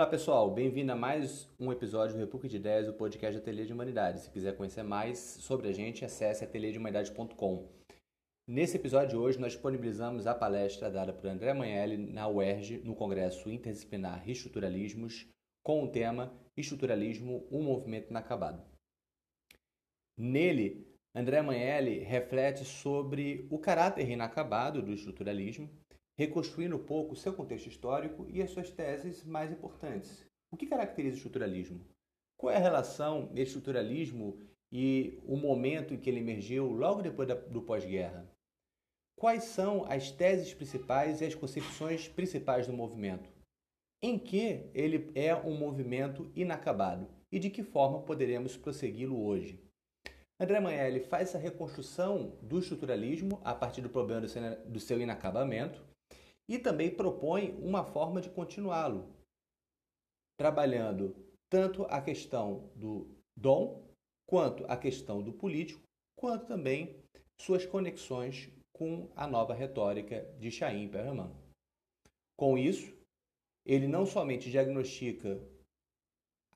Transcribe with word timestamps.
Olá 0.00 0.08
pessoal, 0.08 0.50
bem-vindo 0.50 0.92
a 0.92 0.96
mais 0.96 1.46
um 1.60 1.70
episódio 1.70 2.14
do 2.14 2.20
República 2.20 2.48
de 2.48 2.56
Ideias, 2.56 2.88
o 2.88 2.94
podcast 2.94 3.36
Ateliê 3.36 3.66
de 3.66 3.74
Humanidades. 3.74 4.22
Se 4.22 4.30
quiser 4.30 4.56
conhecer 4.56 4.82
mais 4.82 5.18
sobre 5.18 5.68
a 5.68 5.72
gente, 5.72 6.06
acesse 6.06 6.42
ateliêdehumanidades.com. 6.42 7.68
Nesse 8.48 8.78
episódio 8.78 9.10
de 9.10 9.16
hoje, 9.16 9.38
nós 9.38 9.52
disponibilizamos 9.52 10.26
a 10.26 10.34
palestra 10.34 10.90
dada 10.90 11.12
por 11.12 11.26
André 11.26 11.52
Manelli 11.52 11.98
na 11.98 12.26
UERJ, 12.26 12.78
no 12.82 12.94
Congresso 12.94 13.50
Interdisciplinar 13.50 14.24
Reestruturalismos, 14.24 15.28
com 15.62 15.84
o 15.84 15.88
tema 15.88 16.32
Estruturalismo, 16.56 17.46
um 17.52 17.62
movimento 17.62 18.08
inacabado. 18.08 18.64
Nele, 20.16 20.88
André 21.14 21.42
Manelli 21.42 21.98
reflete 21.98 22.64
sobre 22.64 23.46
o 23.50 23.58
caráter 23.58 24.08
inacabado 24.08 24.80
do 24.80 24.94
estruturalismo, 24.94 25.68
reconstruindo 26.20 26.76
um 26.76 26.84
pouco 26.84 27.14
o 27.14 27.16
seu 27.16 27.32
contexto 27.32 27.68
histórico 27.68 28.26
e 28.28 28.42
as 28.42 28.50
suas 28.50 28.70
teses 28.70 29.24
mais 29.24 29.50
importantes. 29.50 30.22
O 30.52 30.56
que 30.56 30.66
caracteriza 30.66 31.14
o 31.14 31.16
estruturalismo? 31.16 31.80
Qual 32.36 32.52
é 32.52 32.56
a 32.56 32.60
relação 32.60 33.22
entre 33.30 33.44
estruturalismo 33.44 34.38
e 34.70 35.18
o 35.24 35.34
momento 35.34 35.94
em 35.94 35.96
que 35.96 36.10
ele 36.10 36.20
emergiu 36.20 36.66
logo 36.72 37.00
depois 37.00 37.26
do 37.48 37.62
pós-guerra? 37.62 38.30
Quais 39.18 39.44
são 39.44 39.86
as 39.90 40.10
teses 40.10 40.52
principais 40.52 41.22
e 41.22 41.24
as 41.24 41.34
concepções 41.34 42.06
principais 42.06 42.66
do 42.66 42.72
movimento? 42.74 43.32
Em 44.02 44.18
que 44.18 44.70
ele 44.74 45.10
é 45.14 45.34
um 45.34 45.56
movimento 45.56 46.30
inacabado 46.36 47.08
e 47.32 47.38
de 47.38 47.48
que 47.48 47.62
forma 47.62 48.02
poderemos 48.02 48.58
prossegui-lo 48.58 49.24
hoje? 49.24 49.58
André 50.38 50.60
Manelli 50.60 51.00
faz 51.00 51.28
essa 51.28 51.38
reconstrução 51.38 52.38
do 52.42 52.58
estruturalismo 52.58 53.40
a 53.42 53.54
partir 53.54 53.80
do 53.80 53.88
problema 53.88 54.26
do 54.66 54.80
seu 54.80 55.00
inacabamento 55.00 55.88
e 56.50 56.58
também 56.58 56.90
propõe 56.90 57.52
uma 57.62 57.84
forma 57.84 58.20
de 58.20 58.28
continuá-lo, 58.28 59.08
trabalhando 60.36 61.14
tanto 61.48 61.84
a 61.84 62.02
questão 62.02 62.68
do 62.74 63.06
dom, 63.36 63.88
quanto 64.26 64.64
a 64.66 64.76
questão 64.76 65.22
do 65.22 65.32
político, 65.32 65.80
quanto 66.16 66.46
também 66.46 67.00
suas 67.40 67.64
conexões 67.64 68.50
com 68.72 69.08
a 69.14 69.28
nova 69.28 69.54
retórica 69.54 70.24
de 70.40 70.50
Chaim 70.50 70.88
Perelman. 70.88 71.32
Com 72.36 72.58
isso, 72.58 72.92
ele 73.64 73.86
não 73.86 74.04
somente 74.04 74.50
diagnostica 74.50 75.40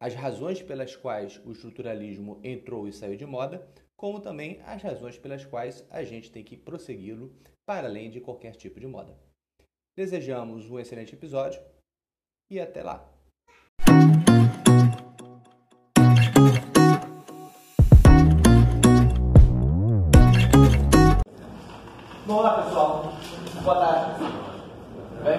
as 0.00 0.12
razões 0.12 0.60
pelas 0.60 0.96
quais 0.96 1.40
o 1.46 1.52
estruturalismo 1.52 2.40
entrou 2.42 2.88
e 2.88 2.92
saiu 2.92 3.16
de 3.16 3.26
moda, 3.26 3.64
como 3.96 4.20
também 4.20 4.60
as 4.62 4.82
razões 4.82 5.16
pelas 5.16 5.44
quais 5.44 5.86
a 5.88 6.02
gente 6.02 6.32
tem 6.32 6.42
que 6.42 6.56
prossegui-lo 6.56 7.32
para 7.64 7.86
além 7.86 8.10
de 8.10 8.20
qualquer 8.20 8.56
tipo 8.56 8.80
de 8.80 8.88
moda. 8.88 9.16
Desejamos 9.96 10.68
um 10.68 10.80
excelente 10.80 11.14
episódio 11.14 11.60
e 12.50 12.58
até 12.58 12.82
lá! 12.82 13.08
Olá 22.26 22.62
pessoal, 22.64 23.12
boa 23.62 23.74
tarde. 23.76 24.24
Bem? 25.22 25.38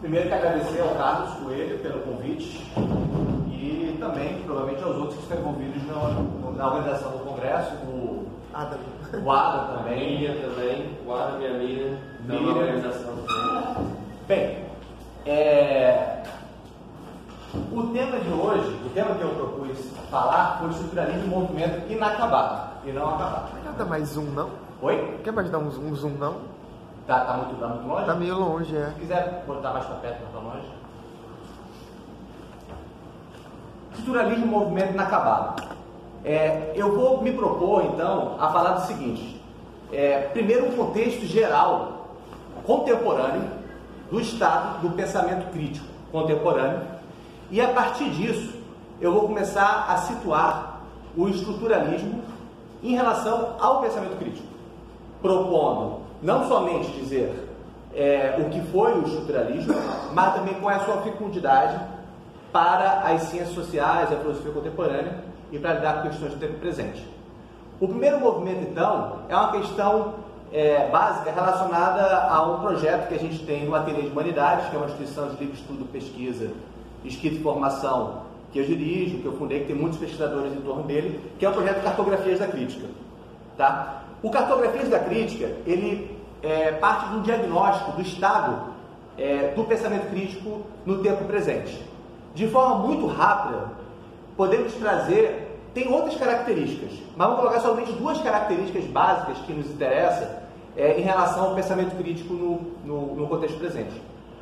Primeiro 0.00 0.28
que 0.28 0.34
agradecer 0.34 0.80
ao 0.82 0.94
Carlos 0.94 1.40
Coelho 1.40 1.78
pelo 1.78 2.02
convite 2.02 2.60
e 3.50 3.96
também, 3.98 4.42
provavelmente, 4.42 4.84
aos 4.84 4.96
outros 4.96 5.16
que 5.16 5.22
estão 5.22 5.38
envolvidos 5.38 5.82
na, 5.86 6.52
na 6.52 6.66
organização 6.74 7.12
do 7.12 7.24
Congresso, 7.24 7.74
o 7.86 8.26
Adam, 8.52 8.80
o 9.24 9.30
Adam 9.30 9.78
também. 9.78 10.18
Miriam 10.18 10.34
também, 10.42 10.98
o 11.06 11.12
Adam 11.14 11.40
e 11.40 11.46
a 11.46 11.52
Miriam, 11.54 11.98
Miriam. 12.20 12.42
na 12.42 12.58
organização 12.58 13.16
também. 13.16 13.45
Bem, 14.26 14.58
é, 15.24 16.24
o 17.72 17.82
tema 17.92 18.18
de 18.18 18.28
hoje, 18.32 18.76
o 18.84 18.90
tema 18.92 19.14
que 19.14 19.22
eu 19.22 19.28
propus 19.28 19.78
falar 20.10 20.58
foi 20.58 20.70
estruturalismo 20.70 21.22
de 21.22 21.28
movimento 21.28 21.92
inacabado 21.92 22.70
e 22.84 22.90
não 22.90 23.08
acabado. 23.08 23.52
Quer 23.62 23.72
dar 23.72 23.84
mais 23.84 24.08
zoom, 24.08 24.24
não? 24.24 24.50
Oi? 24.82 25.20
Quer 25.22 25.32
mais 25.32 25.48
dar 25.48 25.58
um 25.58 25.70
zoom, 25.70 25.94
zoom 25.94 26.10
não? 26.18 26.40
Tá, 27.06 27.20
tá 27.20 27.34
muito, 27.34 27.60
tá 27.60 27.68
muito 27.68 27.86
longe? 27.86 28.04
Tá 28.04 28.14
meio 28.16 28.36
longe, 28.36 28.76
é. 28.76 28.86
Se 28.86 29.00
quiser 29.00 29.44
botar 29.46 29.72
mais 29.72 29.84
para 29.84 29.94
perto, 29.94 30.22
para 30.32 30.40
longe. 30.40 30.72
Estruturalismo 33.92 34.46
movimento 34.48 34.92
inacabado. 34.92 35.62
É, 36.24 36.72
eu 36.74 36.96
vou 36.96 37.22
me 37.22 37.30
propor, 37.32 37.84
então, 37.84 38.34
a 38.40 38.48
falar 38.48 38.72
do 38.72 38.86
seguinte. 38.88 39.40
É, 39.92 40.22
primeiro, 40.32 40.66
um 40.66 40.76
contexto 40.76 41.24
geral, 41.26 42.08
contemporâneo, 42.64 43.55
do 44.10 44.20
estado 44.20 44.80
do 44.80 44.94
pensamento 44.94 45.50
crítico 45.52 45.86
contemporâneo. 46.12 46.80
E, 47.50 47.60
a 47.60 47.68
partir 47.68 48.10
disso, 48.10 48.54
eu 49.00 49.12
vou 49.12 49.22
começar 49.22 49.86
a 49.88 49.96
situar 49.98 50.80
o 51.16 51.28
estruturalismo 51.28 52.22
em 52.82 52.94
relação 52.94 53.56
ao 53.60 53.80
pensamento 53.80 54.18
crítico, 54.18 54.46
propondo 55.20 56.00
não 56.22 56.46
somente 56.46 56.90
dizer 56.92 57.46
é, 57.94 58.36
o 58.38 58.50
que 58.50 58.60
foi 58.70 58.98
o 58.98 59.04
estruturalismo, 59.04 59.74
mas 60.12 60.34
também 60.34 60.54
qual 60.54 60.70
é 60.70 60.76
a 60.76 60.84
sua 60.84 60.98
fecundidade 60.98 61.78
para 62.52 63.00
as 63.02 63.22
ciências 63.22 63.54
sociais, 63.54 64.12
a 64.12 64.16
filosofia 64.16 64.52
contemporânea 64.52 65.24
e 65.50 65.58
para 65.58 65.74
lidar 65.74 66.02
com 66.02 66.08
questões 66.08 66.32
do 66.32 66.38
tempo 66.38 66.58
presente. 66.58 67.06
O 67.80 67.88
primeiro 67.88 68.20
movimento, 68.20 68.68
então, 68.70 69.20
é 69.28 69.36
uma 69.36 69.52
questão 69.52 70.14
é, 70.52 70.88
básica 70.88 71.30
relacionada 71.30 72.28
a 72.28 72.42
um 72.42 72.60
projeto 72.60 73.08
que 73.08 73.14
a 73.14 73.18
gente 73.18 73.44
tem 73.44 73.64
no 73.64 73.74
Ateliê 73.74 74.02
de 74.02 74.08
Humanidades, 74.08 74.68
que 74.68 74.76
é 74.76 74.78
uma 74.78 74.86
instituição 74.86 75.28
de 75.28 75.36
livre 75.36 75.54
estudo, 75.54 75.84
pesquisa, 75.86 76.50
escrita 77.04 77.36
e 77.36 77.42
formação 77.42 78.22
que 78.52 78.58
eu 78.58 78.64
dirijo, 78.64 79.18
que 79.18 79.26
eu 79.26 79.36
fundei, 79.36 79.60
que 79.60 79.66
tem 79.66 79.76
muitos 79.76 79.98
pesquisadores 79.98 80.52
em 80.52 80.60
torno 80.60 80.84
dele, 80.84 81.20
que 81.38 81.44
é 81.44 81.48
o 81.48 81.52
projeto 81.52 81.82
Cartografias 81.82 82.38
da 82.38 82.46
Crítica. 82.46 82.86
Tá? 83.56 84.04
O 84.22 84.30
Cartografias 84.30 84.88
da 84.88 84.98
Crítica, 84.98 85.50
ele 85.66 86.16
é, 86.42 86.72
parte 86.72 87.10
de 87.10 87.16
um 87.16 87.22
diagnóstico 87.22 87.92
do 87.92 88.02
estado 88.02 88.74
é, 89.18 89.52
do 89.54 89.64
pensamento 89.64 90.08
crítico 90.10 90.62
no 90.84 91.02
tempo 91.02 91.24
presente. 91.24 91.82
De 92.34 92.46
forma 92.48 92.86
muito 92.86 93.06
rápida, 93.06 93.70
podemos 94.36 94.74
trazer, 94.74 95.45
tem 95.76 95.92
outras 95.92 96.16
características, 96.16 96.92
mas 97.14 97.28
vamos 97.28 97.42
colocar 97.42 97.60
somente 97.60 97.92
duas 97.92 98.18
características 98.22 98.84
básicas 98.86 99.36
que 99.44 99.52
nos 99.52 99.66
interessam 99.66 100.26
é, 100.74 100.98
em 100.98 101.02
relação 101.02 101.50
ao 101.50 101.54
pensamento 101.54 101.94
crítico 101.98 102.32
no, 102.32 102.60
no, 102.82 103.14
no 103.14 103.28
contexto 103.28 103.58
presente. 103.58 104.00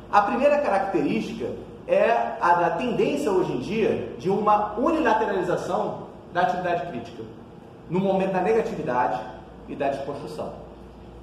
A 0.09 0.21
primeira 0.21 0.59
característica 0.59 1.47
é 1.89 2.37
a 2.39 2.53
da 2.53 2.69
tendência 2.77 3.29
hoje 3.29 3.51
em 3.51 3.59
dia 3.59 4.13
de 4.17 4.29
uma 4.29 4.79
unilateralização 4.79 6.07
da 6.31 6.43
atividade 6.43 6.87
crítica, 6.87 7.23
no 7.89 7.99
momento 7.99 8.31
da 8.31 8.39
negatividade 8.39 9.19
e 9.67 9.75
da 9.75 9.89
desconstrução. 9.89 10.53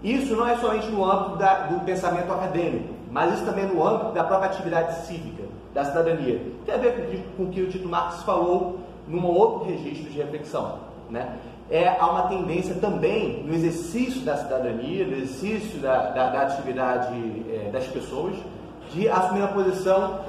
Isso 0.02 0.36
não 0.36 0.46
é 0.46 0.58
somente 0.58 0.88
no 0.88 1.10
âmbito 1.10 1.36
da, 1.36 1.68
do 1.68 1.80
pensamento 1.86 2.30
acadêmico, 2.30 2.92
mas 3.10 3.32
isso 3.32 3.46
também 3.46 3.64
no 3.64 3.82
âmbito 3.82 4.12
da 4.12 4.24
própria 4.24 4.50
atividade 4.50 5.06
cívica, 5.06 5.44
da 5.72 5.86
cidadania. 5.86 6.38
Tem 6.66 6.74
a 6.74 6.78
ver 6.78 6.96
com, 6.96 7.44
com 7.44 7.48
o 7.48 7.50
que 7.50 7.62
o 7.62 7.70
Tito 7.70 7.88
Marx 7.88 8.22
falou 8.24 8.91
num 9.06 9.24
outro 9.26 9.68
registro 9.68 10.10
de 10.10 10.18
reflexão. 10.18 10.78
Né? 11.10 11.36
É, 11.70 11.88
há 11.88 12.06
uma 12.06 12.28
tendência 12.28 12.74
também 12.76 13.42
no 13.44 13.54
exercício 13.54 14.20
da 14.22 14.36
cidadania, 14.36 15.06
no 15.06 15.14
exercício 15.14 15.78
da, 15.80 16.10
da, 16.10 16.30
da 16.30 16.42
atividade 16.42 17.14
é, 17.50 17.70
das 17.70 17.86
pessoas, 17.86 18.34
de 18.92 19.08
assumir 19.08 19.40
uma 19.40 19.48
posição 19.48 20.20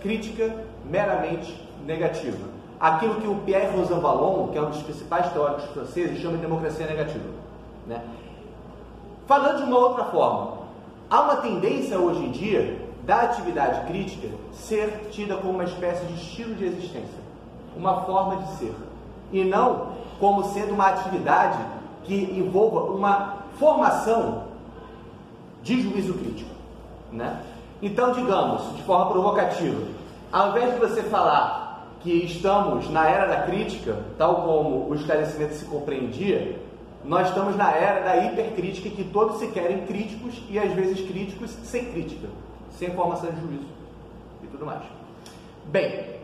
crítica 0.00 0.54
meramente 0.84 1.54
negativa. 1.84 2.56
Aquilo 2.78 3.16
que 3.16 3.26
o 3.26 3.36
Pierre 3.36 3.76
Rosanvallon, 3.76 4.48
que 4.48 4.58
é 4.58 4.62
um 4.62 4.70
dos 4.70 4.82
principais 4.82 5.32
teóricos 5.32 5.64
franceses, 5.66 6.20
chama 6.20 6.36
de 6.36 6.42
democracia 6.42 6.86
negativa. 6.86 7.24
Né? 7.86 8.02
Falando 9.26 9.58
de 9.58 9.62
uma 9.64 9.78
outra 9.78 10.04
forma, 10.04 10.58
há 11.10 11.20
uma 11.22 11.36
tendência 11.36 11.98
hoje 11.98 12.20
em 12.24 12.30
dia 12.30 12.86
da 13.04 13.22
atividade 13.22 13.86
crítica 13.86 14.28
ser 14.52 15.08
tida 15.10 15.36
como 15.36 15.54
uma 15.54 15.64
espécie 15.64 16.04
de 16.06 16.14
estilo 16.14 16.54
de 16.54 16.64
existência, 16.64 17.18
uma 17.76 18.02
forma 18.02 18.36
de 18.36 18.56
ser, 18.56 18.74
e 19.32 19.44
não 19.44 19.96
como 20.18 20.44
sendo 20.44 20.72
uma 20.72 20.88
atividade 20.88 21.58
que 22.04 22.14
envolva 22.14 22.90
uma 22.92 23.36
formação 23.58 24.44
de 25.62 25.82
juízo 25.82 26.14
crítico. 26.14 26.50
Né? 27.12 27.40
Então, 27.82 28.12
digamos, 28.12 28.74
de 28.76 28.82
forma 28.82 29.10
provocativa, 29.10 29.80
ao 30.32 30.50
invés 30.50 30.74
de 30.74 30.80
você 30.80 31.02
falar 31.02 31.86
que 32.00 32.12
estamos 32.24 32.88
na 32.90 33.08
era 33.08 33.26
da 33.26 33.42
crítica, 33.42 33.96
tal 34.16 34.42
como 34.42 34.88
o 34.88 34.94
esclarecimento 34.94 35.54
se 35.54 35.64
compreendia, 35.64 36.60
nós 37.04 37.28
estamos 37.28 37.56
na 37.56 37.70
era 37.70 38.00
da 38.00 38.16
hipercrítica 38.16 38.90
que 38.90 39.04
todos 39.04 39.38
se 39.38 39.48
querem 39.48 39.86
críticos 39.86 40.42
e 40.48 40.58
às 40.58 40.72
vezes 40.72 41.06
críticos 41.06 41.50
sem 41.64 41.84
crítica, 41.86 42.28
sem 42.70 42.90
formação 42.90 43.30
de 43.30 43.40
juízo 43.40 43.68
e 44.42 44.46
tudo 44.46 44.66
mais. 44.66 44.82
Bem, 45.66 46.15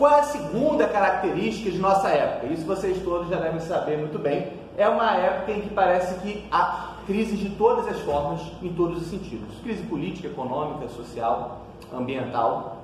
qual 0.00 0.12
é 0.14 0.20
a 0.20 0.22
segunda 0.22 0.88
característica 0.88 1.70
de 1.70 1.78
nossa 1.78 2.08
época? 2.08 2.46
Isso 2.46 2.64
vocês 2.64 3.02
todos 3.04 3.28
já 3.28 3.36
devem 3.36 3.60
saber 3.60 3.98
muito 3.98 4.18
bem. 4.18 4.50
É 4.78 4.88
uma 4.88 5.14
época 5.14 5.52
em 5.52 5.60
que 5.60 5.68
parece 5.74 6.18
que 6.20 6.42
há 6.50 6.94
crises 7.06 7.38
de 7.38 7.50
todas 7.50 7.86
as 7.86 8.00
formas, 8.00 8.40
em 8.62 8.72
todos 8.72 9.02
os 9.02 9.10
sentidos: 9.10 9.58
crise 9.62 9.82
política, 9.82 10.28
econômica, 10.28 10.88
social, 10.88 11.66
ambiental. 11.92 12.78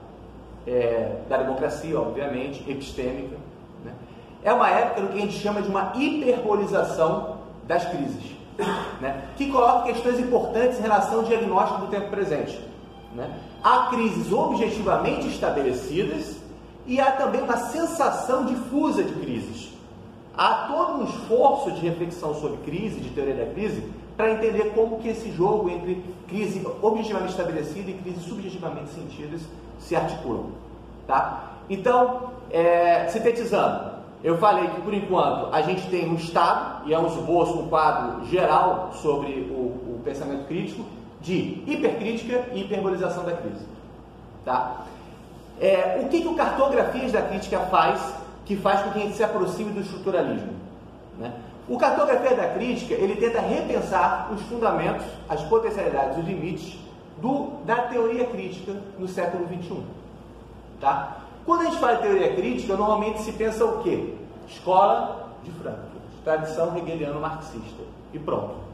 é, 0.67 1.21
da 1.29 1.39
democracia, 1.39 1.99
obviamente, 1.99 2.69
epistêmica. 2.69 3.37
Né? 3.85 3.93
É 4.43 4.53
uma 4.53 4.69
época 4.69 5.03
do 5.03 5.09
que 5.09 5.19
a 5.19 5.21
gente 5.21 5.39
chama 5.39 5.63
de 5.63 5.69
uma 5.69 5.93
hiperbolização 5.95 7.39
das 7.69 7.85
crises, 7.87 8.33
né? 9.01 9.23
que 9.37 9.51
coloca 9.51 9.85
questões 9.85 10.19
importantes 10.19 10.81
em 10.81 10.83
relação 10.83 11.21
ao 11.21 11.23
diagnóstico 11.23 11.83
do 11.83 11.87
tempo 11.87 12.11
presente. 12.11 12.61
Né? 13.15 13.31
Há 13.63 13.87
crises 13.91 14.33
objetivamente 14.33 15.29
estabelecidas 15.29 16.36
e 16.87 17.01
há 17.01 17.13
também 17.13 17.43
uma 17.43 17.57
sensação 17.57 18.45
difusa 18.45 19.03
de 19.03 19.13
crises. 19.15 19.73
Há 20.37 20.69
todo 20.69 21.01
um 21.01 21.05
esforço 21.05 21.73
de 21.73 21.81
reflexão 21.81 22.35
sobre 22.35 22.59
crise, 22.59 23.01
de 23.01 23.11
teoria 23.11 23.35
da 23.35 23.53
crise, 23.53 23.83
para 24.17 24.33
entender 24.33 24.73
como 24.75 24.99
que 24.99 25.09
esse 25.09 25.31
jogo 25.33 25.69
entre 25.69 26.03
crise 26.29 26.67
objetivamente 26.81 27.33
estabelecida 27.33 27.91
e 27.91 27.95
crise 27.95 28.21
subjetivamente 28.21 28.91
sentidas 28.91 29.43
se 29.79 29.97
articulam. 29.97 30.51
Tá? 31.07 31.53
Então, 31.69 32.33
é, 32.51 33.07
sintetizando, 33.09 33.97
eu 34.23 34.39
falei 34.39 34.69
que 34.69 34.81
por 34.81 34.95
enquanto 34.95 35.55
a 35.55 35.63
gente 35.63 35.89
tem 35.89 36.09
um 36.09 36.15
estado, 36.15 36.89
e 36.89 36.95
é 36.95 36.99
um 36.99 37.07
esboço, 37.07 37.59
um 37.59 37.69
quadro 37.69 38.27
geral 38.27 38.91
sobre 38.95 39.33
o, 39.51 39.55
o 39.55 40.01
pensamento 40.05 40.47
crítico, 40.47 40.85
de 41.21 41.63
hipercrítica 41.67 42.47
e 42.53 42.63
hiperbolização 42.63 43.25
da 43.25 43.33
crise. 43.33 43.65
Tá? 44.45 44.85
É, 45.61 46.01
o 46.03 46.09
que, 46.09 46.21
que 46.21 46.29
o 46.29 46.35
Cartografias 46.35 47.13
da 47.13 47.23
Crítica 47.23 47.61
faz 47.61 48.15
que 48.45 48.57
faz 48.57 48.83
com 48.83 48.91
que 48.91 48.99
a 48.99 49.03
gente 49.03 49.17
se 49.17 49.25
aproxime 49.25 49.73
do 49.73 49.81
estruturalismo? 49.81 50.53
Né? 51.19 51.33
O 51.69 51.77
Cartografia 51.79 52.37
da 52.37 52.49
Crítica 52.49 52.95
ele 52.95 53.17
tenta 53.17 53.41
repensar 53.41 54.31
os 54.33 54.41
fundamentos, 54.43 55.05
as 55.29 55.43
potencialidades, 55.43 56.19
os 56.19 56.25
limites 56.25 56.79
do, 57.21 57.53
da 57.65 57.83
teoria 57.83 58.27
crítica 58.27 58.77
no 58.99 59.09
século 59.09 59.47
XXI. 59.49 59.83
Tá? 60.81 61.19
Quando 61.45 61.63
a 61.63 61.65
gente 61.65 61.79
fala 61.79 61.97
de 61.97 62.03
teoria 62.03 62.35
crítica, 62.35 62.77
normalmente 62.77 63.23
se 63.23 63.33
pensa 63.33 63.65
o 63.65 63.83
quê? 63.83 64.15
Escola 64.49 65.31
de 65.43 65.51
Frankfurt, 65.53 66.03
tradição 66.25 66.77
hegeliano-marxista. 66.77 67.83
E 68.13 68.19
pronto. 68.19 68.67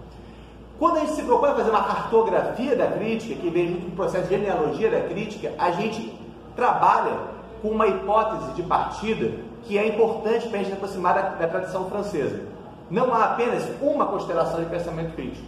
Quando 0.78 0.96
a 0.96 1.00
gente 1.00 1.12
se 1.12 1.22
propõe 1.22 1.50
a 1.50 1.54
fazer 1.54 1.70
uma 1.70 1.84
cartografia 1.84 2.74
da 2.74 2.88
crítica, 2.88 3.34
que 3.36 3.50
vem 3.50 3.68
junto 3.68 3.82
com 3.82 3.92
o 3.92 3.96
processo 3.96 4.24
de 4.24 4.36
genealogia 4.36 4.90
da 4.90 5.00
crítica, 5.02 5.52
a 5.58 5.70
gente 5.70 6.12
trabalha 6.54 7.16
com 7.60 7.68
uma 7.68 7.86
hipótese 7.86 8.52
de 8.52 8.62
partida 8.62 9.32
que 9.62 9.78
é 9.78 9.86
importante 9.86 10.48
para 10.48 10.60
a 10.60 10.62
gente 10.62 10.72
aproximar 10.72 11.14
da, 11.14 11.22
da 11.30 11.48
tradição 11.48 11.88
francesa. 11.88 12.42
Não 12.90 13.14
há 13.14 13.24
apenas 13.24 13.68
uma 13.80 14.06
constelação 14.06 14.60
de 14.60 14.66
pensamento 14.66 15.14
crítico, 15.14 15.46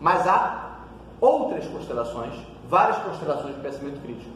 mas 0.00 0.26
há 0.28 0.66
outras 1.20 1.66
constelações, 1.66 2.34
várias 2.68 2.98
constelações 2.98 3.54
de 3.54 3.60
pensamento 3.60 4.00
crítico. 4.02 4.30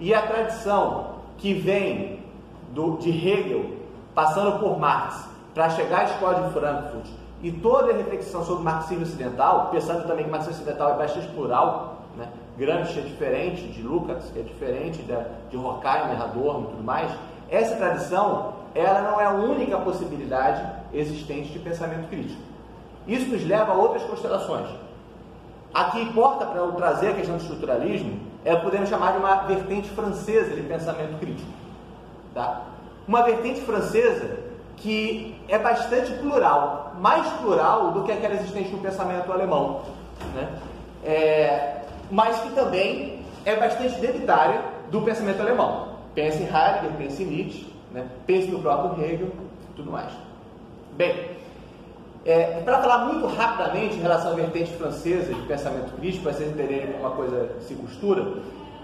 E 0.00 0.12
a 0.14 0.22
tradição 0.22 1.16
que 1.38 1.52
vem 1.52 2.24
do, 2.70 2.96
de 2.96 3.10
Hegel, 3.10 3.76
passando 4.14 4.58
por 4.58 4.78
Marx, 4.78 5.28
para 5.54 5.70
chegar 5.70 6.00
à 6.00 6.04
escola 6.04 6.42
de 6.42 6.52
Frankfurt, 6.54 7.06
e 7.42 7.50
toda 7.50 7.92
a 7.92 7.96
reflexão 7.96 8.44
sobre 8.44 8.62
o 8.62 8.64
marxismo 8.64 9.02
ocidental, 9.02 9.68
pensando 9.70 10.06
também 10.06 10.24
que 10.24 10.30
o 10.30 10.32
marxismo 10.32 10.62
ocidental 10.62 10.92
é 10.92 10.96
bastante 10.96 11.26
plural? 11.28 12.01
Gramsci 12.56 12.98
é 12.98 13.02
diferente 13.02 13.62
de 13.68 13.82
Lukács, 13.82 14.30
que 14.30 14.38
é 14.38 14.42
diferente 14.42 15.02
de, 15.02 15.16
de 15.50 15.56
Horkheimer, 15.56 16.20
Adorno 16.20 16.68
e 16.68 16.70
tudo 16.72 16.84
mais, 16.84 17.10
essa 17.50 17.76
tradição 17.76 18.54
ela 18.74 19.02
não 19.02 19.20
é 19.20 19.24
a 19.24 19.30
única 19.30 19.78
possibilidade 19.78 20.66
existente 20.92 21.50
de 21.50 21.58
pensamento 21.58 22.08
crítico. 22.08 22.40
Isso 23.06 23.30
nos 23.30 23.46
leva 23.46 23.72
a 23.72 23.74
outras 23.74 24.02
constelações. 24.04 24.68
A 25.74 25.84
que 25.84 26.00
importa 26.00 26.46
para 26.46 26.58
eu 26.58 26.72
trazer 26.72 27.08
a 27.08 27.14
questão 27.14 27.36
do 27.36 27.42
estruturalismo 27.42 28.20
é 28.44 28.54
podemos 28.56 28.88
chamar 28.88 29.12
de 29.12 29.18
uma 29.18 29.36
vertente 29.42 29.88
francesa 29.90 30.54
de 30.54 30.62
pensamento 30.62 31.18
crítico. 31.18 31.50
Tá? 32.34 32.62
Uma 33.06 33.22
vertente 33.22 33.60
francesa 33.60 34.38
que 34.76 35.40
é 35.48 35.58
bastante 35.58 36.12
plural, 36.14 36.94
mais 36.98 37.26
plural 37.34 37.92
do 37.92 38.04
que 38.04 38.12
aquela 38.12 38.34
existente 38.34 38.70
no 38.70 38.78
pensamento 38.78 39.30
alemão, 39.32 39.82
né? 40.34 40.48
É, 41.04 41.81
mas 42.12 42.38
que 42.40 42.50
também 42.50 43.24
é 43.44 43.56
bastante 43.56 43.98
debitária 43.98 44.60
do 44.90 45.00
pensamento 45.00 45.40
alemão. 45.40 45.88
Pense 46.14 46.42
em 46.42 46.46
Heidegger, 46.46 46.92
pense 46.98 47.22
em 47.22 47.26
Nietzsche, 47.26 47.74
né? 47.90 48.06
pense 48.26 48.48
no 48.48 48.60
próprio 48.60 49.02
Hegel 49.02 49.30
tudo 49.74 49.90
mais. 49.90 50.12
Bem, 50.96 51.30
é, 52.24 52.60
para 52.64 52.80
falar 52.80 53.06
muito 53.06 53.26
rapidamente 53.26 53.96
em 53.96 54.00
relação 54.00 54.32
à 54.32 54.34
vertente 54.34 54.70
francesa 54.72 55.32
de 55.32 55.40
pensamento 55.42 55.96
crítico, 55.96 56.24
para 56.24 56.34
vocês 56.34 56.50
entenderem 56.50 56.92
como 56.92 56.98
uma 56.98 57.16
coisa 57.16 57.56
se 57.60 57.74
costura, 57.74 58.34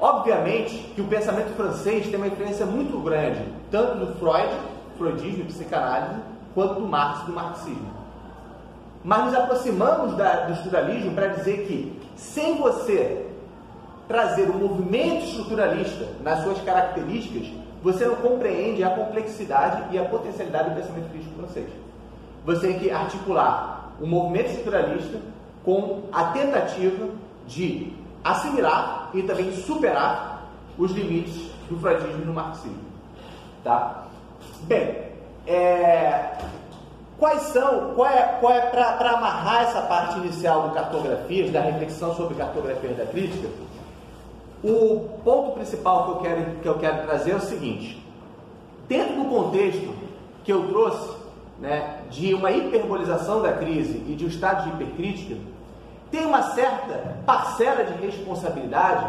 obviamente 0.01 0.75
que 0.95 1.01
o 1.03 1.07
pensamento 1.07 1.55
francês 1.55 2.07
tem 2.07 2.17
uma 2.17 2.29
influência 2.29 2.65
muito 2.65 2.99
grande, 2.99 3.41
tanto 3.71 4.07
do 4.07 4.15
Freud, 4.19 4.49
freudismo 4.97 5.43
e 5.43 5.45
psicanálise, 5.45 6.21
quanto 6.55 6.81
do 6.81 6.89
Marx 6.89 7.23
e 7.23 7.27
do 7.27 7.33
marxismo. 7.33 7.99
Mas 9.05 9.27
nos 9.27 9.35
aproximamos 9.35 10.17
da, 10.17 10.47
do 10.47 10.53
estruturalismo 10.55 11.13
para 11.13 11.29
dizer 11.29 11.67
que, 11.67 11.98
sem 12.19 12.57
você 12.57 13.27
trazer 14.09 14.51
o 14.51 14.55
movimento 14.55 15.25
estruturalista 15.25 16.09
nas 16.23 16.43
suas 16.43 16.61
características, 16.63 17.49
você 17.83 18.05
não 18.07 18.17
compreende 18.17 18.83
a 18.83 18.91
complexidade 18.91 19.95
e 19.95 19.99
a 19.99 20.05
potencialidade 20.05 20.71
do 20.71 20.77
pensamento 20.77 21.11
crítico 21.11 21.35
francês. 21.37 21.69
Você 22.45 22.69
tem 22.69 22.79
que 22.81 22.91
articular 22.91 23.93
o 24.01 24.07
movimento 24.07 24.49
estruturalista 24.49 25.21
com 25.65 26.03
a 26.13 26.25
tentativa 26.25 27.09
de 27.47 27.93
assimilar 28.25 29.11
e 29.15 29.23
também 29.23 29.53
superar 29.53 30.51
os 30.77 30.91
limites 30.91 31.51
do 31.69 31.79
freudismo 31.79 32.23
e 32.23 32.25
do 32.25 32.33
marxismo. 32.33 32.79
Tá? 33.63 34.07
Bem, 34.63 35.09
é, 35.47 36.37
quais 37.19 37.43
são, 37.43 37.95
qual 37.95 38.09
é, 38.09 38.39
qual 38.41 38.53
é 38.53 38.61
para 38.61 39.11
amarrar 39.11 39.63
essa 39.63 39.83
parte 39.83 40.19
inicial 40.19 40.69
do 40.69 40.75
cartografias, 40.75 41.51
da 41.51 41.61
reflexão 41.61 42.15
sobre 42.15 42.37
cartografias 42.37 42.97
da 42.97 43.07
crítica, 43.07 43.49
o 44.63 45.09
ponto 45.25 45.53
principal 45.53 46.05
que 46.05 46.11
eu 46.11 46.17
quero, 46.17 46.51
que 46.63 46.69
eu 46.69 46.79
quero 46.79 47.03
trazer 47.07 47.33
é 47.33 47.37
o 47.37 47.41
seguinte: 47.41 48.03
dentro 48.89 49.17
do 49.17 49.25
contexto 49.29 49.95
que 50.45 50.53
eu 50.53 50.69
trouxe, 50.69 51.17
né, 51.61 52.03
de 52.11 52.35
uma 52.35 52.51
hiperbolização 52.51 53.43
da 53.43 53.53
crise 53.53 54.03
e 54.07 54.15
de 54.15 54.25
um 54.25 54.29
estado 54.29 54.65
de 54.65 54.71
hipercrítica, 54.71 55.37
tem 56.11 56.25
uma 56.25 56.43
certa 56.43 57.19
parcela 57.27 57.85
de 57.85 57.93
responsabilidade 58.05 59.07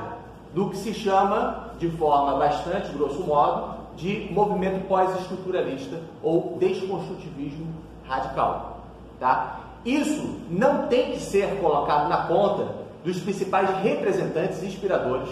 do 0.54 0.70
que 0.70 0.78
se 0.78 0.94
chama, 0.94 1.74
de 1.78 1.90
forma 1.92 2.38
bastante 2.38 2.92
grosso 2.92 3.24
modo, 3.24 3.78
de 3.96 4.28
movimento 4.32 4.88
pós-estruturalista 4.88 6.02
ou 6.24 6.58
desconstrutivismo 6.60 7.68
radical. 8.10 8.82
Tá? 9.20 9.60
Isso 9.86 10.42
não 10.50 10.88
tem 10.88 11.12
que 11.12 11.20
ser 11.20 11.60
colocado 11.62 12.10
na 12.10 12.24
conta 12.24 12.68
dos 13.04 13.20
principais 13.20 13.70
representantes 13.82 14.62
e 14.62 14.66
inspiradores 14.66 15.30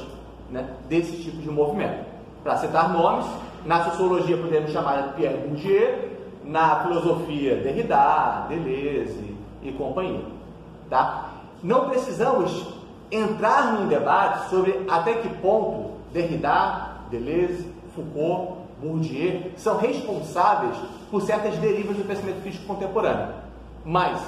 né, 0.49 0.69
desse 0.87 1.17
tipo 1.23 1.37
de 1.37 1.49
movimento. 1.49 2.05
Para 2.43 2.57
citar 2.57 2.93
nomes, 2.93 3.25
na 3.65 3.83
sociologia 3.85 4.37
podemos 4.37 4.71
chamar 4.71 5.13
Pierre 5.15 5.37
Bourdieu, 5.37 6.17
na 6.45 6.81
filosofia 6.81 7.57
Derrida, 7.57 8.45
Deleuze 8.47 9.35
e 9.61 9.71
companhia. 9.73 10.21
Tá? 10.89 11.31
Não 11.61 11.89
precisamos 11.89 12.65
entrar 13.11 13.73
num 13.73 13.87
debate 13.87 14.49
sobre 14.49 14.85
até 14.89 15.15
que 15.15 15.27
ponto 15.41 15.97
Derrida, 16.13 16.95
Deleuze, 17.09 17.67
Foucault, 17.93 18.59
Bourdieu 18.81 19.51
são 19.57 19.77
responsáveis 19.77 20.77
por 21.09 21.21
certas 21.21 21.55
derivas 21.57 21.97
do 21.97 22.03
pensamento 22.03 22.41
crítico 22.41 22.65
contemporâneo. 22.65 23.35
Mas 23.85 24.19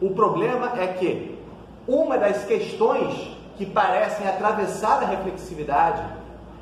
o 0.00 0.10
problema 0.10 0.80
é 0.80 0.86
que 0.88 1.38
uma 1.86 2.18
das 2.18 2.44
questões 2.44 3.36
que 3.56 3.66
parecem 3.66 4.26
atravessar 4.28 5.02
a 5.02 5.06
reflexividade 5.06 6.02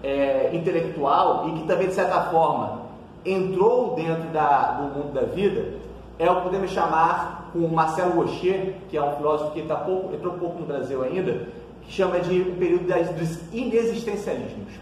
é, 0.02 0.50
intelectual 0.54 1.48
e 1.48 1.52
que 1.52 1.66
também, 1.66 1.88
de 1.88 1.94
certa 1.94 2.22
forma, 2.30 2.82
entrou 3.24 3.94
dentro 3.94 4.28
da, 4.30 4.72
do 4.72 4.82
mundo 4.84 5.12
da 5.12 5.22
vida 5.22 5.74
é 6.18 6.30
o 6.30 6.36
que 6.36 6.42
podemos 6.42 6.70
chamar 6.70 7.50
com 7.52 7.66
Marcelo 7.68 8.22
Rocher, 8.22 8.74
que 8.88 8.96
é 8.96 9.02
um 9.02 9.16
filósofo 9.16 9.50
que 9.50 9.62
tá 9.62 9.76
pouco, 9.76 10.14
entrou 10.14 10.34
pouco 10.34 10.58
no 10.60 10.66
Brasil 10.66 11.02
ainda, 11.02 11.48
que 11.82 11.92
chama 11.92 12.20
de 12.20 12.40
um 12.40 12.56
período 12.56 12.86
das, 12.86 13.10
dos 13.10 13.52
inexistencialismos. 13.52 14.72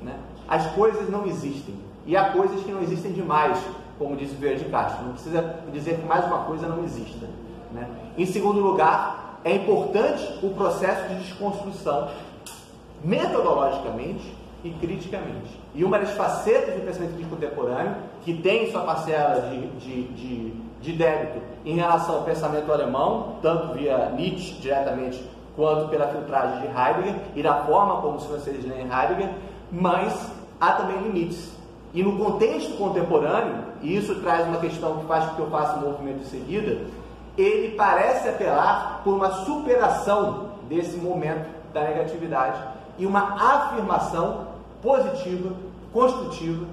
Né? 0.00 0.14
As 0.48 0.66
coisas 0.72 1.08
não 1.10 1.26
existem. 1.26 1.74
E 2.06 2.16
há 2.16 2.30
coisas 2.30 2.62
que 2.62 2.70
não 2.70 2.82
existem 2.82 3.12
demais, 3.12 3.58
como 3.98 4.16
disse 4.16 4.34
Vieira 4.34 4.58
de 4.58 4.66
Castro. 4.66 5.04
Não 5.04 5.12
precisa 5.12 5.56
dizer 5.72 5.98
que 5.98 6.06
mais 6.06 6.24
uma 6.26 6.44
coisa 6.44 6.66
não 6.66 6.84
exista. 6.84 7.26
Né? 7.72 7.88
Em 8.16 8.26
segundo 8.26 8.60
lugar, 8.60 9.40
é 9.44 9.54
importante 9.54 10.38
o 10.42 10.50
processo 10.50 11.08
de 11.08 11.16
desconstrução, 11.16 12.08
metodologicamente 13.04 14.34
e 14.64 14.70
criticamente. 14.70 15.60
E 15.74 15.84
uma 15.84 15.98
das 15.98 16.10
facetas 16.12 16.74
do 16.74 16.84
pensamento 16.84 17.14
crítico 17.14 17.36
contemporâneo, 17.36 17.94
que 18.22 18.34
tem 18.34 18.70
sua 18.72 18.82
parcela 18.82 19.42
de, 19.42 19.66
de, 19.78 20.02
de, 20.14 20.50
de 20.80 20.92
débito 20.92 21.40
em 21.64 21.76
relação 21.76 22.16
ao 22.16 22.22
pensamento 22.22 22.72
alemão, 22.72 23.36
tanto 23.42 23.74
via 23.74 24.10
Nietzsche 24.10 24.54
diretamente, 24.60 25.22
quanto 25.54 25.88
pela 25.88 26.08
filtragem 26.08 26.60
de 26.60 26.66
Heidegger 26.66 27.14
e 27.34 27.42
da 27.42 27.64
forma 27.64 28.00
como 28.00 28.16
os 28.16 28.26
franceses 28.26 28.64
leem 28.64 28.88
Heidegger, 28.90 29.30
mas 29.70 30.30
há 30.60 30.72
também 30.72 30.98
limites. 30.98 31.56
E 31.94 32.02
no 32.02 32.18
contexto 32.18 32.76
contemporâneo, 32.76 33.64
e 33.86 33.96
isso 33.96 34.16
traz 34.16 34.48
uma 34.48 34.58
questão 34.58 34.98
que 34.98 35.06
faz 35.06 35.26
com 35.26 35.36
que 35.36 35.42
eu 35.42 35.48
faça 35.48 35.76
um 35.78 35.82
movimento 35.82 36.18
de 36.18 36.26
seguida, 36.26 36.86
ele 37.38 37.76
parece 37.76 38.28
apelar 38.28 39.00
por 39.04 39.14
uma 39.14 39.30
superação 39.44 40.48
desse 40.68 40.96
momento 40.96 41.46
da 41.72 41.82
negatividade 41.82 42.60
e 42.98 43.06
uma 43.06 43.34
afirmação 43.34 44.48
positiva, 44.82 45.54
construtiva 45.92 46.66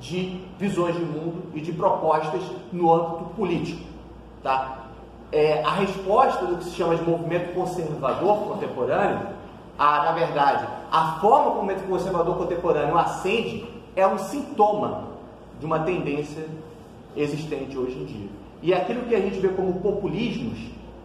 de 0.00 0.44
visões 0.58 0.96
de 0.96 1.04
mundo 1.04 1.44
e 1.54 1.60
de 1.60 1.70
propostas 1.72 2.42
no 2.72 2.92
âmbito 2.92 3.24
político. 3.36 3.86
Tá? 4.42 4.86
É, 5.30 5.62
a 5.62 5.70
resposta 5.70 6.46
do 6.46 6.56
que 6.56 6.64
se 6.64 6.70
chama 6.70 6.96
de 6.96 7.08
movimento 7.08 7.54
conservador 7.54 8.38
contemporâneo, 8.38 9.20
a, 9.78 10.02
na 10.02 10.12
verdade, 10.12 10.66
a 10.90 11.18
forma 11.20 11.44
como 11.44 11.60
o 11.60 11.62
movimento 11.62 11.88
conservador 11.88 12.36
contemporâneo 12.36 12.98
acende 12.98 13.68
é 13.94 14.04
um 14.04 14.18
sintoma 14.18 15.15
de 15.58 15.66
uma 15.66 15.80
tendência 15.80 16.44
existente 17.16 17.76
hoje 17.76 17.96
em 17.98 18.04
dia. 18.04 18.28
E 18.62 18.74
aquilo 18.74 19.02
que 19.02 19.14
a 19.14 19.20
gente 19.20 19.38
vê 19.38 19.48
como 19.48 19.80
populismos, 19.80 20.58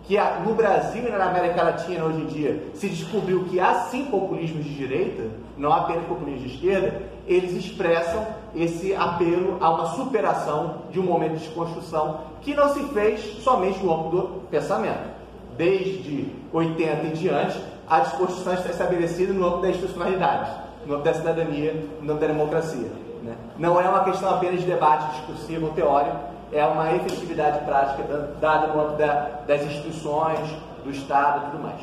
que 0.04 0.18
no 0.46 0.54
Brasil 0.54 1.08
e 1.08 1.12
na 1.12 1.26
América 1.26 1.64
Latina 1.64 2.06
hoje 2.06 2.22
em 2.22 2.26
dia 2.26 2.64
se 2.74 2.90
descobriu 2.90 3.46
que 3.46 3.60
há 3.60 3.76
sim 3.82 4.06
populismos 4.06 4.64
de 4.64 4.74
direita, 4.74 5.30
não 5.58 5.72
apenas 5.72 6.06
populismo 6.06 6.48
de 6.48 6.56
esquerda, 6.56 7.04
eles 7.28 7.54
expressam 7.54 8.26
esse 8.56 8.96
apelo 8.96 9.58
a 9.62 9.70
uma 9.70 9.86
superação 9.96 10.84
de 10.92 11.00
um 11.00 11.04
momento 11.04 11.34
de 11.34 11.46
desconstrução 11.46 12.22
que 12.42 12.54
não 12.54 12.74
se 12.74 12.84
fez 12.86 13.22
somente 13.44 13.80
no 13.84 13.94
âmbito 13.94 14.10
do 14.10 14.24
pensamento. 14.50 15.12
Desde 15.56 16.28
80 16.52 17.08
em 17.08 17.12
diante, 17.12 17.62
a 17.88 18.00
desconstrução 18.00 18.54
está 18.54 18.70
estabelecida 18.70 19.34
no 19.34 19.46
âmbito 19.46 19.62
da 19.62 19.70
institucionalidade, 19.70 20.52
no 20.86 20.96
âmbito 20.96 21.10
da 21.10 21.14
cidadania, 21.14 21.74
no 22.02 22.14
âmbito 22.14 22.20
da 22.20 22.28
democracia. 22.28 23.11
Né? 23.22 23.36
Não 23.58 23.80
é 23.80 23.88
uma 23.88 24.04
questão 24.04 24.30
apenas 24.30 24.62
de 24.62 24.66
debate 24.66 25.12
discursivo 25.18 25.68
ou 25.68 25.74
teórico, 25.74 26.18
é 26.52 26.66
uma 26.66 26.94
efetividade 26.94 27.64
prática 27.66 28.04
dada 28.42 28.68
no 28.68 28.82
âmbito 28.82 28.98
da, 28.98 29.42
das 29.48 29.64
instituições, 29.64 30.40
do 30.84 30.92
Estado 30.92 31.46
e 31.48 31.52
tudo 31.52 31.64
mais. 31.64 31.80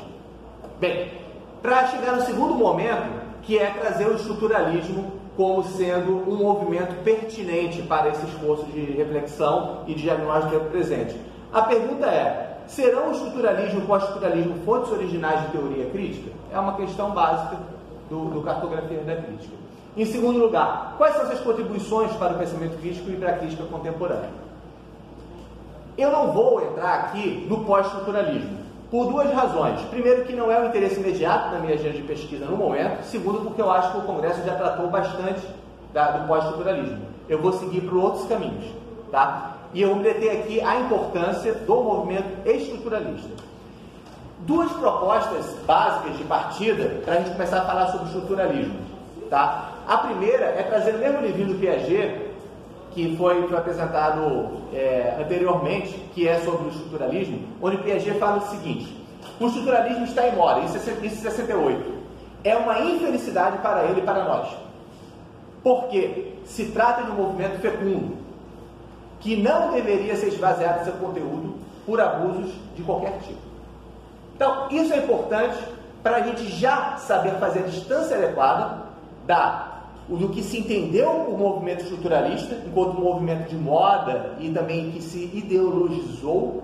Bem, 0.78 1.12
para 1.62 1.86
chegar 1.86 2.12
no 2.12 2.22
segundo 2.22 2.54
momento, 2.54 3.08
que 3.42 3.58
é 3.58 3.70
trazer 3.70 4.06
o 4.06 4.14
estruturalismo 4.14 5.18
como 5.36 5.62
sendo 5.62 6.28
um 6.28 6.36
movimento 6.36 7.02
pertinente 7.04 7.80
para 7.82 8.08
esse 8.08 8.26
esforço 8.26 8.66
de 8.66 8.80
reflexão 8.80 9.84
e 9.86 9.94
de 9.94 10.02
diagnóstico 10.02 10.64
presente. 10.66 11.16
A 11.52 11.62
pergunta 11.62 12.06
é: 12.06 12.58
serão 12.66 13.08
o 13.08 13.12
estruturalismo 13.12 13.80
e 13.80 13.82
o 13.84 13.86
pós-estruturalismo 13.86 14.56
fontes 14.64 14.92
originais 14.92 15.42
de 15.42 15.52
teoria 15.52 15.88
crítica? 15.90 16.30
É 16.52 16.58
uma 16.58 16.74
questão 16.74 17.12
básica 17.12 17.56
do, 18.10 18.26
do 18.26 18.42
cartografia 18.42 18.98
da 18.98 19.16
crítica. 19.16 19.54
Em 19.98 20.04
segundo 20.04 20.38
lugar, 20.38 20.94
quais 20.96 21.16
são 21.16 21.24
as 21.24 21.40
contribuições 21.40 22.12
para 22.12 22.34
o 22.34 22.38
pensamento 22.38 22.78
crítico 22.78 23.10
e 23.10 23.16
para 23.16 23.30
a 23.30 23.36
crítica 23.36 23.64
contemporânea? 23.64 24.30
Eu 25.98 26.12
não 26.12 26.30
vou 26.30 26.62
entrar 26.62 26.94
aqui 27.00 27.44
no 27.50 27.64
pós-estruturalismo. 27.64 28.58
Por 28.92 29.08
duas 29.08 29.28
razões. 29.32 29.80
Primeiro, 29.90 30.24
que 30.24 30.36
não 30.36 30.52
é 30.52 30.60
o 30.60 30.68
interesse 30.68 31.00
imediato 31.00 31.50
da 31.50 31.58
minha 31.58 31.74
agenda 31.74 31.96
de 31.96 32.02
pesquisa 32.02 32.46
no 32.46 32.56
momento. 32.56 33.02
Segundo, 33.02 33.40
porque 33.40 33.60
eu 33.60 33.68
acho 33.72 33.90
que 33.90 33.98
o 33.98 34.02
Congresso 34.02 34.40
já 34.46 34.54
tratou 34.54 34.88
bastante 34.88 35.44
da, 35.92 36.12
do 36.12 36.28
pós-estruturalismo. 36.28 37.00
Eu 37.28 37.42
vou 37.42 37.52
seguir 37.54 37.80
para 37.80 37.98
outros 37.98 38.24
caminhos. 38.28 38.72
Tá? 39.10 39.56
E 39.74 39.82
eu 39.82 39.88
vou 39.88 39.98
meter 39.98 40.30
aqui 40.30 40.60
a 40.60 40.78
importância 40.78 41.54
do 41.54 41.74
movimento 41.82 42.48
estruturalista. 42.48 43.30
Duas 44.46 44.70
propostas 44.70 45.56
básicas 45.66 46.16
de 46.16 46.22
partida 46.22 47.00
para 47.04 47.14
a 47.14 47.16
gente 47.16 47.32
começar 47.32 47.62
a 47.62 47.64
falar 47.64 47.88
sobre 47.88 48.06
estruturalismo. 48.06 48.78
Tá? 49.28 49.72
A 49.88 49.96
primeira 49.96 50.44
é 50.44 50.62
trazer 50.64 50.96
o 50.96 50.98
mesmo 50.98 51.22
livrinho 51.22 51.48
do 51.48 51.54
Piaget, 51.54 52.28
que 52.92 53.16
foi, 53.16 53.48
foi 53.48 53.56
apresentado 53.56 54.50
é, 54.70 55.16
anteriormente, 55.18 55.94
que 56.14 56.28
é 56.28 56.40
sobre 56.40 56.66
o 56.66 56.68
estruturalismo, 56.68 57.48
onde 57.62 57.78
Piaget 57.78 58.18
fala 58.18 58.36
o 58.36 58.48
seguinte: 58.48 58.94
o 59.40 59.46
estruturalismo 59.46 60.04
está 60.04 60.28
em 60.28 60.36
moda, 60.36 60.60
em 60.60 60.68
68. 60.68 61.98
É 62.44 62.54
uma 62.54 62.78
infelicidade 62.80 63.58
para 63.58 63.84
ele 63.84 64.00
e 64.00 64.04
para 64.04 64.24
nós. 64.24 64.48
Porque 65.62 66.34
se 66.44 66.66
trata 66.66 67.04
de 67.04 67.10
um 67.10 67.14
movimento 67.14 67.58
fecundo, 67.58 68.18
que 69.20 69.36
não 69.36 69.72
deveria 69.72 70.16
ser 70.16 70.28
esvaziado 70.28 70.84
seu 70.84 70.92
conteúdo 70.94 71.54
por 71.86 71.98
abusos 71.98 72.52
de 72.76 72.82
qualquer 72.82 73.18
tipo. 73.20 73.40
Então, 74.36 74.68
isso 74.70 74.92
é 74.92 74.98
importante 74.98 75.56
para 76.02 76.16
a 76.16 76.20
gente 76.20 76.46
já 76.46 76.98
saber 76.98 77.32
fazer 77.36 77.60
a 77.60 77.62
distância 77.62 78.18
adequada 78.18 78.86
da 79.26 79.77
do 80.16 80.28
que 80.30 80.42
se 80.42 80.58
entendeu 80.58 81.10
o 81.10 81.36
movimento 81.36 81.82
estruturalista, 81.82 82.62
enquanto 82.66 82.98
movimento 82.98 83.48
de 83.48 83.56
moda 83.56 84.34
e 84.40 84.50
também 84.50 84.90
que 84.90 85.02
se 85.02 85.30
ideologizou, 85.34 86.62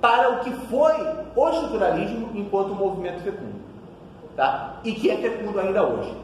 para 0.00 0.30
o 0.30 0.40
que 0.40 0.50
foi 0.66 0.94
o 1.36 1.48
estruturalismo 1.48 2.30
enquanto 2.34 2.74
movimento 2.74 3.22
fecundo. 3.22 3.60
Tá? 4.36 4.80
E 4.84 4.92
que 4.92 5.10
é 5.10 5.16
fecundo 5.16 5.58
ainda 5.58 5.82
hoje. 5.86 6.14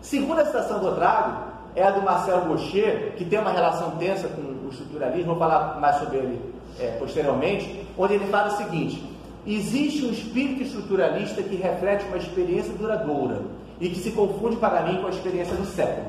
Segunda 0.00 0.44
citação 0.44 0.82
eu 0.82 0.94
trago 0.94 1.54
é 1.74 1.82
a 1.82 1.90
do 1.90 2.02
Marcelo 2.02 2.46
Gaucher, 2.46 3.14
que 3.16 3.24
tem 3.24 3.38
uma 3.38 3.50
relação 3.50 3.92
tensa 3.92 4.28
com 4.28 4.42
o 4.42 4.68
estruturalismo, 4.70 5.26
vou 5.26 5.36
falar 5.36 5.80
mais 5.80 5.96
sobre 5.96 6.18
ele 6.18 6.54
é, 6.78 6.96
posteriormente, 6.98 7.84
onde 7.96 8.14
ele 8.14 8.26
fala 8.26 8.52
o 8.52 8.56
seguinte: 8.56 9.02
existe 9.46 10.04
um 10.04 10.10
espírito 10.10 10.62
estruturalista 10.62 11.42
que 11.42 11.56
reflete 11.56 12.04
uma 12.06 12.16
experiência 12.16 12.72
duradoura 12.74 13.42
e 13.84 13.90
que 13.90 13.98
se 13.98 14.12
confunde 14.12 14.56
para 14.56 14.80
mim 14.80 14.98
com 15.02 15.08
a 15.08 15.10
experiência 15.10 15.54
do 15.54 15.66
século. 15.66 16.06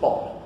Bom, 0.00 0.42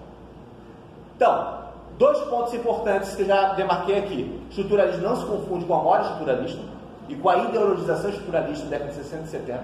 então, 1.16 1.58
dois 1.96 2.18
pontos 2.24 2.52
importantes 2.52 3.14
que 3.14 3.22
eu 3.22 3.26
já 3.26 3.54
demarquei 3.54 3.98
aqui. 3.98 4.42
Estruturalismo 4.50 5.02
não 5.02 5.16
se 5.16 5.24
confunde 5.24 5.64
com 5.64 5.74
a 5.74 5.82
moda 5.82 6.02
estruturalista 6.02 6.60
e 7.08 7.14
com 7.14 7.30
a 7.30 7.38
ideologização 7.44 8.10
estruturalista 8.10 8.64
da 8.64 8.72
década 8.72 8.90
de 8.90 8.96
60 8.96 9.22
e 9.24 9.28
70. 9.28 9.62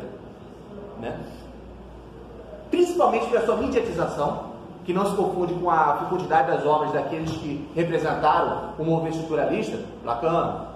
Né? 0.99 1.21
Principalmente 2.71 3.27
pela 3.27 3.45
sua 3.45 3.57
mediatização, 3.59 4.57
que 4.87 4.95
não 4.95 5.05
se 5.05 5.17
confunde 5.17 5.53
com 5.53 5.69
a 5.69 5.99
fecundidade 5.99 6.51
das 6.51 6.65
obras 6.65 6.93
daqueles 6.93 7.31
que 7.31 7.69
representaram 7.75 8.71
o 8.79 8.85
movimento 8.85 9.17
estruturalista, 9.17 9.79
Lacan, 10.03 10.69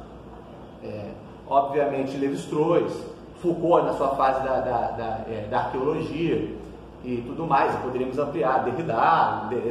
é, 0.84 1.12
obviamente 1.48 2.14
Levi-Strauss, 2.18 3.09
Foucault 3.42 3.84
na 3.84 3.94
sua 3.94 4.08
fase 4.10 4.44
da, 4.44 4.60
da, 4.60 4.90
da, 4.92 5.24
é, 5.28 5.46
da 5.50 5.58
arqueologia 5.58 6.54
e 7.02 7.24
tudo 7.26 7.46
mais, 7.46 7.74
e 7.74 7.78
poderíamos 7.78 8.18
ampliar 8.18 8.64
Derrida 8.64 8.92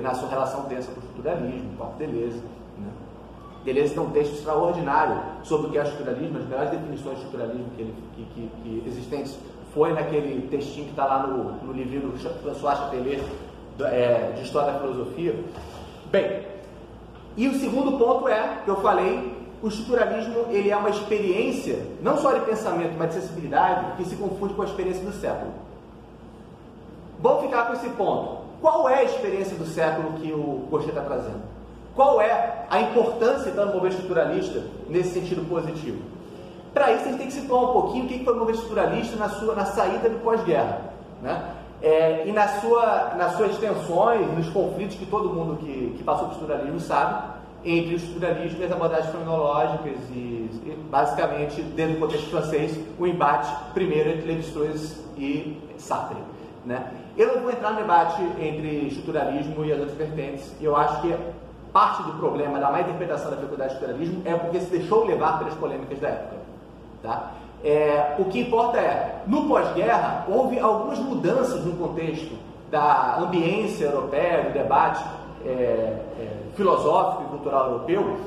na 0.02 0.14
sua 0.16 0.30
relação 0.30 0.64
densa 0.64 0.92
com 0.92 1.00
o 1.00 1.04
estruturalismo, 1.04 1.70
o 1.80 1.98
Deleuze. 1.98 2.42
Né? 2.78 2.90
Deleuze 3.64 3.94
tem 3.94 4.04
um 4.04 4.10
texto 4.10 4.34
extraordinário 4.34 5.22
sobre 5.44 5.68
o 5.68 5.70
que 5.72 5.78
é 5.78 5.84
estruturalismo, 5.84 6.40
as 6.40 6.46
melhores 6.46 6.72
definições 6.72 7.18
de 7.18 7.24
estruturalismo 7.26 7.66
que, 7.76 7.82
ele, 7.82 7.94
que, 8.16 8.24
que, 8.34 8.50
que 8.64 8.90
existentes 8.90 9.38
foi 9.74 9.94
naquele 9.94 10.48
textinho 10.48 10.86
que 10.86 10.92
está 10.92 11.06
lá 11.06 11.28
no, 11.28 11.52
no 11.64 11.72
livrinho 11.72 12.10
do 12.10 12.18
François 12.42 12.78
Chatelet 12.78 13.24
é, 13.82 14.32
de 14.36 14.42
História 14.42 14.74
da 14.74 14.80
Filosofia. 14.80 15.36
Bem, 16.12 16.42
e 17.38 17.48
o 17.48 17.54
segundo 17.60 17.98
ponto 17.98 18.28
é, 18.28 18.62
que 18.66 18.70
eu 18.70 18.78
falei, 18.78 19.39
o 19.62 19.68
estruturalismo 19.68 20.46
ele 20.50 20.70
é 20.70 20.78
uma 20.78 20.90
experiência, 20.90 21.86
não 22.02 22.18
só 22.18 22.32
de 22.34 22.42
pensamento, 22.42 22.96
mas 22.98 23.10
de 23.10 23.22
sensibilidade, 23.22 23.98
que 23.98 24.06
se 24.06 24.16
confunde 24.16 24.54
com 24.54 24.62
a 24.62 24.66
experiência 24.66 25.04
do 25.04 25.12
século. 25.12 25.52
Vamos 27.20 27.44
ficar 27.44 27.66
com 27.68 27.74
esse 27.74 27.90
ponto. 27.90 28.40
Qual 28.62 28.90
é 28.90 29.00
a 29.00 29.04
experiência 29.04 29.58
do 29.58 29.66
século 29.66 30.14
que 30.14 30.32
o 30.32 30.68
Gaucher 30.70 30.90
está 30.90 31.02
trazendo? 31.02 31.42
Qual 31.96 32.22
é 32.22 32.66
a 32.70 32.82
importância 32.82 33.52
do 33.52 33.66
movimento 33.66 33.96
estruturalista 33.96 34.64
nesse 34.88 35.20
sentido 35.20 35.48
positivo? 35.50 36.02
Para 36.74 36.94
isso, 36.94 37.06
a 37.06 37.08
gente 37.08 37.18
tem 37.18 37.28
que 37.28 37.34
situar 37.34 37.64
um 37.64 37.74
pouquinho 37.74 38.06
o 38.06 38.08
que 38.08 38.24
foi 38.24 38.34
o 38.34 38.38
movimento 38.38 38.62
estruturalista 38.62 39.18
na, 39.18 39.30
sua, 39.30 39.56
na 39.56 39.66
saída 39.66 40.10
do 40.10 40.20
pós-guerra. 40.20 40.82
Né? 41.22 41.56
É, 41.82 42.28
e 42.28 42.32
na 42.32 42.48
sua, 42.60 43.16
nas 43.18 43.36
suas 43.36 43.58
tensões, 43.58 44.28
nos 44.38 44.50
conflitos 44.50 44.96
que 44.96 45.06
todo 45.06 45.30
mundo 45.30 45.58
que, 45.58 45.96
que 45.98 46.04
passou 46.04 46.28
por 46.28 46.34
estruturalismo 46.34 46.80
sabe, 46.80 47.39
entre 47.64 47.94
o 47.94 47.98
estruturalismo 47.98 48.62
e 48.62 48.66
as 48.66 48.72
abordagens 48.72 49.12
fenomenológicas 49.12 49.98
e, 50.12 50.50
basicamente, 50.90 51.62
dentro 51.62 51.96
do 51.96 52.00
contexto 52.00 52.30
francês, 52.30 52.80
o 52.98 53.06
embate 53.06 53.52
primeiro 53.74 54.10
entre 54.10 54.28
Lévi-Strauss 54.28 55.04
e 55.18 55.58
Sartre. 55.78 56.18
Né? 56.66 56.92
Eu 57.18 57.36
não 57.36 57.42
vou 57.42 57.52
entrar 57.52 57.72
no 57.72 57.78
debate 57.78 58.22
entre 58.40 58.88
estruturalismo 58.88 59.66
e 59.66 59.72
as 59.74 59.80
outras 59.80 59.98
vertentes, 59.98 60.54
eu 60.62 60.76
acho 60.76 61.02
que 61.02 61.16
parte 61.74 62.04
do 62.04 62.14
problema 62.14 62.60
da 62.60 62.72
má 62.72 62.82
interpretação 62.82 63.30
da 63.32 63.38
faculdade 63.38 63.70
de 63.70 63.76
estruturalismo 63.76 64.22
é 64.26 64.34
porque 64.36 64.60
se 64.60 64.72
deixou 64.72 65.06
levar 65.06 65.38
pelas 65.38 65.54
polêmicas 65.56 66.00
da 66.00 66.10
época. 66.10 66.38
Tá? 67.04 67.32
É, 67.64 68.16
o 68.18 68.26
que 68.26 68.40
importa 68.40 68.78
é, 68.78 69.22
no 69.28 69.48
pós-guerra, 69.48 70.26
houve 70.30 70.58
algumas 70.60 71.00
mudanças 71.00 71.64
no 71.66 71.74
contexto 71.74 72.36
da 72.72 73.18
ambiência 73.20 73.86
europeia, 73.86 74.44
do 74.44 74.54
debate 74.54 75.04
é, 75.46 75.50
é, 75.50 76.39
filosófico 76.60 77.24
e 77.24 77.28
cultural 77.28 77.72
europeu, 77.72 78.18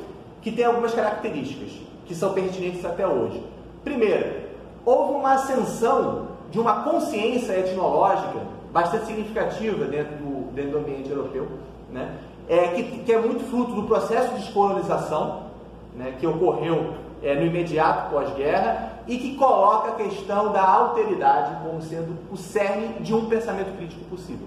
que 0.40 0.50
tem 0.50 0.64
algumas 0.64 0.94
características 0.94 1.70
que 2.06 2.14
são 2.14 2.32
pertinentes 2.32 2.82
até 2.82 3.06
hoje. 3.06 3.44
Primeiro, 3.84 4.48
houve 4.86 5.12
uma 5.12 5.34
ascensão 5.34 6.28
de 6.50 6.58
uma 6.58 6.82
consciência 6.82 7.52
etnológica 7.52 8.40
bastante 8.72 9.04
significativa 9.04 9.84
dentro 9.84 10.16
do, 10.16 10.52
dentro 10.52 10.72
do 10.72 10.78
ambiente 10.78 11.10
europeu, 11.10 11.46
né? 11.90 12.18
é, 12.48 12.68
que, 12.68 12.98
que 13.00 13.12
é 13.12 13.18
muito 13.18 13.44
fruto 13.44 13.72
do 13.72 13.82
processo 13.84 14.34
de 14.34 14.40
descolonização 14.40 15.50
né, 15.94 16.14
que 16.18 16.26
ocorreu 16.26 16.94
é, 17.22 17.34
no 17.34 17.46
imediato 17.46 18.10
pós-guerra 18.10 18.92
e 19.06 19.18
que 19.18 19.36
coloca 19.36 19.90
a 19.90 19.94
questão 19.94 20.52
da 20.52 20.62
alteridade 20.62 21.62
como 21.62 21.82
sendo 21.82 22.16
o 22.30 22.36
cerne 22.36 22.94
de 23.00 23.14
um 23.14 23.26
pensamento 23.26 23.76
crítico 23.76 24.04
possível. 24.06 24.46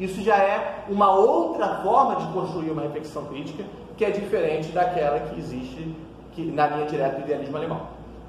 Isso 0.00 0.22
já 0.22 0.36
é 0.36 0.84
uma 0.88 1.12
outra 1.12 1.82
forma 1.82 2.16
de 2.16 2.32
construir 2.32 2.70
uma 2.70 2.80
reflexão 2.80 3.26
crítica 3.26 3.64
que 3.98 4.04
é 4.04 4.10
diferente 4.10 4.72
daquela 4.72 5.20
que 5.20 5.38
existe 5.38 5.94
que, 6.32 6.42
na 6.42 6.66
linha 6.68 6.86
direta 6.86 7.16
do 7.16 7.22
idealismo 7.26 7.56
alemão. 7.58 7.82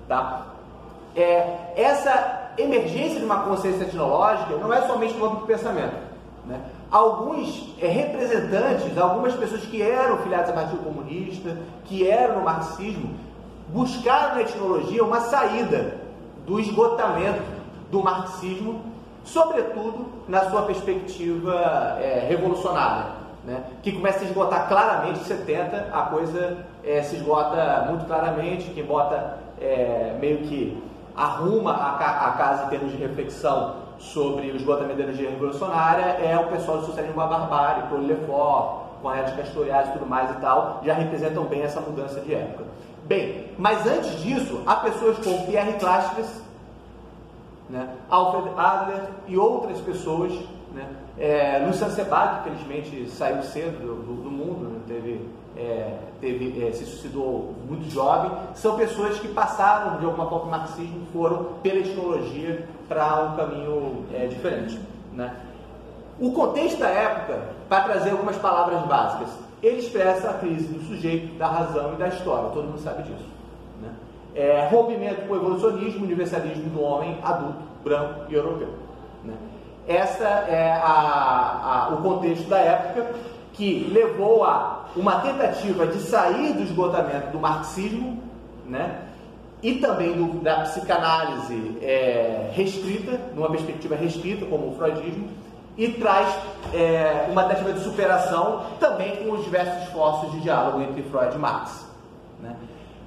Tá? 0.06 0.48
É, 1.16 1.72
essa 1.78 2.51
emergência 2.58 3.20
de 3.20 3.25
uma 3.25 3.44
consciência 3.44 3.86
tecnológica 3.86 4.58
não 4.58 4.74
é 4.74 4.82
somente 4.82 5.13
no 5.13 5.25
âmbito 5.25 5.42
do 5.42 5.48
pensamento. 5.48 5.96
Né? 6.46 6.60
Alguns 6.92 7.74
é, 7.80 7.88
representantes, 7.88 8.98
algumas 8.98 9.34
pessoas 9.36 9.62
que 9.62 9.82
eram 9.82 10.18
filiadas 10.18 10.50
ao 10.50 10.56
Partido 10.56 10.84
Comunista, 10.84 11.58
que 11.86 12.06
eram 12.06 12.40
no 12.40 12.42
marxismo, 12.44 13.16
buscaram 13.70 14.36
na 14.36 14.42
etnologia 14.42 15.01
uma 15.06 15.22
saída 15.22 16.01
do 16.46 16.60
esgotamento 16.60 17.42
do 17.90 18.04
marxismo, 18.04 18.91
sobretudo 19.24 20.06
na 20.28 20.50
sua 20.50 20.63
perspectiva 20.63 21.54
é, 22.00 22.25
revolucionária, 22.28 23.22
né? 23.46 23.63
que 23.82 23.92
começa 23.92 24.18
a 24.18 24.22
se 24.22 24.25
esgotar 24.25 24.68
claramente 24.68 25.22
em 25.22 25.24
70, 25.24 25.90
a 25.92 26.01
coisa 26.04 26.58
é, 26.84 27.01
se 27.01 27.18
esgota 27.18 27.86
muito 27.90 28.06
claramente, 28.06 28.72
quem 28.72 28.84
bota 28.84 29.38
é, 29.60 30.16
meio 30.20 30.40
que 30.40 30.82
arruma 31.16 31.74
a, 31.74 32.28
a, 32.28 32.32
casa 32.32 32.66
em 32.66 32.70
termos 32.70 32.92
de 32.92 32.98
reflexão 32.98 33.75
sobre 34.00 34.50
o 34.51 34.56
esgotamento 34.56 34.98
da 34.98 35.04
energia 35.04 35.30
revolucionária 35.30 36.04
é 36.24 36.38
o 36.38 36.48
pessoal 36.48 36.80
do 36.80 36.86
socialismo 36.86 37.22
à 37.22 37.28
barbárie, 37.28 37.84
Paul 37.90 38.01
Lefort, 38.01 38.82
com 39.01 39.10
a 39.10 39.18
Ética 39.18 39.44
Castoriadis 39.44 39.90
e 39.90 39.94
tudo 39.94 40.08
mais 40.08 40.30
e 40.32 40.36
tal, 40.36 40.82
já 40.84 40.94
representam 40.94 41.44
bem 41.46 41.62
essa 41.62 41.82
mudança 41.82 42.22
de 42.22 42.34
época. 42.34 42.63
Bem, 43.04 43.51
mas 43.58 43.86
antes 43.86 44.22
disso, 44.22 44.62
há 44.66 44.75
pessoas 44.78 45.18
como 45.18 45.46
Pierre 45.46 45.74
Clastres, 45.74 46.42
né, 47.72 47.96
Alfred 48.10 48.50
Adler 48.58 49.01
e 49.28 49.38
outras 49.38 49.80
pessoas, 49.80 50.34
né, 50.74 50.88
é, 51.18 51.63
Lucian 51.66 51.90
Sebag, 51.90 52.42
infelizmente 52.42 53.10
saiu 53.10 53.42
cedo 53.44 53.80
do, 53.80 54.24
do 54.24 54.30
mundo, 54.30 54.70
né, 54.70 54.80
teve, 54.88 55.30
é, 55.56 55.98
teve 56.20 56.68
é, 56.68 56.72
se 56.74 56.86
suicidou 56.86 57.56
muito 57.68 57.90
jovem, 57.90 58.32
são 58.54 58.75
pessoas 58.75 59.18
que 59.20 59.30
passaram 59.30 60.00
de 60.00 60.06
alguma 60.06 60.28
forma 60.30 60.46
o 60.46 60.51
marxismo 60.51 61.08
foram 61.13 61.46
pela 61.63 61.80
etnologia 61.80 62.68
para 62.90 63.24
um 63.24 63.36
caminho 63.38 64.06
é, 64.13 64.28
diferente. 64.28 64.78
Né. 65.13 65.34
O 66.20 66.32
contexto 66.34 66.80
da 66.80 66.90
época, 66.90 67.42
para 67.68 67.86
trazer 67.86 68.12
algumas 68.12 68.36
palavras 68.38 68.82
básicas, 68.86 69.30
ele 69.63 69.78
expressa 69.78 70.30
a 70.30 70.34
crise 70.34 70.68
do 70.68 70.84
sujeito, 70.88 71.38
da 71.38 71.48
razão 71.48 71.94
e 71.94 71.96
da 71.96 72.08
história, 72.10 72.50
todo 72.50 72.66
mundo 72.66 72.80
sabe 72.80 73.04
disso. 73.04 73.31
É, 74.34 74.68
rompimento 74.72 75.28
com 75.28 75.34
o 75.34 75.36
evolucionismo, 75.36 76.06
universalismo 76.06 76.70
do 76.70 76.82
homem 76.82 77.18
adulto, 77.22 77.60
branco 77.84 78.26
e 78.30 78.34
europeu. 78.34 78.70
Né? 79.24 79.34
Essa 79.88 80.26
é 80.26 80.72
a, 80.72 81.90
a, 81.90 81.96
o 81.96 82.02
contexto 82.02 82.48
da 82.48 82.60
época 82.60 83.14
que 83.54 83.90
levou 83.92 84.44
a 84.44 84.86
uma 84.96 85.20
tentativa 85.22 85.88
de 85.88 86.00
sair 86.00 86.53
do 86.53 86.64
esgotamento 86.64 87.32
do 87.32 87.40
marxismo 87.40 88.22
né? 88.66 89.01
e 89.62 89.75
também 89.75 90.14
do, 90.14 90.40
da 90.42 90.62
psicanálise 90.62 91.77
é, 91.82 92.51
restrita, 92.53 93.20
numa 93.36 93.50
perspectiva 93.50 93.96
restrita, 93.96 94.46
como 94.46 94.70
o 94.70 94.75
freudismo, 94.75 95.27
e 95.77 95.90
traz 95.90 96.36
é, 96.74 97.27
uma 97.29 97.44
tentativa 97.44 97.74
de 97.74 97.79
superação 97.82 98.66
também 98.79 99.18
com 99.18 99.32
os 99.32 99.44
diversos 99.44 99.84
esforços 99.84 100.32
de 100.32 100.42
diálogo 100.42 100.82
entre 100.82 101.03
Freud 101.03 101.36
e 101.36 101.40
Marx. 101.40 101.86
Né? 102.40 102.55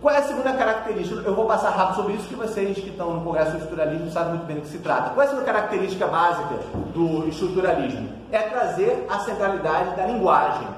Qual 0.05 0.15
é 0.15 0.19
a 0.19 0.23
segunda 0.23 0.53
característica? 0.53 1.23
Eu 1.23 1.35
vou 1.35 1.47
passar 1.47 1.71
rápido 1.71 1.97
sobre 1.97 2.13
isso, 2.13 2.29
que 2.29 2.35
vocês 2.35 2.77
que 2.77 2.91
estão 2.91 3.15
no 3.15 3.23
Congresso 3.23 3.53
do 3.53 3.57
Estruturalismo 3.57 4.11
sabem 4.11 4.35
muito 4.35 4.45
bem 4.45 4.57
do 4.57 4.61
que 4.61 4.69
se 4.69 4.77
trata. 4.81 5.15
Qual 5.15 5.23
é 5.23 5.25
a 5.25 5.29
segunda 5.31 5.47
característica 5.51 6.07
básica 6.07 6.57
do 6.93 7.27
estruturalismo? 7.27 8.11
É 8.31 8.41
trazer 8.41 9.07
a 9.09 9.21
centralidade 9.21 9.97
da 9.97 10.07
linguagem. 10.07 10.69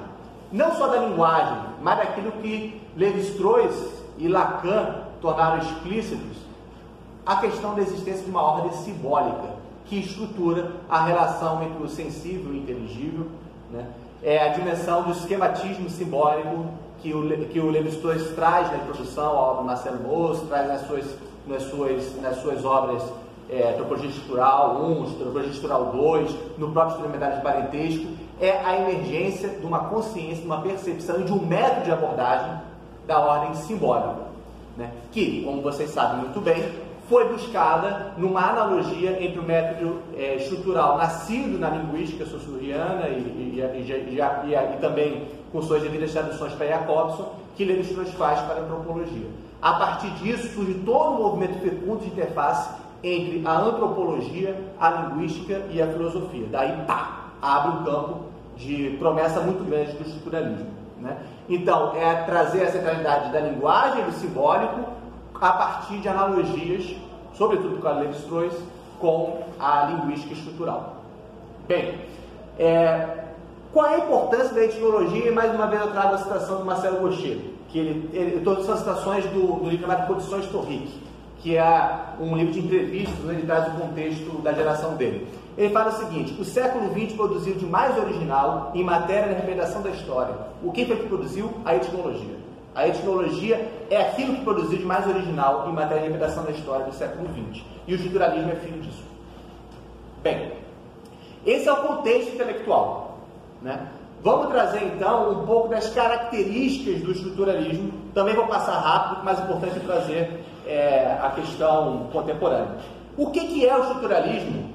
Não 0.52 0.76
só 0.76 0.86
da 0.86 0.98
linguagem, 0.98 1.58
mas 1.82 1.98
daquilo 1.98 2.30
que 2.40 2.80
Lévi-Strauss 2.96 4.04
e 4.16 4.28
Lacan 4.28 4.94
tornaram 5.20 5.58
explícitos, 5.58 6.36
a 7.26 7.34
questão 7.34 7.74
da 7.74 7.82
existência 7.82 8.22
de 8.22 8.30
uma 8.30 8.42
ordem 8.42 8.74
simbólica 8.74 9.56
que 9.86 9.98
estrutura 9.98 10.70
a 10.88 11.04
relação 11.04 11.64
entre 11.64 11.82
o 11.82 11.88
sensível 11.88 12.54
e 12.54 12.58
o 12.58 12.62
inteligível, 12.62 13.26
né? 13.72 13.88
é 14.22 14.38
a 14.38 14.52
dimensão 14.52 15.02
do 15.02 15.10
esquematismo 15.10 15.90
simbólico 15.90 16.66
que 17.06 17.14
o, 17.14 17.46
que 17.46 17.60
o 17.60 17.70
Levi-Strauss 17.70 18.30
traz 18.34 18.68
na 18.72 18.78
introdução 18.78 19.26
à 19.26 19.40
obra 19.40 19.62
Marcelo 19.62 20.02
Moço, 20.02 20.44
traz 20.46 20.66
nas 20.66 20.80
suas, 20.88 21.06
nas 21.46 21.62
suas, 21.62 22.20
nas 22.20 22.36
suas 22.38 22.64
obras 22.64 23.00
é, 23.48 23.74
Topologia 23.78 24.10
Estrutural 24.10 24.82
1, 24.82 25.12
Topologia 25.12 25.50
Estrutural 25.50 25.92
2, 25.92 26.36
no 26.58 26.72
próprio 26.72 26.96
Instrumentário 26.96 27.36
de 27.36 27.42
Parentesco, 27.42 28.06
é 28.40 28.50
a 28.50 28.80
emergência 28.80 29.50
de 29.50 29.64
uma 29.64 29.84
consciência, 29.84 30.38
de 30.38 30.46
uma 30.46 30.60
percepção 30.60 31.20
e 31.20 31.24
de 31.24 31.32
um 31.32 31.46
método 31.46 31.84
de 31.84 31.92
abordagem 31.92 32.60
da 33.06 33.20
ordem 33.20 33.54
simbólica, 33.54 34.16
né? 34.76 34.90
que, 35.12 35.44
como 35.44 35.62
vocês 35.62 35.90
sabem 35.90 36.18
muito 36.18 36.40
bem, 36.40 36.56
foi 37.08 37.28
buscada 37.28 38.14
numa 38.16 38.50
analogia 38.50 39.22
entre 39.22 39.38
o 39.38 39.42
método 39.42 40.00
é, 40.16 40.36
estrutural 40.36 40.98
nascido 40.98 41.58
na 41.58 41.70
linguística 41.70 42.26
sociologiana 42.26 43.08
e, 43.08 43.20
e, 43.20 43.60
e, 43.60 44.54
e, 44.54 44.80
também 44.80 45.28
com 45.52 45.62
suas 45.62 45.82
devidas 45.82 46.12
traduções 46.12 46.52
para 46.54 46.66
Jacobson, 46.66 47.34
que 47.54 47.64
Levi-Strauss 47.64 48.10
faz 48.14 48.40
para 48.40 48.56
a 48.56 48.62
antropologia. 48.62 49.28
A 49.62 49.74
partir 49.74 50.10
disso 50.14 50.54
surge 50.54 50.74
todo 50.84 51.14
um 51.14 51.22
movimento 51.22 51.60
fecundo 51.60 52.00
de 52.00 52.08
interface 52.08 52.70
entre 53.02 53.42
a 53.46 53.58
antropologia, 53.58 54.56
a 54.78 54.90
linguística 54.90 55.62
e 55.70 55.80
a 55.80 55.86
filosofia. 55.86 56.46
Daí, 56.50 56.84
pá, 56.86 57.26
abre 57.40 57.78
um 57.78 57.84
campo 57.84 58.20
de 58.56 58.96
promessa 58.98 59.40
muito 59.40 59.64
grande 59.64 59.92
do 59.92 60.02
estruturalismo. 60.02 60.66
Né? 61.00 61.16
Então, 61.48 61.92
é 61.94 62.14
trazer 62.24 62.64
a 62.64 62.72
centralidade 62.72 63.32
da 63.32 63.40
linguagem, 63.40 64.04
do 64.04 64.12
simbólico, 64.12 64.95
a 65.40 65.52
partir 65.52 65.98
de 65.98 66.08
analogias, 66.08 66.94
sobretudo 67.34 67.80
com 67.80 67.88
a 67.88 67.92
Levi-Strauss, 67.92 68.54
com 68.98 69.42
a 69.58 69.86
linguística 69.86 70.34
estrutural. 70.34 70.96
Bem, 71.68 72.00
é, 72.58 73.24
qual 73.72 73.86
é 73.86 73.96
a 73.96 73.98
importância 73.98 74.54
da 74.54 74.64
etnologia? 74.64 75.28
E 75.28 75.30
mais 75.30 75.54
uma 75.54 75.66
vez 75.66 75.82
eu 75.82 75.90
trago 75.90 76.14
a 76.14 76.18
citação 76.18 76.58
do 76.58 76.64
Marcelo 76.64 77.00
Gaucher, 77.00 77.38
que 77.68 77.78
ele, 77.78 78.10
ele, 78.12 78.40
todas 78.42 78.64
são 78.64 78.76
citações 78.76 79.24
do, 79.26 79.56
do 79.56 79.68
livro 79.68 79.86
chamado 79.86 80.06
Condições 80.06 80.46
Torrique, 80.46 80.98
que 81.40 81.56
é 81.56 82.14
um 82.18 82.34
livro 82.36 82.52
de 82.52 82.60
entrevistas 82.60 83.14
onde 83.22 83.34
ele 83.34 83.46
traz 83.46 83.68
o 83.68 83.78
contexto 83.78 84.42
da 84.42 84.52
geração 84.52 84.94
dele. 84.94 85.26
Ele 85.58 85.72
fala 85.72 85.90
o 85.90 85.98
seguinte: 85.98 86.40
o 86.40 86.44
século 86.44 86.90
XX 86.92 87.14
produziu 87.14 87.54
de 87.54 87.66
mais 87.66 87.98
original 87.98 88.72
em 88.74 88.82
matéria 88.82 89.28
da 89.28 89.34
representação 89.40 89.82
da 89.82 89.90
história. 89.90 90.34
O 90.62 90.72
que 90.72 90.86
foi 90.86 90.96
que 90.96 91.08
produziu? 91.08 91.50
A 91.64 91.74
etnologia. 91.74 92.45
A 92.76 92.86
etnologia 92.86 93.72
é 93.88 93.96
aquilo 93.96 94.34
que 94.34 94.44
produziu 94.44 94.76
de 94.76 94.84
mais 94.84 95.06
original 95.06 95.66
em 95.66 95.72
matéria 95.72 96.02
de 96.02 96.08
interpretação 96.10 96.44
da 96.44 96.50
história 96.50 96.84
do 96.84 96.94
século 96.94 97.26
XX. 97.28 97.64
E 97.86 97.94
o 97.94 97.96
estruturalismo 97.96 98.52
é 98.52 98.56
filho 98.56 98.82
disso. 98.82 99.02
Bem, 100.22 100.52
esse 101.46 101.66
é 101.66 101.72
o 101.72 101.76
contexto 101.76 102.34
intelectual. 102.34 103.20
Né? 103.62 103.88
Vamos 104.22 104.48
trazer 104.48 104.84
então 104.84 105.30
um 105.30 105.46
pouco 105.46 105.68
das 105.68 105.88
características 105.94 107.00
do 107.00 107.12
estruturalismo. 107.12 107.92
Também 108.12 108.34
vou 108.34 108.46
passar 108.46 108.78
rápido, 108.78 109.24
mas 109.24 109.40
importante 109.40 109.78
é 109.78 109.80
trazer 109.80 110.44
é, 110.66 111.18
a 111.22 111.30
questão 111.30 112.08
contemporânea. 112.12 112.76
O 113.16 113.30
que, 113.30 113.40
que 113.40 113.66
é 113.66 113.74
o 113.74 113.80
estruturalismo 113.80 114.70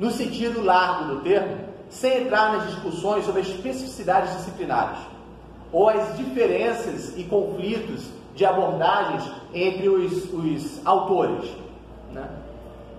no 0.00 0.10
sentido 0.10 0.64
largo 0.64 1.14
do 1.14 1.20
termo, 1.20 1.58
sem 1.88 2.22
entrar 2.22 2.54
nas 2.54 2.66
discussões 2.66 3.24
sobre 3.24 3.42
as 3.42 3.46
especificidades 3.46 4.32
disciplinares? 4.32 4.98
Ou 5.76 5.90
as 5.90 6.16
diferenças 6.16 7.12
e 7.18 7.24
conflitos 7.24 8.06
de 8.34 8.46
abordagens 8.46 9.30
entre 9.52 9.86
os, 9.90 10.32
os 10.32 10.86
autores. 10.86 11.50
Né? 12.10 12.26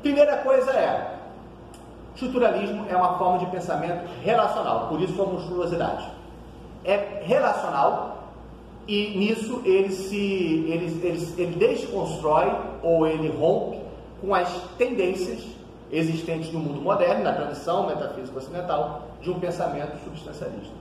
Primeira 0.04 0.38
coisa 0.38 0.72
é, 0.74 1.18
estruturalismo 2.14 2.86
é 2.88 2.96
uma 2.96 3.18
forma 3.18 3.40
de 3.40 3.48
pensamento 3.48 4.08
relacional, 4.22 4.90
por 4.90 5.02
isso 5.02 5.20
a 5.20 5.26
monstruosidade. 5.26 6.08
É 6.86 7.24
relacional 7.26 8.28
e 8.88 9.18
nisso 9.18 9.60
ele 9.66 9.90
se 9.90 10.16
ele, 10.16 11.02
ele, 11.04 11.34
ele 11.36 11.56
desconstrói 11.56 12.56
ou 12.84 13.08
ele 13.08 13.30
rompe 13.30 13.80
com 14.22 14.36
as 14.36 14.50
tendências 14.78 15.44
existentes 15.92 16.54
no 16.54 16.60
mundo 16.60 16.80
moderno, 16.80 17.24
na 17.24 17.34
tradição 17.34 17.88
metafísica 17.88 18.38
ocidental, 18.38 19.08
de 19.20 19.32
um 19.32 19.40
pensamento 19.40 19.98
substancialista. 20.04 20.77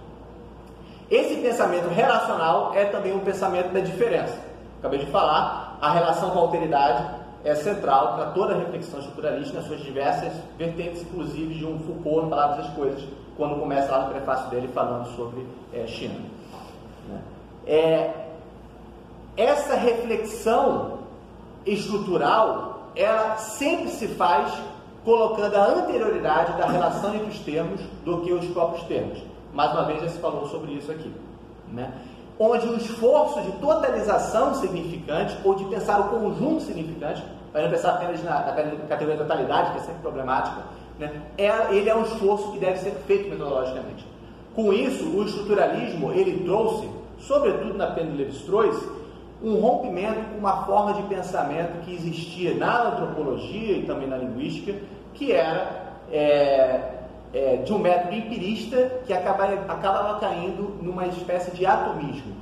Esse 1.10 1.36
pensamento 1.36 1.88
relacional 1.88 2.72
é 2.74 2.86
também 2.86 3.14
um 3.14 3.20
pensamento 3.20 3.72
da 3.72 3.80
diferença. 3.80 4.38
Acabei 4.78 4.98
de 4.98 5.06
falar, 5.06 5.78
a 5.80 5.90
relação 5.92 6.30
com 6.30 6.38
a 6.38 6.42
alteridade 6.42 7.04
é 7.44 7.54
central 7.54 8.14
para 8.14 8.26
toda 8.26 8.54
a 8.54 8.58
reflexão 8.58 8.98
estruturalista 8.98 9.54
nas 9.54 9.66
suas 9.66 9.80
diversas 9.80 10.32
vertentes, 10.58 11.02
inclusive 11.02 11.54
de 11.54 11.64
um 11.64 11.78
Foucault 11.78 12.24
no 12.24 12.30
Palavras 12.30 12.66
das 12.66 12.74
Coisas, 12.74 13.04
quando 13.36 13.60
começa 13.60 13.90
lá 13.92 14.06
no 14.06 14.10
prefácio 14.10 14.50
dele 14.50 14.68
falando 14.68 15.06
sobre 15.14 15.46
é, 15.72 15.86
China. 15.86 16.18
Né? 17.08 17.20
É, 17.66 18.10
essa 19.36 19.76
reflexão 19.76 20.98
estrutural, 21.64 22.90
ela 22.96 23.36
sempre 23.36 23.90
se 23.90 24.08
faz 24.08 24.52
colocando 25.04 25.54
a 25.54 25.66
anterioridade 25.66 26.58
da 26.58 26.66
relação 26.66 27.14
entre 27.14 27.28
os 27.28 27.38
termos 27.40 27.80
do 28.04 28.22
que 28.22 28.32
os 28.32 28.44
próprios 28.46 28.82
termos. 28.88 29.22
Mais 29.56 29.72
uma 29.72 29.84
vez 29.84 30.02
já 30.02 30.08
se 30.10 30.18
falou 30.18 30.46
sobre 30.48 30.72
isso 30.72 30.92
aqui. 30.92 31.10
Né? 31.72 31.90
Onde 32.38 32.66
o 32.66 32.76
esforço 32.76 33.40
de 33.40 33.52
totalização 33.52 34.54
significante, 34.54 35.34
ou 35.42 35.54
de 35.54 35.64
pensar 35.64 35.98
o 35.98 36.08
conjunto 36.10 36.62
significante, 36.64 37.24
para 37.50 37.62
não 37.62 37.70
pensar 37.70 37.94
apenas 37.94 38.22
na, 38.22 38.40
na 38.40 38.52
categoria 38.86 39.16
totalidade, 39.16 39.70
que 39.72 39.78
é 39.78 39.80
sempre 39.80 40.02
problemática, 40.02 40.60
né? 40.98 41.22
é, 41.38 41.74
ele 41.74 41.88
é 41.88 41.96
um 41.96 42.02
esforço 42.02 42.52
que 42.52 42.58
deve 42.58 42.78
ser 42.80 42.90
feito 43.06 43.30
metodologicamente. 43.30 44.06
Com 44.54 44.74
isso, 44.74 45.06
o 45.08 45.24
estruturalismo 45.24 46.12
ele 46.12 46.44
trouxe, 46.44 46.86
sobretudo 47.18 47.72
na 47.72 47.86
pena 47.86 48.10
de 48.10 48.18
Levi-Strauss, 48.18 48.86
um 49.42 49.54
rompimento 49.54 50.20
com 50.32 50.38
uma 50.38 50.66
forma 50.66 50.92
de 50.92 51.02
pensamento 51.04 51.82
que 51.82 51.94
existia 51.94 52.54
na 52.54 52.88
antropologia 52.88 53.78
e 53.78 53.86
também 53.86 54.06
na 54.06 54.18
linguística, 54.18 54.74
que 55.14 55.32
era 55.32 55.94
é, 56.12 56.95
é, 57.36 57.56
de 57.56 57.70
um 57.70 57.78
método 57.78 58.14
empirista 58.14 58.90
que 59.06 59.12
acabava, 59.12 59.52
acabava 59.68 60.18
caindo 60.18 60.74
numa 60.80 61.06
espécie 61.06 61.50
de 61.50 61.66
atomismo. 61.66 62.34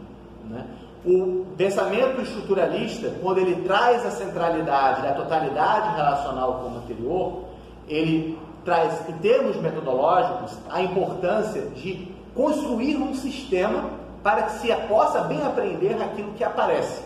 Né? 0.45 0.65
O 1.05 1.47
pensamento 1.57 2.21
estruturalista, 2.21 3.13
quando 3.21 3.39
ele 3.39 3.57
traz 3.67 4.07
a 4.07 4.13
centralidade, 4.13 5.05
a 5.05 5.13
totalidade 5.15 5.97
relacional 5.97 6.61
como 6.63 6.77
anterior, 6.77 7.45
ele 7.89 8.39
traz, 8.65 9.09
em 9.09 9.15
termos 9.15 9.57
metodológicos, 9.57 10.57
a 10.71 10.81
importância 10.81 11.63
de 11.75 12.09
construir 12.33 12.97
um 12.97 13.15
sistema 13.15 13.91
para 14.23 14.43
que 14.43 14.53
se 14.53 14.73
possa 14.89 15.23
bem 15.23 15.45
aprender 15.45 16.01
aquilo 16.01 16.33
que 16.35 16.45
aparece. 16.45 17.03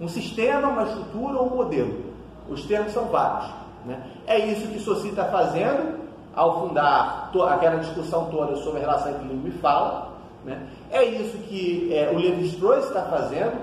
Um 0.00 0.06
sistema, 0.08 0.68
uma 0.68 0.84
estrutura 0.84 1.38
ou 1.38 1.52
um 1.52 1.56
modelo. 1.56 2.04
Os 2.48 2.64
termos 2.64 2.92
são 2.92 3.06
vários. 3.06 3.50
Né? 3.84 4.00
É 4.24 4.38
isso 4.38 4.68
que 4.68 4.78
Soci 4.78 5.08
está 5.08 5.24
fazendo 5.24 6.03
ao 6.36 6.60
fundar 6.60 7.30
aquela 7.48 7.76
discussão 7.76 8.26
toda 8.26 8.56
sobre 8.56 8.78
a 8.78 8.80
relação 8.82 9.12
entre 9.12 9.28
língua 9.28 9.48
e 9.48 9.52
fala. 9.58 10.08
Né? 10.44 10.60
É 10.90 11.04
isso 11.04 11.36
que 11.48 11.92
é, 11.92 12.10
o 12.12 12.18
Levi-Strauss 12.18 12.86
está 12.86 13.02
fazendo 13.02 13.56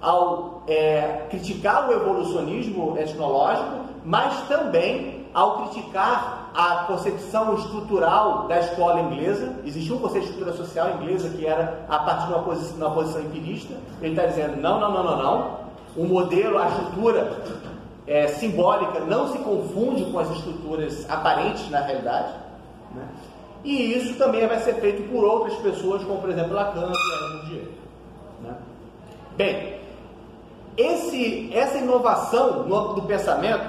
ao 0.00 0.62
é, 0.66 1.26
criticar 1.30 1.88
o 1.88 1.92
evolucionismo 1.92 2.96
etnológico, 2.98 3.86
mas 4.04 4.46
também 4.48 5.26
ao 5.34 5.62
criticar 5.62 6.50
a 6.54 6.84
concepção 6.86 7.54
estrutural 7.54 8.48
da 8.48 8.58
escola 8.58 9.00
inglesa. 9.00 9.54
Existia 9.64 9.94
um 9.94 9.98
conceito 9.98 10.24
de 10.24 10.30
estrutura 10.30 10.56
social 10.56 10.90
inglesa 10.96 11.28
que 11.30 11.46
era 11.46 11.84
a 11.88 11.98
partir 12.00 12.26
de 12.26 12.32
uma 12.32 12.42
posição, 12.42 12.76
uma 12.76 12.90
posição 12.90 13.20
empirista. 13.22 13.74
Ele 14.00 14.14
está 14.14 14.26
dizendo: 14.26 14.60
não, 14.60 14.80
não, 14.80 14.92
não, 14.92 15.04
não, 15.04 15.22
não. 15.22 15.58
O 15.96 16.04
modelo, 16.04 16.58
a 16.58 16.68
estrutura 16.68 17.42
é, 18.08 18.26
simbólica 18.26 19.00
não 19.00 19.30
se 19.30 19.38
confunde 19.38 20.06
com 20.06 20.18
as 20.18 20.30
estruturas 20.30 21.08
aparentes 21.10 21.70
na 21.70 21.80
realidade. 21.80 22.32
Né? 22.94 23.06
E 23.62 23.92
isso 23.96 24.18
também 24.18 24.46
vai 24.46 24.58
ser 24.60 24.74
feito 24.76 25.08
por 25.10 25.24
outras 25.24 25.54
pessoas, 25.58 26.02
como 26.02 26.20
por 26.20 26.30
exemplo 26.30 26.54
Lacan 26.54 26.90
e 26.90 27.32
Bourdieu. 27.32 27.68
Né? 28.42 28.54
Bem, 29.36 29.78
esse, 30.76 31.50
essa 31.52 31.76
inovação 31.76 32.62
no, 32.62 32.94
do 32.94 33.02
pensamento, 33.02 33.66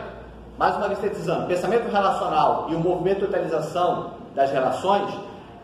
mais 0.58 0.76
uma 0.78 0.88
vez 0.88 1.00
sintetizando, 1.00 1.48
pensamento 1.48 1.92
relacional 1.92 2.68
e 2.70 2.76
o 2.76 2.80
movimento 2.80 3.20
de 3.20 3.26
totalização 3.26 4.12
das 4.34 4.52
relações, 4.52 5.12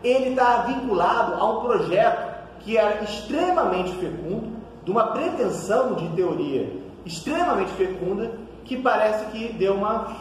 ele 0.04 0.30
está 0.30 0.62
vinculado 0.62 1.34
a 1.34 1.50
um 1.50 1.60
projeto 1.62 2.36
que 2.60 2.76
era 2.76 3.02
extremamente 3.04 3.92
fecundo, 3.92 4.56
de 4.84 4.90
uma 4.90 5.08
pretensão 5.08 5.94
de 5.94 6.08
teoria 6.10 6.70
extremamente 7.04 7.70
fecunda, 7.72 8.30
que 8.66 8.76
parece 8.76 9.26
que 9.26 9.52
deu 9.52 9.74
uma, 9.74 10.16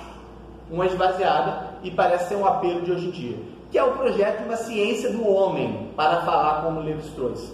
uma 0.70 0.86
esvaziada 0.86 1.76
e 1.84 1.92
parece 1.92 2.30
ser 2.30 2.36
um 2.36 2.46
apelo 2.46 2.82
de 2.82 2.92
hoje 2.92 3.08
em 3.08 3.12
dia, 3.12 3.38
que 3.72 3.78
é 3.78 3.84
o 3.84 3.92
projeto 3.92 4.44
uma 4.44 4.56
ciência 4.56 5.12
do 5.12 5.28
homem, 5.28 5.90
para 5.96 6.22
falar 6.22 6.62
como 6.62 6.82
Levi-Strauss. 6.82 7.54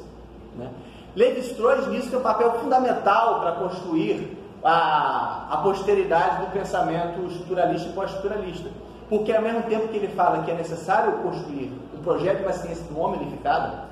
Né? 0.58 0.70
Levi-Strauss 1.16 1.88
nisso 1.88 2.10
tem 2.10 2.20
um 2.20 2.24
papel 2.24 2.54
fundamental 2.60 3.40
para 3.40 3.54
construir 3.54 4.38
a, 4.64 5.48
a 5.50 5.58
posteridade 5.58 6.46
do 6.46 6.52
pensamento 6.52 7.26
estruturalista 7.28 7.90
e 7.90 7.94
pós-estruturalista. 7.94 8.70
Porque 9.10 9.34
ao 9.34 9.42
mesmo 9.42 9.64
tempo 9.64 9.90
que 9.90 9.98
ele 9.98 10.08
fala 10.10 10.44
que 10.44 10.52
é 10.52 10.54
necessário 10.54 11.14
construir 11.18 11.72
um 11.94 12.02
projeto 12.02 12.44
uma 12.44 12.54
ciência 12.54 12.84
do 12.86 12.98
homem 12.98 13.20
unificada, 13.20 13.91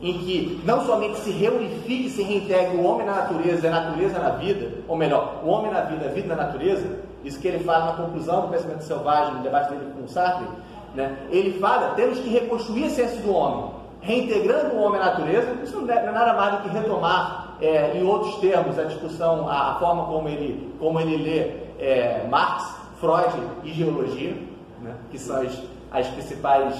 em 0.00 0.12
que 0.18 0.60
não 0.64 0.84
somente 0.86 1.18
se 1.18 1.30
reunifique 1.30 2.06
e 2.06 2.10
se 2.10 2.22
reintegre 2.22 2.76
o 2.76 2.84
homem 2.84 3.06
na 3.06 3.16
natureza 3.16 3.66
e 3.66 3.68
a 3.68 3.72
natureza 3.72 4.18
na 4.18 4.30
vida, 4.30 4.70
ou 4.86 4.96
melhor, 4.96 5.42
o 5.44 5.48
homem 5.48 5.72
na 5.72 5.80
vida, 5.80 6.06
a 6.06 6.08
vida 6.08 6.34
na 6.34 6.44
natureza, 6.44 7.00
isso 7.24 7.40
que 7.40 7.48
ele 7.48 7.64
fala 7.64 7.86
na 7.86 7.92
conclusão 8.04 8.42
do 8.42 8.48
pensamento 8.48 8.82
selvagem, 8.84 9.34
no 9.34 9.42
debate 9.42 9.70
dele 9.70 9.92
com 9.98 10.06
Sartre, 10.06 10.46
né, 10.94 11.16
ele 11.30 11.58
fala, 11.58 11.94
temos 11.94 12.18
que 12.18 12.28
reconstruir 12.28 12.84
a 12.84 12.90
ciência 12.90 13.20
do 13.20 13.32
homem, 13.32 13.70
reintegrando 14.00 14.76
o 14.76 14.82
homem 14.82 15.00
à 15.00 15.06
natureza, 15.06 15.56
isso 15.64 15.80
não 15.80 15.92
é 15.92 16.12
nada 16.12 16.32
mais 16.34 16.56
do 16.56 16.62
que 16.62 16.68
retomar, 16.68 17.56
é, 17.60 17.96
em 17.96 18.04
outros 18.04 18.36
termos, 18.36 18.78
a 18.78 18.84
discussão, 18.84 19.48
a, 19.48 19.72
a, 19.72 19.74
forma 19.76 20.06
como 20.06 20.28
ele, 20.28 20.74
como 20.78 21.00
ele 21.00 21.16
lê 21.16 21.84
é, 21.84 22.24
Marx, 22.30 22.72
Freud 23.00 23.34
e 23.64 23.72
geologia, 23.72 24.36
né, 24.80 24.94
que 25.10 25.18
são 25.18 25.42
as, 25.42 25.60
as 25.90 26.06
principais 26.08 26.74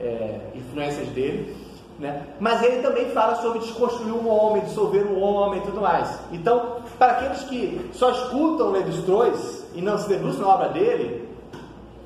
é, 0.00 0.40
influências 0.54 1.08
dele. 1.08 1.63
Né? 1.98 2.22
Mas 2.40 2.62
ele 2.62 2.82
também 2.82 3.10
fala 3.10 3.36
sobre 3.36 3.60
desconstruir 3.60 4.12
o 4.12 4.26
homem, 4.26 4.62
dissolver 4.64 5.06
o 5.06 5.20
homem 5.20 5.60
e 5.60 5.62
tudo 5.64 5.80
mais. 5.80 6.18
Então, 6.32 6.76
para 6.98 7.12
aqueles 7.12 7.42
que 7.44 7.90
só 7.92 8.10
escutam 8.10 8.72
Levi-Strauss 8.72 9.66
e 9.74 9.80
não 9.80 9.96
se 9.98 10.08
debruçam 10.08 10.42
na 10.42 10.48
obra 10.48 10.68
dele, 10.70 11.28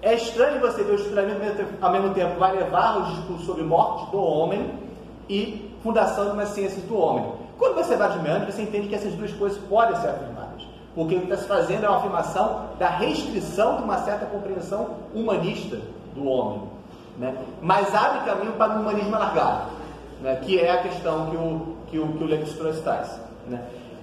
é 0.02 0.14
estranho 0.14 0.60
você 0.60 0.84
ver 0.84 0.92
o 0.92 0.94
estruturamento 0.94 1.64
ao 1.80 1.90
mesmo 1.90 2.14
tempo 2.14 2.38
vai 2.38 2.54
levar 2.54 2.98
os 2.98 3.16
discursos 3.16 3.46
sobre 3.46 3.62
morte 3.62 4.10
do 4.10 4.18
homem 4.18 4.70
e 5.28 5.74
fundação 5.82 6.26
de 6.26 6.30
uma 6.32 6.46
ciência 6.46 6.80
do 6.82 6.96
homem. 6.96 7.32
Quando 7.58 7.74
você 7.74 7.96
vai 7.96 8.10
de 8.12 8.20
meandro, 8.20 8.52
você 8.52 8.62
entende 8.62 8.88
que 8.88 8.94
essas 8.94 9.12
duas 9.14 9.32
coisas 9.32 9.58
podem 9.68 9.96
ser 9.96 10.08
afirmadas. 10.08 10.62
Porque 10.94 11.16
o 11.16 11.18
que 11.20 11.24
está 11.24 11.36
se 11.36 11.48
fazendo 11.48 11.84
é 11.84 11.88
uma 11.88 11.98
afirmação 11.98 12.66
da 12.78 12.88
restrição 12.88 13.76
de 13.76 13.82
uma 13.82 13.98
certa 13.98 14.26
compreensão 14.26 14.90
humanista 15.14 15.80
do 16.14 16.26
homem. 16.26 16.62
Né? 17.18 17.36
Mas 17.60 17.92
abre 17.94 18.24
caminho 18.24 18.52
para 18.52 18.76
o 18.76 18.80
humanismo 18.80 19.14
alargado, 19.14 19.70
né? 20.22 20.38
que 20.42 20.58
é 20.58 20.70
a 20.70 20.82
questão 20.82 21.30
que 21.30 21.36
o, 21.36 21.76
que 21.90 21.98
o, 21.98 22.08
que 22.08 22.24
o 22.24 22.26
Levi-Strauss 22.26 22.80
traz. 22.80 23.20
Né? 23.46 23.60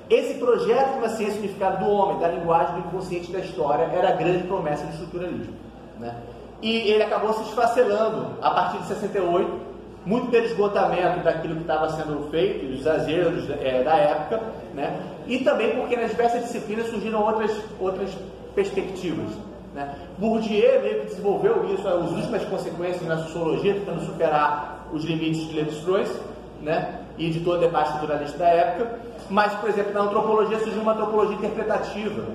Esse 0.10 0.36
projeto 0.36 0.94
de 0.94 0.98
uma 1.00 1.10
ciência 1.10 1.40
unificada 1.40 1.78
do 1.78 1.90
homem, 1.90 2.20
da 2.20 2.28
linguagem, 2.28 2.76
do 2.76 2.88
inconsciente 2.88 3.32
da 3.32 3.40
história, 3.40 3.84
era 3.86 4.10
a 4.10 4.12
grande 4.12 4.44
promessa 4.44 4.86
do 4.86 4.92
estruturalismo. 4.92 5.54
Né? 6.00 6.16
E 6.62 6.92
ele 6.92 7.04
acabou 7.04 7.34
se 7.34 7.42
esfacelando 7.50 8.38
a 8.42 8.52
partir 8.52 8.78
de 8.80 8.88
68, 8.88 9.66
muito 10.06 10.30
pelo 10.30 10.46
esgotamento 10.46 11.24
daquilo 11.24 11.56
que 11.56 11.62
estava 11.62 11.90
sendo 11.90 12.30
feito, 12.30 12.66
os 12.66 12.82
exageros 12.82 13.50
é, 13.50 13.82
da 13.84 13.96
época, 13.96 14.42
né? 14.74 15.00
e 15.26 15.40
também 15.40 15.76
porque 15.76 15.96
nas 15.96 16.12
diversas 16.12 16.44
disciplinas 16.44 16.88
surgiram 16.88 17.24
outras, 17.24 17.52
outras 17.80 18.16
perspectivas. 18.54 19.32
Né? 19.74 19.94
Bourdieu 20.20 20.82
meio 20.82 21.02
que 21.02 21.08
desenvolveu 21.08 21.74
isso, 21.74 21.88
as 21.88 22.12
últimas 22.12 22.46
consequências 22.46 23.02
na 23.08 23.18
sociologia, 23.18 23.74
tentando 23.74 24.06
superar 24.06 24.75
os 24.92 25.04
limites 25.04 25.48
de 25.48 25.56
Levi-Strauss 25.56 26.20
né? 26.62 27.02
e 27.18 27.30
de 27.30 27.40
todo 27.42 27.58
o 27.58 27.60
debate 27.60 27.92
culturalista 27.92 28.38
da 28.38 28.48
época. 28.48 29.00
Mas, 29.30 29.54
por 29.56 29.70
exemplo, 29.70 29.94
na 29.94 30.02
antropologia 30.02 30.60
surgiu 30.60 30.82
uma 30.82 30.94
antropologia 30.94 31.36
interpretativa, 31.36 32.26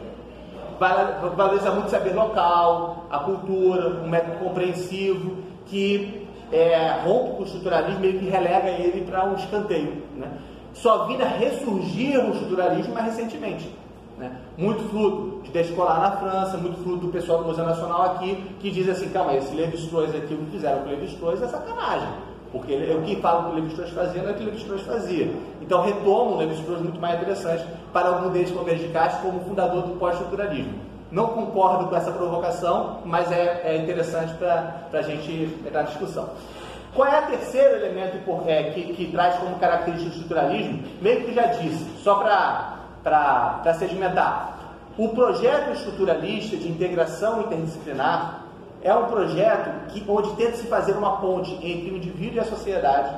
valoriza 1.37 1.71
muito 1.73 1.87
o 1.87 1.91
saber 1.91 2.15
local, 2.15 3.07
a 3.11 3.19
cultura, 3.19 4.01
um 4.03 4.09
método 4.09 4.39
compreensivo, 4.39 5.37
que 5.67 6.27
é, 6.51 7.01
rompe 7.05 7.37
com 7.37 7.43
o 7.43 7.47
estruturalismo 7.47 8.05
e 8.05 8.13
que 8.15 8.29
relega 8.29 8.69
ele 8.71 9.05
para 9.05 9.25
um 9.25 9.35
escanteio. 9.35 10.03
Né? 10.17 10.29
Só 10.73 11.05
vinha 11.05 11.27
ressurgir 11.27 12.19
o 12.19 12.33
estruturalismo 12.33 12.95
mais 12.95 13.07
recentemente. 13.07 13.71
Né? 14.19 14.33
Muito 14.57 14.83
fruto 14.91 15.43
de 15.51 15.59
escolar 15.61 16.01
na 16.01 16.13
França, 16.13 16.57
muito 16.57 16.83
fruto 16.83 17.07
do 17.07 17.09
pessoal 17.13 17.39
do 17.39 17.45
Museu 17.47 17.65
Nacional 17.65 18.03
aqui, 18.03 18.37
que 18.61 18.71
diz 18.71 18.89
assim, 18.89 19.09
calma, 19.11 19.35
esse 19.35 19.55
Levi-Strauss 19.55 20.15
aqui, 20.15 20.35
o 20.35 20.39
que 20.39 20.51
fizeram 20.53 20.81
com 20.81 20.89
o 20.89 20.91
Levi-Strauss 20.91 21.43
é 21.43 21.49
sacanagem. 21.49 22.09
Porque 22.53 22.73
ele, 22.73 22.95
o 22.95 23.03
que 23.03 23.17
fala 23.17 23.45
que 23.45 23.51
o 23.51 23.55
Levi-Strauss 23.55 23.91
fazia 23.91 24.23
não 24.23 24.31
é 24.31 24.33
o 24.33 24.35
que 24.37 24.43
o 24.43 24.47
Levi-Strauss 24.47 24.83
fazia. 24.83 25.33
Então 25.61 25.83
retoma 25.83 26.33
o 26.33 26.37
Levi-Strauss 26.39 26.81
muito 26.81 27.01
mais 27.01 27.21
interessante 27.21 27.65
para 27.93 28.09
algum 28.09 28.31
deles 28.31 28.51
convergir 28.51 28.91
como 29.23 29.41
fundador 29.41 29.83
do 29.83 29.99
pós-estruturalismo. 29.99 30.91
Não 31.11 31.29
concordo 31.29 31.89
com 31.89 31.97
essa 31.97 32.13
provocação, 32.13 32.99
mas 33.05 33.31
é, 33.33 33.63
é 33.65 33.77
interessante 33.77 34.33
para 34.35 34.89
a 34.93 35.03
gente 35.03 35.31
entrar 35.67 35.83
na 35.83 35.89
discussão. 35.89 36.29
Qual 36.95 37.07
é 37.07 37.21
o 37.21 37.27
terceiro 37.27 37.77
elemento 37.77 38.19
é, 38.47 38.65
que, 38.71 38.95
que, 38.95 39.13
traz 39.13 39.37
como 39.37 39.57
característica 39.57 40.11
o 40.11 40.13
estruturalismo? 40.13 40.83
Meio 41.01 41.25
que 41.25 41.33
já 41.33 41.47
disse, 41.47 41.85
só 42.03 42.17
para 42.17 43.75
sedimentar. 43.79 44.57
O 44.99 45.09
projeto 45.11 45.73
estruturalista 45.73 46.57
de 46.57 46.69
integração 46.69 47.43
interdisciplinar 47.43 48.40
é 48.83 48.95
um 48.95 49.07
projeto 49.07 49.89
que, 49.89 50.05
onde 50.09 50.31
tenta 50.37 50.57
se 50.57 50.67
fazer 50.67 50.93
uma 50.93 51.19
ponte 51.19 51.53
entre 51.63 51.91
o 51.91 51.97
indivíduo 51.97 52.37
e 52.37 52.41
a 52.41 52.45
sociedade 52.45 53.15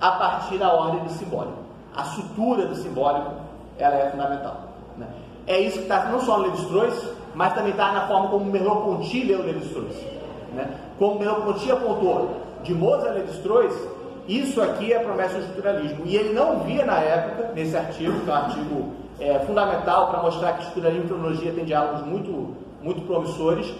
a 0.00 0.10
partir 0.12 0.58
da 0.58 0.72
ordem 0.72 1.04
do 1.04 1.10
simbólico. 1.10 1.58
A 1.94 2.04
sutura 2.04 2.66
do 2.66 2.74
simbólico 2.74 3.32
ela 3.78 3.96
é 3.96 4.10
fundamental. 4.10 4.60
Né? 4.96 5.06
É 5.46 5.60
isso 5.60 5.78
que 5.78 5.84
está 5.84 6.06
não 6.06 6.20
só 6.20 6.38
no 6.38 6.44
Levi-Strauss, 6.44 7.10
mas 7.34 7.54
também 7.54 7.70
está 7.70 7.92
na 7.92 8.06
forma 8.06 8.28
como 8.28 8.44
Merleau-Ponty 8.46 9.24
leu 9.24 9.42
Levi-Strauss. 9.42 9.96
Né? 10.52 10.68
Como 10.98 11.18
Merleau-Ponty 11.18 11.70
apontou 11.70 12.36
de 12.62 12.74
Mozart 12.74 13.10
a 13.10 13.12
Levi-Strauss, 13.12 13.74
isso 14.26 14.60
aqui 14.60 14.92
é 14.92 14.98
promessa 14.98 15.34
do 15.34 15.40
estruturalismo. 15.40 16.04
E 16.04 16.16
ele 16.16 16.32
não 16.32 16.60
via 16.60 16.84
na 16.84 16.98
época, 16.98 17.52
nesse 17.54 17.76
artigo, 17.76 18.20
que 18.20 18.30
é 18.30 18.32
um 18.32 18.36
artigo 18.36 18.92
é, 19.20 19.38
fundamental 19.40 20.08
para 20.08 20.22
mostrar 20.22 20.54
que 20.54 20.64
estruturalismo 20.64 21.04
e 21.04 21.08
cronologia 21.08 21.52
têm 21.52 21.64
diálogos 21.64 22.04
muito, 22.06 22.56
muito 22.82 23.02
promissores, 23.02 23.72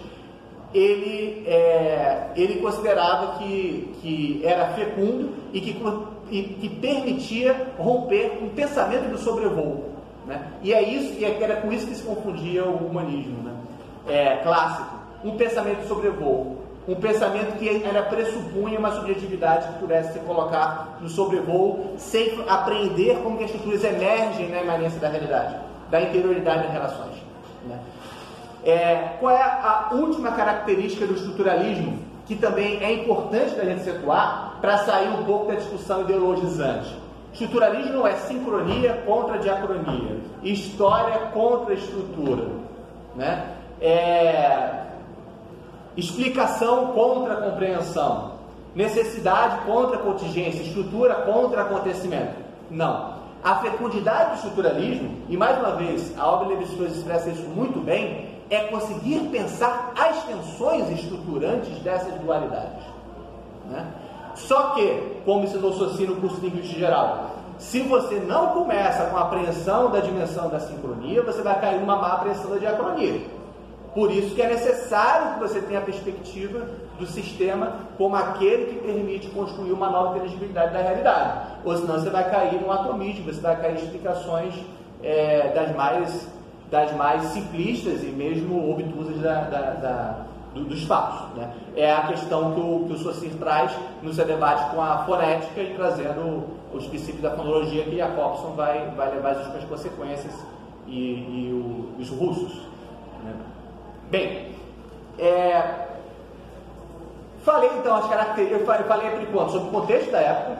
ele, 0.73 1.43
é, 1.47 2.27
ele 2.35 2.59
considerava 2.59 3.37
que, 3.39 3.95
que 4.01 4.41
era 4.43 4.67
fecundo 4.69 5.33
e 5.53 5.61
que, 5.61 5.81
e, 6.29 6.43
que 6.43 6.69
permitia 6.69 7.73
romper 7.77 8.39
um 8.41 8.49
pensamento 8.49 9.09
do 9.09 9.17
sobrevoo. 9.17 9.85
Né? 10.25 10.41
E 10.61 10.73
é 10.73 10.81
isso, 10.81 11.13
e 11.17 11.23
é, 11.23 11.41
era 11.41 11.57
com 11.57 11.71
isso 11.71 11.87
que 11.87 11.95
se 11.95 12.03
confundia 12.03 12.65
o 12.65 12.87
humanismo 12.87 13.43
né? 13.43 13.53
é, 14.07 14.35
clássico. 14.37 14.97
Um 15.23 15.37
pensamento 15.37 15.81
de 15.81 15.87
sobrevoo. 15.87 16.57
Um 16.87 16.95
pensamento 16.95 17.57
que 17.57 17.83
era 17.83 18.03
pressupunha 18.03 18.79
uma 18.79 18.91
subjetividade 18.91 19.67
que 19.67 19.79
pudesse 19.79 20.13
se 20.13 20.19
colocar 20.19 20.97
no 21.01 21.09
sobrevoo 21.09 21.95
sem 21.97 22.41
aprender 22.47 23.17
como 23.23 23.37
que 23.37 23.43
as 23.43 23.49
estruturas 23.49 23.83
emergem 23.83 24.49
na 24.49 24.61
imanência 24.61 24.97
da 24.97 25.09
realidade, 25.09 25.57
da 25.89 26.01
interioridade 26.01 26.63
das 26.63 26.71
relações. 26.71 27.26
É, 28.67 29.15
qual 29.21 29.33
é 29.33 29.41
a 29.41 29.91
última 29.93 30.29
característica 30.33 31.07
do 31.07 31.13
estruturalismo 31.13 31.99
que 32.25 32.35
também 32.35 32.83
é 32.83 32.91
importante 32.91 33.55
da 33.55 33.63
gente 33.63 33.83
situar 33.83 34.57
para 34.59 34.79
sair 34.79 35.07
um 35.07 35.23
pouco 35.23 35.47
da 35.47 35.55
discussão 35.55 36.01
ideologizante? 36.01 36.93
Estruturalismo 37.31 37.93
não 37.93 38.05
é 38.05 38.15
sincronia 38.15 39.03
contra 39.05 39.39
diacronia, 39.39 40.17
história 40.43 41.17
contra 41.33 41.75
estrutura, 41.75 42.43
né? 43.15 43.53
É, 43.79 44.83
explicação 45.95 46.87
contra 46.87 47.37
compreensão, 47.37 48.33
necessidade 48.75 49.65
contra 49.65 49.97
contingência, 49.99 50.61
estrutura 50.61 51.15
contra 51.15 51.61
acontecimento. 51.61 52.35
Não. 52.69 53.15
A 53.41 53.55
fecundidade 53.61 54.31
do 54.31 54.35
estruturalismo, 54.35 55.19
e 55.29 55.37
mais 55.37 55.57
uma 55.57 55.71
vez, 55.77 56.13
a 56.19 56.27
obra 56.27 56.49
Levi-Strauss 56.49 56.97
expressa 56.97 57.29
isso 57.29 57.43
muito 57.43 57.79
bem, 57.79 58.36
é 58.49 58.59
conseguir 58.65 59.19
pensar 59.29 59.93
as 59.97 60.23
tensões 60.23 60.89
estruturantes 60.89 61.77
dessas 61.79 62.13
dualidades. 62.21 62.83
Né? 63.69 63.85
Só 64.35 64.75
que, 64.75 65.21
como 65.25 65.43
ensinou 65.43 65.73
Soci 65.73 66.05
no 66.05 66.17
curso 66.17 66.39
de 66.39 66.47
Linguística 66.47 66.79
Geral, 66.79 67.31
se 67.57 67.81
você 67.81 68.15
não 68.19 68.49
começa 68.49 69.05
com 69.05 69.17
a 69.17 69.21
apreensão 69.21 69.89
da 69.89 69.99
dimensão 69.99 70.47
da 70.47 70.59
sincronia, 70.59 71.23
você 71.23 71.41
vai 71.41 71.59
cair 71.59 71.79
numa 71.79 71.95
má 71.95 72.13
apreensão 72.13 72.51
da 72.51 72.57
diacronia. 72.57 73.21
Por 73.95 74.11
isso 74.11 74.35
que 74.35 74.41
é 74.43 74.47
necessário 74.47 75.33
que 75.33 75.39
você 75.39 75.59
tenha 75.59 75.79
a 75.79 75.83
perspectiva 75.83 76.67
do 76.99 77.07
sistema 77.07 77.77
como 77.97 78.15
aquele 78.15 78.65
que 78.65 78.75
permite 78.85 79.27
construir 79.29 79.71
uma 79.71 79.89
nova 79.89 80.17
inteligibilidade 80.17 80.71
da 80.71 80.81
realidade. 80.81 81.47
Ou 81.65 81.75
senão 81.75 81.95
você 81.95 82.09
vai 82.11 82.29
cair 82.29 82.61
no 82.61 82.71
atomismo, 82.71 83.25
você 83.25 83.41
vai 83.41 83.59
cair 83.59 83.73
em 83.73 83.83
explicações 83.83 84.53
é, 85.01 85.51
das 85.53 85.75
mais 85.75 86.27
das 86.69 86.93
mais 86.95 87.23
simplistas 87.25 88.03
e 88.03 88.07
mesmo 88.07 88.71
obtusas 88.71 89.19
da, 89.21 89.41
da, 89.41 89.61
da, 89.73 90.25
do, 90.53 90.65
dos 90.65 90.83
fatos. 90.83 91.35
Né? 91.37 91.49
É 91.75 91.91
a 91.91 92.07
questão 92.07 92.53
que 92.53 92.59
o, 92.59 92.85
que 92.87 92.93
o 92.93 92.97
Saussure 92.97 93.35
traz 93.35 93.71
no 94.01 94.13
seu 94.13 94.25
debate 94.25 94.69
com 94.71 94.81
a 94.81 94.99
fonética 95.05 95.61
e 95.61 95.73
trazendo 95.75 96.43
os 96.73 96.85
princípios 96.87 97.21
da 97.21 97.31
fonologia 97.31 97.83
que 97.83 97.95
Jacobson 97.95 98.53
vai, 98.55 98.91
vai 98.95 99.11
levar 99.11 99.31
as 99.31 99.45
últimas 99.45 99.63
consequências 99.65 100.33
e, 100.85 100.93
e 100.93 101.51
o, 101.53 102.01
os 102.01 102.09
russos. 102.09 102.53
Né? 103.23 103.33
Bem, 104.11 104.51
é, 105.17 105.87
falei 107.43 107.69
então 107.79 107.95
as 107.95 108.07
características, 108.07 108.61
eu 108.61 108.85
falei 108.85 109.09
por 109.11 109.21
enquanto 109.21 109.51
sobre 109.51 109.69
o 109.69 109.71
contexto 109.71 110.11
da 110.11 110.19
época, 110.19 110.57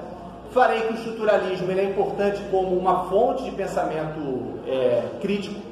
falei 0.52 0.82
que 0.82 0.94
o 0.94 0.96
estruturalismo 0.96 1.70
ele 1.70 1.82
é 1.82 1.84
importante 1.84 2.42
como 2.50 2.78
uma 2.78 3.04
fonte 3.10 3.44
de 3.44 3.52
pensamento 3.52 4.62
é, 4.66 5.04
crítico 5.22 5.67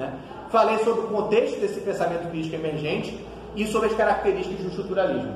né? 0.00 0.12
Falei 0.50 0.78
sobre 0.78 1.02
o 1.02 1.08
contexto 1.08 1.60
desse 1.60 1.80
pensamento 1.80 2.28
crítico 2.30 2.56
emergente 2.56 3.24
e 3.54 3.66
sobre 3.66 3.88
as 3.88 3.94
características 3.94 4.60
do 4.60 4.68
estruturalismo. 4.68 5.34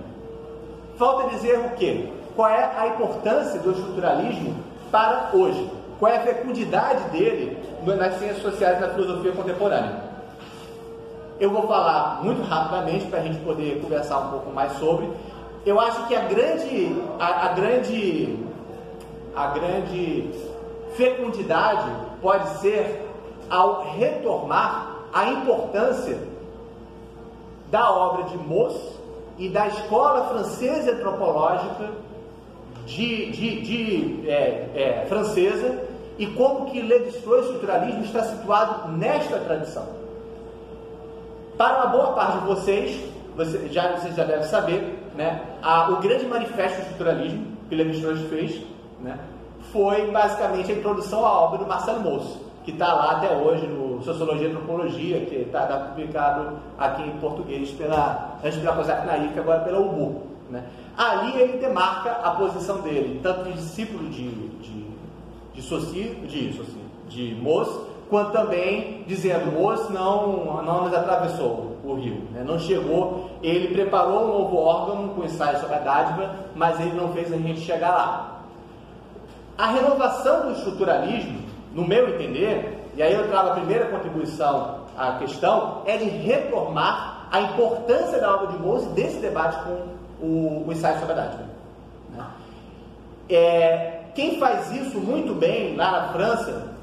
Falta 0.97 1.29
dizer 1.31 1.59
o 1.59 1.71
quê? 1.77 2.09
Qual 2.35 2.49
é 2.49 2.71
a 2.77 2.89
importância 2.89 3.61
do 3.61 3.71
estruturalismo 3.71 4.57
para 4.91 5.31
hoje? 5.33 5.71
Qual 5.99 6.11
é 6.11 6.17
a 6.17 6.21
fecundidade 6.21 7.11
dele 7.11 7.57
nas 7.85 8.19
ciências 8.19 8.43
sociais 8.43 8.79
e 8.79 8.81
na 8.81 8.89
filosofia 8.89 9.33
contemporânea? 9.33 10.03
Eu 11.39 11.51
vou 11.51 11.67
falar 11.67 12.21
muito 12.23 12.43
rapidamente 12.43 13.07
para 13.07 13.21
a 13.21 13.23
gente 13.23 13.39
poder 13.41 13.81
conversar 13.81 14.19
um 14.19 14.31
pouco 14.31 14.51
mais 14.51 14.73
sobre. 14.73 15.09
Eu 15.67 15.81
acho 15.81 16.07
que 16.07 16.15
a 16.15 16.23
grande, 16.23 16.97
a, 17.19 17.47
a 17.47 17.49
grande, 17.53 18.39
a 19.35 19.47
grande 19.49 20.31
fecundidade 20.97 21.91
pode 22.21 22.49
ser 22.61 23.04
ao 23.51 23.97
retomar 23.97 24.95
a 25.13 25.29
importância 25.29 26.19
da 27.71 27.91
obra 27.91 28.25
de 28.25 28.39
Moss 28.39 28.77
e 29.39 29.49
da 29.49 29.67
escola 29.69 30.27
francesa 30.29 30.93
antropológica 30.93 31.91
de, 32.87 33.31
de, 33.31 33.63
de 33.63 34.29
é, 34.29 34.71
é, 34.75 35.07
francesa 35.09 35.83
e 36.19 36.27
como 36.27 36.67
que 36.71 36.81
Lévi-Strauss 36.81 37.47
estruturalismo 37.47 38.05
está 38.05 38.23
situado 38.23 38.93
nesta 38.93 39.39
tradição. 39.39 39.87
Para 41.57 41.79
uma 41.79 41.87
boa 41.87 42.13
parte 42.13 42.39
de 42.39 42.47
vocês, 42.47 43.01
você, 43.37 43.69
já, 43.69 43.97
vocês 43.97 44.15
já 44.15 44.25
devem 44.25 44.47
saber, 44.47 44.99
né, 45.17 45.43
a, 45.63 45.91
o 45.91 45.97
grande 45.97 46.27
manifesto 46.27 46.77
do 46.77 46.83
estruturalismo 46.83 47.47
que 47.69 47.75
Lévi-Strauss 47.75 48.21
fez 48.29 48.61
né, 49.01 49.19
foi 49.73 50.11
basicamente 50.11 50.71
a 50.71 50.75
introdução 50.75 51.25
à 51.25 51.41
obra 51.41 51.59
do 51.59 51.67
Marcelo 51.67 52.01
Moço 52.01 52.44
que 52.65 52.71
está 52.71 52.95
lá 52.95 53.13
até 53.13 53.37
hoje 53.37 53.67
no 53.67 54.03
Sociologia 54.03 54.49
e 54.49 54.51
Antropologia, 54.51 55.21
que 55.27 55.35
está 55.37 55.67
tá 55.67 55.77
publicado 55.77 56.57
aqui 56.79 57.03
em 57.03 57.19
português 57.19 57.71
pela, 57.73 58.39
antes 58.43 58.59
pela 58.59 58.75
COSAC 58.75 59.07
Naif, 59.07 59.39
agora 59.39 59.61
pela 59.61 59.81
UBU. 59.81 60.23
Né? 60.51 60.65
Ali 60.97 61.39
ele 61.41 61.59
demarca 61.59 62.11
a 62.11 62.31
posição 62.31 62.81
dele, 62.81 63.21
tanto 63.23 63.45
de 63.45 63.53
discípulo 63.53 64.09
de, 64.09 64.31
de, 64.31 64.87
de 65.53 65.63
Soci, 65.63 66.17
de, 66.27 66.59
de 67.09 67.35
Moz, 67.35 67.69
quanto 68.09 68.33
também 68.33 69.05
dizendo, 69.07 69.53
Moz 69.53 69.91
não, 69.91 70.63
não 70.63 70.85
nos 70.85 70.95
atravessou 70.95 71.77
o 71.85 71.95
rio, 71.95 72.23
né? 72.33 72.43
não 72.47 72.59
chegou, 72.59 73.31
ele 73.43 73.75
preparou 73.75 74.25
um 74.25 74.39
novo 74.39 74.57
órgão 74.57 75.09
com 75.09 75.25
ensaio 75.25 75.61
sobre 75.61 75.77
a 75.77 75.81
dádiva, 75.81 76.35
mas 76.57 76.81
ele 76.81 76.95
não 76.95 77.13
fez 77.13 77.31
a 77.31 77.37
gente 77.37 77.61
chegar 77.61 77.91
lá. 77.91 78.41
A 79.57 79.67
renovação 79.67 80.47
do 80.47 80.53
estruturalismo 80.53 81.44
no 81.75 81.87
meu 81.87 82.09
entender, 82.09 82.89
e 82.97 83.03
aí 83.03 83.13
eu 83.13 83.29
trago 83.29 83.51
a 83.51 83.55
primeira 83.55 83.87
contribuição 83.87 84.85
à 84.97 85.19
questão, 85.19 85.83
é 85.85 85.97
de 85.97 86.05
retomar 86.05 87.27
a 87.31 87.41
importância 87.41 88.21
da 88.21 88.33
obra 88.33 88.47
de 88.47 88.59
Mose 88.59 88.87
desse 88.91 89.17
debate 89.17 89.59
com 89.65 90.25
o, 90.25 90.65
o 90.67 90.73
ensaio 90.73 91.01
sobre 91.01 91.13
a 91.13 91.17
dádiva. 91.17 91.45
Né? 92.11 92.27
É, 93.29 94.01
quem 94.15 94.39
faz 94.39 94.71
isso 94.71 94.99
muito 95.01 95.35
bem 95.35 95.75
lá 95.75 95.91
na 95.91 96.13
França, 96.13 96.75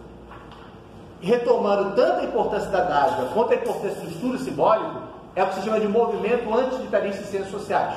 retomando 1.22 1.96
tanto 1.96 2.20
a 2.20 2.24
importância 2.26 2.70
da 2.70 2.82
dádiva 2.82 3.30
quanto 3.34 3.54
a 3.54 3.56
importância 3.56 4.02
do 4.02 4.10
estudo 4.10 4.38
simbólico, 4.40 5.02
é 5.34 5.44
o 5.44 5.48
que 5.48 5.56
se 5.56 5.62
chama 5.62 5.80
de 5.80 5.88
movimento 5.88 6.54
antilitarista 6.54 7.22
em 7.22 7.26
ciências 7.26 7.52
sociais. 7.52 7.96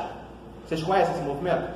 Vocês 0.65 0.81
conhecem 0.85 1.15
esse 1.15 1.25
movimento? 1.25 1.69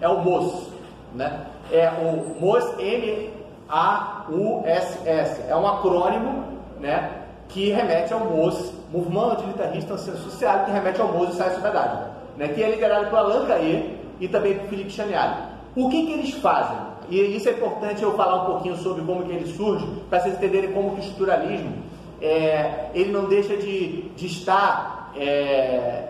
É 0.00 0.08
o 0.08 0.18
MOS. 0.18 0.68
Né? 1.14 1.46
É 1.70 1.90
o 1.90 2.40
MOS, 2.40 2.78
M 2.78 3.41
AUSS. 3.72 5.48
É 5.48 5.56
um 5.56 5.66
acrônimo 5.66 6.44
né, 6.78 7.22
que 7.48 7.70
remete 7.70 8.12
ao 8.12 8.20
MOS, 8.20 8.72
Mouvement 8.92 9.32
Utilitarista 9.32 9.96
Social, 9.96 10.66
que 10.66 10.70
remete 10.70 11.00
ao 11.00 11.08
MOS 11.08 11.30
e 11.30 11.36
Sai 11.36 11.54
Sociedade, 11.54 12.10
né, 12.36 12.48
que 12.48 12.62
é 12.62 12.70
liderado 12.70 13.06
por 13.06 13.18
Alain 13.18 13.46
Cahier 13.46 13.96
e 14.20 14.28
também 14.28 14.58
por 14.58 14.68
Felipe 14.68 14.90
Chaniali. 14.90 15.36
O 15.74 15.88
que, 15.88 16.04
que 16.04 16.12
eles 16.12 16.34
fazem? 16.34 16.76
E 17.08 17.18
isso 17.36 17.48
é 17.48 17.52
importante 17.52 18.02
eu 18.02 18.14
falar 18.14 18.42
um 18.42 18.46
pouquinho 18.46 18.76
sobre 18.76 19.02
como 19.02 19.24
que 19.24 19.32
ele 19.32 19.50
surge, 19.54 19.86
para 20.10 20.20
vocês 20.20 20.34
entenderem 20.34 20.72
como 20.72 20.90
que 20.90 21.00
o 21.00 21.00
estruturalismo 21.00 21.72
é, 22.20 22.90
ele 22.94 23.10
não 23.10 23.24
deixa 23.24 23.56
de, 23.56 24.02
de 24.10 24.26
estar, 24.26 25.10
é, 25.16 25.24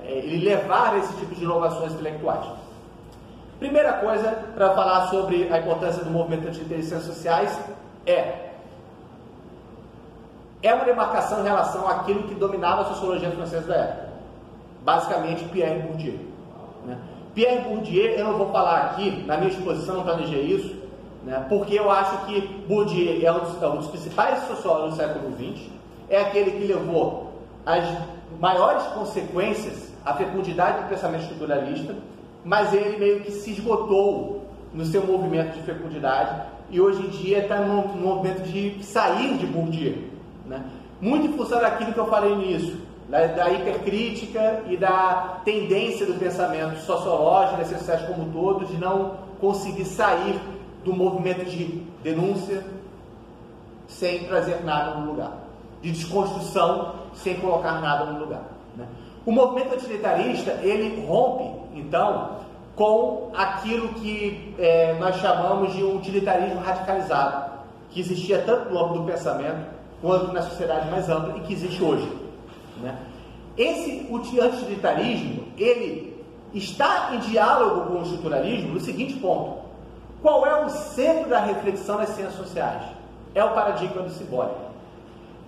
é 0.05 0.22
ele 0.25 0.44
levar 0.44 0.98
esse 0.98 1.12
tipo 1.14 1.35
de 1.35 1.44
inovações 1.44 1.92
intelectuais. 1.92 2.44
Primeira 3.62 3.92
coisa 3.92 4.29
para 4.57 4.75
falar 4.75 5.07
sobre 5.07 5.48
a 5.53 5.61
importância 5.61 6.03
do 6.03 6.11
movimento 6.11 6.51
de 6.51 6.64
ciências 6.64 7.05
sociais 7.05 7.57
é 8.05 8.51
é 10.61 10.75
uma 10.75 10.85
demarcação 10.85 11.42
em 11.42 11.44
relação 11.44 11.87
àquilo 11.87 12.25
que 12.25 12.35
dominava 12.35 12.83
a 12.83 12.85
sociologia 12.87 13.31
francesa 13.31 13.68
da 13.68 13.77
época. 13.77 14.09
Basicamente, 14.85 15.44
Pierre 15.44 15.79
Bourdieu. 15.79 16.18
Né? 16.85 16.98
Pierre 17.37 17.61
Bourdieu, 17.61 18.07
eu 18.07 18.25
não 18.25 18.37
vou 18.37 18.51
falar 18.51 18.79
aqui, 18.81 19.22
na 19.27 19.37
minha 19.37 19.53
exposição 19.53 19.98
não 19.98 20.03
planejei 20.03 20.42
isso, 20.42 20.75
né? 21.25 21.46
porque 21.48 21.79
eu 21.79 21.88
acho 21.88 22.27
que 22.27 22.40
Bourdieu 22.66 23.25
é 23.25 23.31
um, 23.31 23.38
dos, 23.38 23.62
é 23.62 23.66
um 23.68 23.77
dos 23.77 23.87
principais 23.87 24.42
sociólogos 24.48 24.94
do 24.94 24.96
século 24.96 25.37
XX, 25.37 25.70
é 26.11 26.20
aquele 26.20 26.51
que 26.51 26.66
levou 26.66 27.33
as 27.64 27.85
maiores 28.40 28.83
consequências 28.88 29.92
à 30.05 30.14
fecundidade 30.14 30.83
do 30.83 30.88
pensamento 30.88 31.22
estruturalista, 31.22 31.94
mas 32.44 32.72
ele 32.72 32.98
meio 32.98 33.20
que 33.20 33.31
se 33.31 33.52
esgotou 33.52 34.46
no 34.72 34.85
seu 34.85 35.07
movimento 35.07 35.55
de 35.55 35.62
fecundidade 35.62 36.46
e 36.70 36.81
hoje 36.81 37.05
em 37.05 37.11
dia 37.11 37.38
está 37.40 37.61
no, 37.61 37.88
no 37.88 38.07
movimento 38.09 38.42
de 38.42 38.83
sair 38.83 39.37
de 39.37 39.46
Bourdieu. 39.46 40.05
Né? 40.46 40.62
Muito 41.00 41.26
em 41.26 41.33
função 41.33 41.61
daquilo 41.61 41.92
que 41.92 41.98
eu 41.98 42.07
falei 42.07 42.35
nisso, 42.35 42.78
da, 43.09 43.26
da 43.26 43.50
hipercrítica 43.50 44.62
e 44.68 44.76
da 44.76 45.40
tendência 45.44 46.07
do 46.07 46.14
pensamento 46.14 46.78
sociológico 46.81 47.59
das 47.59 48.07
como 48.07 48.22
um 48.22 48.33
todo 48.33 48.64
de 48.64 48.76
não 48.78 49.18
conseguir 49.40 49.85
sair 49.85 50.40
do 50.85 50.92
movimento 50.94 51.44
de 51.44 51.83
denúncia 52.02 52.64
sem 53.87 54.24
trazer 54.24 54.64
nada 54.64 54.98
no 54.98 55.11
lugar, 55.11 55.33
de 55.83 55.92
desconstrução 55.92 56.94
sem 57.14 57.37
colocar 57.37 57.81
nada 57.81 58.07
no 58.07 58.20
lugar. 58.20 58.44
Né? 58.76 58.87
O 59.26 59.31
movimento 59.31 59.74
utilitarista 59.74 60.52
ele 60.62 61.05
rompe 61.07 61.62
então 61.75 62.43
com 62.75 63.31
aquilo 63.35 63.89
que 63.95 64.55
é, 64.59 64.95
nós 64.99 65.17
chamamos 65.17 65.75
de 65.75 65.85
um 65.85 65.97
utilitarismo 65.97 66.61
radicalizado, 66.61 67.53
que 67.91 68.01
existia 68.01 68.43
tanto 68.43 68.71
no 68.71 68.79
âmbito 68.79 69.01
do 69.01 69.05
pensamento 69.05 69.67
quanto 70.01 70.33
na 70.33 70.43
sociedade 70.43 70.91
mais 70.91 71.09
ampla 71.09 71.37
e 71.37 71.41
que 71.41 71.53
existe 71.53 71.83
hoje. 71.83 72.11
Né? 72.81 72.97
Esse 73.57 74.07
utilitarismo, 74.11 75.45
ele 75.59 76.25
está 76.55 77.11
em 77.15 77.19
diálogo 77.19 77.87
com 77.87 77.99
o 78.01 78.03
estruturalismo 78.03 78.75
no 78.75 78.81
seguinte 78.81 79.15
ponto. 79.15 79.63
Qual 80.23 80.47
é 80.47 80.65
o 80.65 80.71
centro 80.71 81.29
da 81.29 81.41
reflexão 81.41 81.99
das 81.99 82.11
ciências 82.11 82.35
sociais? 82.35 82.83
É 83.35 83.45
o 83.45 83.51
paradigma 83.51 84.03
do 84.03 84.11
simbólico. 84.11 84.61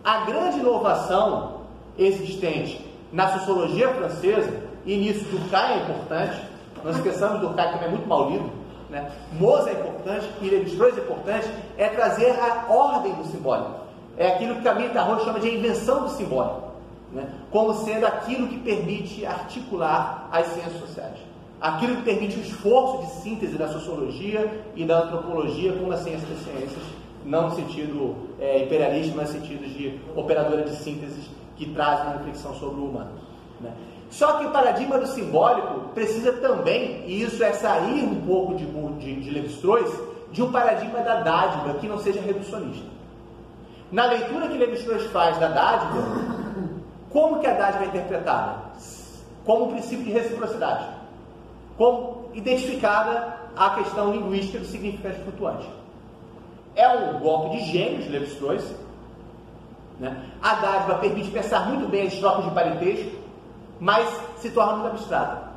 A 0.02 0.24
grande 0.26 0.58
inovação 0.58 1.62
existente 1.98 2.84
na 3.12 3.38
sociologia 3.38 3.88
francesa, 3.94 4.63
e 4.86 4.96
nisso 4.96 5.24
Durkheim 5.30 5.72
é 5.72 5.82
importante, 5.82 6.42
não 6.82 6.90
esqueçamos 6.90 7.40
Durkheim 7.40 7.72
também 7.72 7.88
é 7.88 7.90
muito 7.90 8.08
mal 8.08 8.30
lido, 8.30 8.50
né? 8.90 9.10
Moza 9.32 9.70
é 9.70 9.72
importante, 9.72 10.28
e 10.40 10.48
Lévi-Strauss 10.48 10.96
é 10.96 11.00
importante, 11.00 11.48
é 11.76 11.88
trazer 11.88 12.30
a 12.38 12.72
ordem 12.72 13.12
do 13.14 13.24
simbólico. 13.24 13.84
É 14.16 14.28
aquilo 14.28 14.56
que 14.56 14.62
Camille 14.62 14.90
Tarot 14.90 15.24
chama 15.24 15.40
de 15.40 15.52
invenção 15.52 16.04
do 16.04 16.10
simbólico, 16.10 16.68
né? 17.12 17.28
como 17.50 17.74
sendo 17.74 18.06
aquilo 18.06 18.46
que 18.46 18.58
permite 18.58 19.26
articular 19.26 20.28
as 20.30 20.46
ciências 20.46 20.78
sociais. 20.78 21.16
Aquilo 21.60 21.96
que 21.96 22.02
permite 22.02 22.36
o 22.38 22.42
esforço 22.42 22.98
de 22.98 23.22
síntese 23.22 23.56
da 23.56 23.68
sociologia 23.68 24.62
e 24.76 24.84
da 24.84 25.02
antropologia 25.02 25.72
com 25.72 25.90
a 25.90 25.96
ciência 25.96 26.26
das 26.28 26.38
ciências, 26.44 26.82
não 27.24 27.48
no 27.48 27.56
sentido 27.56 28.14
é, 28.38 28.62
imperialista, 28.64 29.14
mas 29.16 29.32
no 29.32 29.40
sentido 29.40 29.66
de 29.66 29.98
operadora 30.14 30.62
de 30.62 30.76
síntese 30.76 31.28
que 31.56 31.70
traz 31.70 32.02
uma 32.02 32.12
reflexão 32.18 32.54
sobre 32.54 32.80
o 32.80 32.84
humano. 32.84 33.12
Né? 33.60 33.72
Só 34.10 34.34
que 34.38 34.46
o 34.46 34.50
paradigma 34.50 34.98
do 34.98 35.06
simbólico 35.06 35.88
precisa 35.94 36.32
também, 36.34 37.04
e 37.06 37.22
isso 37.22 37.42
é 37.42 37.52
sair 37.52 38.04
um 38.04 38.20
pouco 38.26 38.54
de, 38.54 38.64
de, 38.64 39.20
de 39.20 39.30
Levi-Strauss, 39.30 39.92
de 40.30 40.42
um 40.42 40.50
paradigma 40.50 41.00
da 41.00 41.20
dádiva 41.20 41.74
que 41.74 41.88
não 41.88 41.98
seja 41.98 42.20
reducionista. 42.20 42.86
Na 43.90 44.06
leitura 44.06 44.48
que 44.48 44.58
Levi-Strauss 44.58 45.04
faz 45.06 45.38
da 45.38 45.48
dádiva, 45.48 46.02
como 47.10 47.38
que 47.38 47.46
a 47.46 47.54
dádiva 47.54 47.84
é 47.84 47.86
interpretada? 47.86 48.56
Como 49.44 49.66
um 49.66 49.72
princípio 49.72 50.04
de 50.04 50.10
reciprocidade. 50.10 50.86
Como 51.76 52.30
identificada 52.34 53.38
a 53.56 53.70
questão 53.70 54.10
linguística 54.10 54.58
do 54.58 54.64
significante 54.64 55.20
flutuante. 55.20 55.68
É 56.74 56.88
um 56.88 57.20
golpe 57.20 57.56
de 57.56 57.64
gênio 57.70 58.02
de 58.02 58.08
Levi-Strauss. 58.08 58.64
Né? 60.00 60.24
A 60.42 60.54
dádiva 60.56 60.94
permite 60.96 61.30
pensar 61.30 61.68
muito 61.68 61.88
bem 61.88 62.08
as 62.08 62.14
trocas 62.14 62.44
de 62.44 62.50
parentesco, 62.50 63.23
mas 63.80 64.08
se 64.36 64.50
torna 64.50 64.74
muito 64.74 64.88
abstrata. 64.88 65.54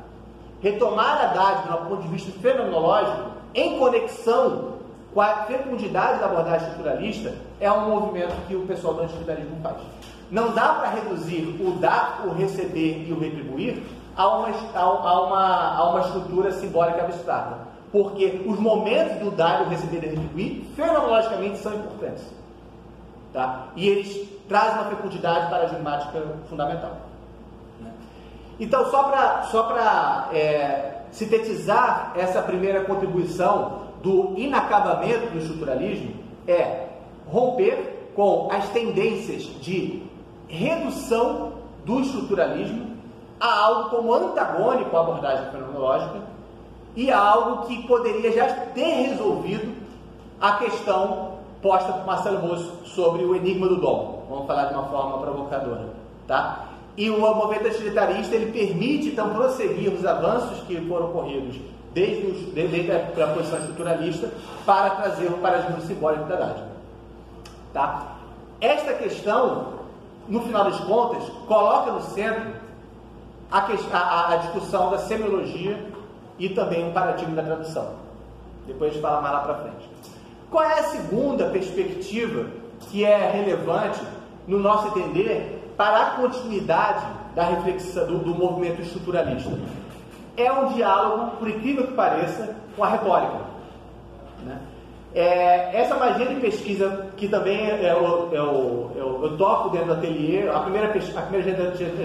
Retomar 0.60 1.20
a 1.20 1.26
dádiva 1.26 1.76
do 1.76 1.88
ponto 1.88 2.02
de 2.02 2.08
vista 2.08 2.32
fenomenológico, 2.40 3.30
em 3.54 3.78
conexão 3.78 4.78
com 5.14 5.20
a 5.20 5.44
fecundidade 5.44 6.18
da 6.18 6.26
abordagem 6.26 6.68
estruturalista, 6.68 7.34
é 7.60 7.70
um 7.70 7.88
movimento 7.88 8.34
que 8.46 8.54
o 8.54 8.66
pessoal 8.66 8.94
do 8.94 9.02
antiestruturalismo 9.02 9.56
faz. 9.62 9.76
Não 10.30 10.52
dá 10.52 10.74
para 10.74 10.90
reduzir 10.90 11.56
o 11.60 11.72
dar, 11.80 12.24
o 12.26 12.34
receber 12.34 13.06
e 13.08 13.12
o 13.12 13.18
retribuir 13.18 13.82
a 14.16 14.28
uma, 14.28 14.48
a, 14.74 15.22
uma, 15.22 15.76
a 15.76 15.90
uma 15.90 16.00
estrutura 16.00 16.52
simbólica 16.52 17.02
abstrata. 17.02 17.68
Porque 17.90 18.42
os 18.46 18.58
momentos 18.58 19.16
do 19.18 19.30
dar, 19.30 19.62
o 19.62 19.68
receber 19.68 19.96
e 19.96 20.06
o 20.06 20.10
retribuir, 20.10 20.64
fenomenologicamente, 20.76 21.58
são 21.58 21.74
importantes. 21.74 22.24
Tá? 23.32 23.68
E 23.74 23.88
eles 23.88 24.28
trazem 24.48 24.80
uma 24.80 24.90
fecundidade 24.90 25.48
paradigmática 25.50 26.22
fundamental. 26.48 26.96
Então, 28.58 28.90
só 28.90 29.04
para 29.04 29.42
só 29.44 29.76
é, 30.32 31.02
sintetizar 31.10 32.12
essa 32.16 32.42
primeira 32.42 32.84
contribuição 32.84 33.88
do 34.02 34.34
inacabamento 34.36 35.30
do 35.30 35.38
estruturalismo 35.38 36.14
é 36.46 36.86
romper 37.26 38.10
com 38.14 38.48
as 38.50 38.68
tendências 38.70 39.42
de 39.60 40.02
redução 40.48 41.52
do 41.84 42.00
estruturalismo 42.00 42.96
a 43.38 43.64
algo 43.64 43.90
como 43.90 44.12
antagônico 44.12 44.96
à 44.96 45.00
abordagem 45.00 45.50
fenomenológica 45.50 46.22
e 46.96 47.10
a 47.10 47.18
algo 47.18 47.66
que 47.66 47.86
poderia 47.86 48.32
já 48.32 48.46
ter 48.74 49.08
resolvido 49.08 49.76
a 50.40 50.52
questão 50.52 51.38
posta 51.62 51.92
por 51.92 52.06
Marcelo 52.06 52.48
Russo 52.48 52.86
sobre 52.86 53.24
o 53.24 53.34
enigma 53.34 53.68
do 53.68 53.76
dom. 53.76 54.24
Vamos 54.28 54.46
falar 54.46 54.66
de 54.66 54.74
uma 54.74 54.84
forma 54.84 55.18
provocadora, 55.18 55.88
tá? 56.26 56.67
E 56.98 57.08
o 57.08 57.20
movimento 57.20 57.68
utilitarista 57.68 58.34
ele 58.34 58.50
permite 58.50 59.10
então 59.10 59.30
prosseguir 59.30 59.92
os 59.92 60.04
avanços 60.04 60.66
que 60.66 60.76
foram 60.88 61.10
ocorridos 61.10 61.56
desde, 61.94 62.26
os, 62.26 62.52
desde 62.52 62.90
a, 62.90 62.96
a 62.96 63.34
posição 63.34 63.60
estruturalista 63.60 64.32
para 64.66 64.90
trazer 64.90 65.28
o 65.28 65.38
paradigma 65.38 65.80
simbólico 65.82 66.24
da 66.24 66.34
dádiva. 66.34 66.68
Tá? 67.72 68.16
Esta 68.60 68.94
questão, 68.94 69.74
no 70.26 70.42
final 70.42 70.64
das 70.64 70.80
contas, 70.80 71.22
coloca 71.46 71.92
no 71.92 72.02
centro 72.02 72.50
a, 73.48 73.58
a, 73.58 74.32
a 74.32 74.36
discussão 74.38 74.90
da 74.90 74.98
semiologia 74.98 75.80
e 76.36 76.48
também 76.48 76.88
o 76.88 76.92
paradigma 76.92 77.36
da 77.36 77.44
tradução. 77.44 77.92
Depois 78.66 78.90
a 78.90 78.94
gente 78.94 79.02
fala 79.02 79.20
mais 79.20 79.34
lá 79.34 79.40
para 79.42 79.54
frente. 79.54 79.88
Qual 80.50 80.64
é 80.64 80.80
a 80.80 80.82
segunda 80.82 81.48
perspectiva 81.50 82.46
que 82.90 83.04
é 83.04 83.30
relevante, 83.30 84.00
no 84.48 84.58
nosso 84.58 84.88
entender, 84.88 85.58
para 85.78 86.02
a 86.02 86.10
continuidade 86.10 87.06
da 87.36 87.44
reflexão 87.44 88.04
do, 88.08 88.18
do 88.18 88.34
movimento 88.34 88.82
estruturalista? 88.82 89.56
É 90.36 90.50
um 90.50 90.72
diálogo, 90.72 91.36
por 91.36 91.48
incrível 91.48 91.86
que 91.86 91.92
pareça, 91.94 92.56
com 92.76 92.82
a 92.82 92.88
retórica. 92.88 93.38
Né? 94.44 94.58
É, 95.14 95.80
essa 95.80 95.94
magia 95.94 96.26
de 96.26 96.34
pesquisa, 96.40 97.06
que 97.16 97.28
também 97.28 97.70
é, 97.70 97.84
é, 97.86 97.92
eu, 97.92 98.28
eu, 98.32 98.90
eu, 98.96 99.20
eu, 99.22 99.36
toco 99.38 99.70
dentro 99.70 99.86
do 99.86 99.92
ateliê, 99.94 100.48
a 100.48 100.58
primeira, 100.60 100.88
a 100.88 101.22
primeira 101.22 101.52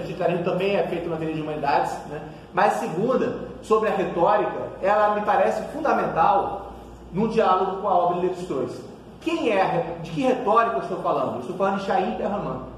de 0.02 0.42
também 0.44 0.76
é 0.76 0.86
feita 0.86 1.08
no 1.08 1.14
ateliê 1.14 1.34
de 1.34 1.42
humanidades, 1.42 1.92
né? 2.06 2.22
mas 2.52 2.74
a 2.74 2.78
segunda, 2.78 3.38
sobre 3.60 3.88
a 3.88 3.92
retórica, 3.92 4.68
ela 4.80 5.16
me 5.16 5.20
parece 5.22 5.62
fundamental 5.72 6.72
no 7.12 7.28
diálogo 7.28 7.82
com 7.82 7.88
a 7.88 7.94
obra 7.94 8.20
de 8.20 8.26
Levi-Strauss. 8.28 8.80
Quem 9.20 9.50
é, 9.50 9.98
de 10.02 10.10
que 10.12 10.22
retórica 10.22 10.76
eu 10.76 10.82
estou 10.82 10.98
falando? 10.98 11.34
Eu 11.34 11.40
estou 11.40 11.56
falando 11.56 11.80
de 11.80 11.86
Chaim 11.86 12.16
Perraman, 12.16 12.73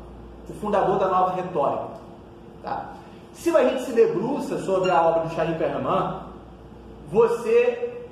o 0.48 0.52
fundador 0.54 0.98
da 0.98 1.08
nova 1.08 1.32
retórica. 1.32 1.88
Tá? 2.62 2.90
Se 3.32 3.54
a 3.54 3.68
gente 3.68 3.82
se 3.82 3.92
debruça 3.92 4.58
sobre 4.60 4.90
a 4.90 5.02
obra 5.02 5.26
de 5.26 5.34
Chaim 5.34 5.54
Perraman, 5.54 6.22
você 7.10 8.04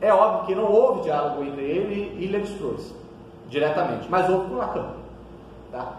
é 0.00 0.12
óbvio 0.12 0.46
que 0.46 0.54
não 0.54 0.70
houve 0.70 1.02
diálogo 1.02 1.42
entre 1.42 1.62
ele 1.62 2.16
e 2.22 2.26
Levi-Strauss, 2.26 2.94
diretamente, 3.48 4.08
mas 4.08 4.28
houve 4.28 4.48
com 4.48 4.56
Lacan. 4.56 4.86
Tá? 5.70 5.92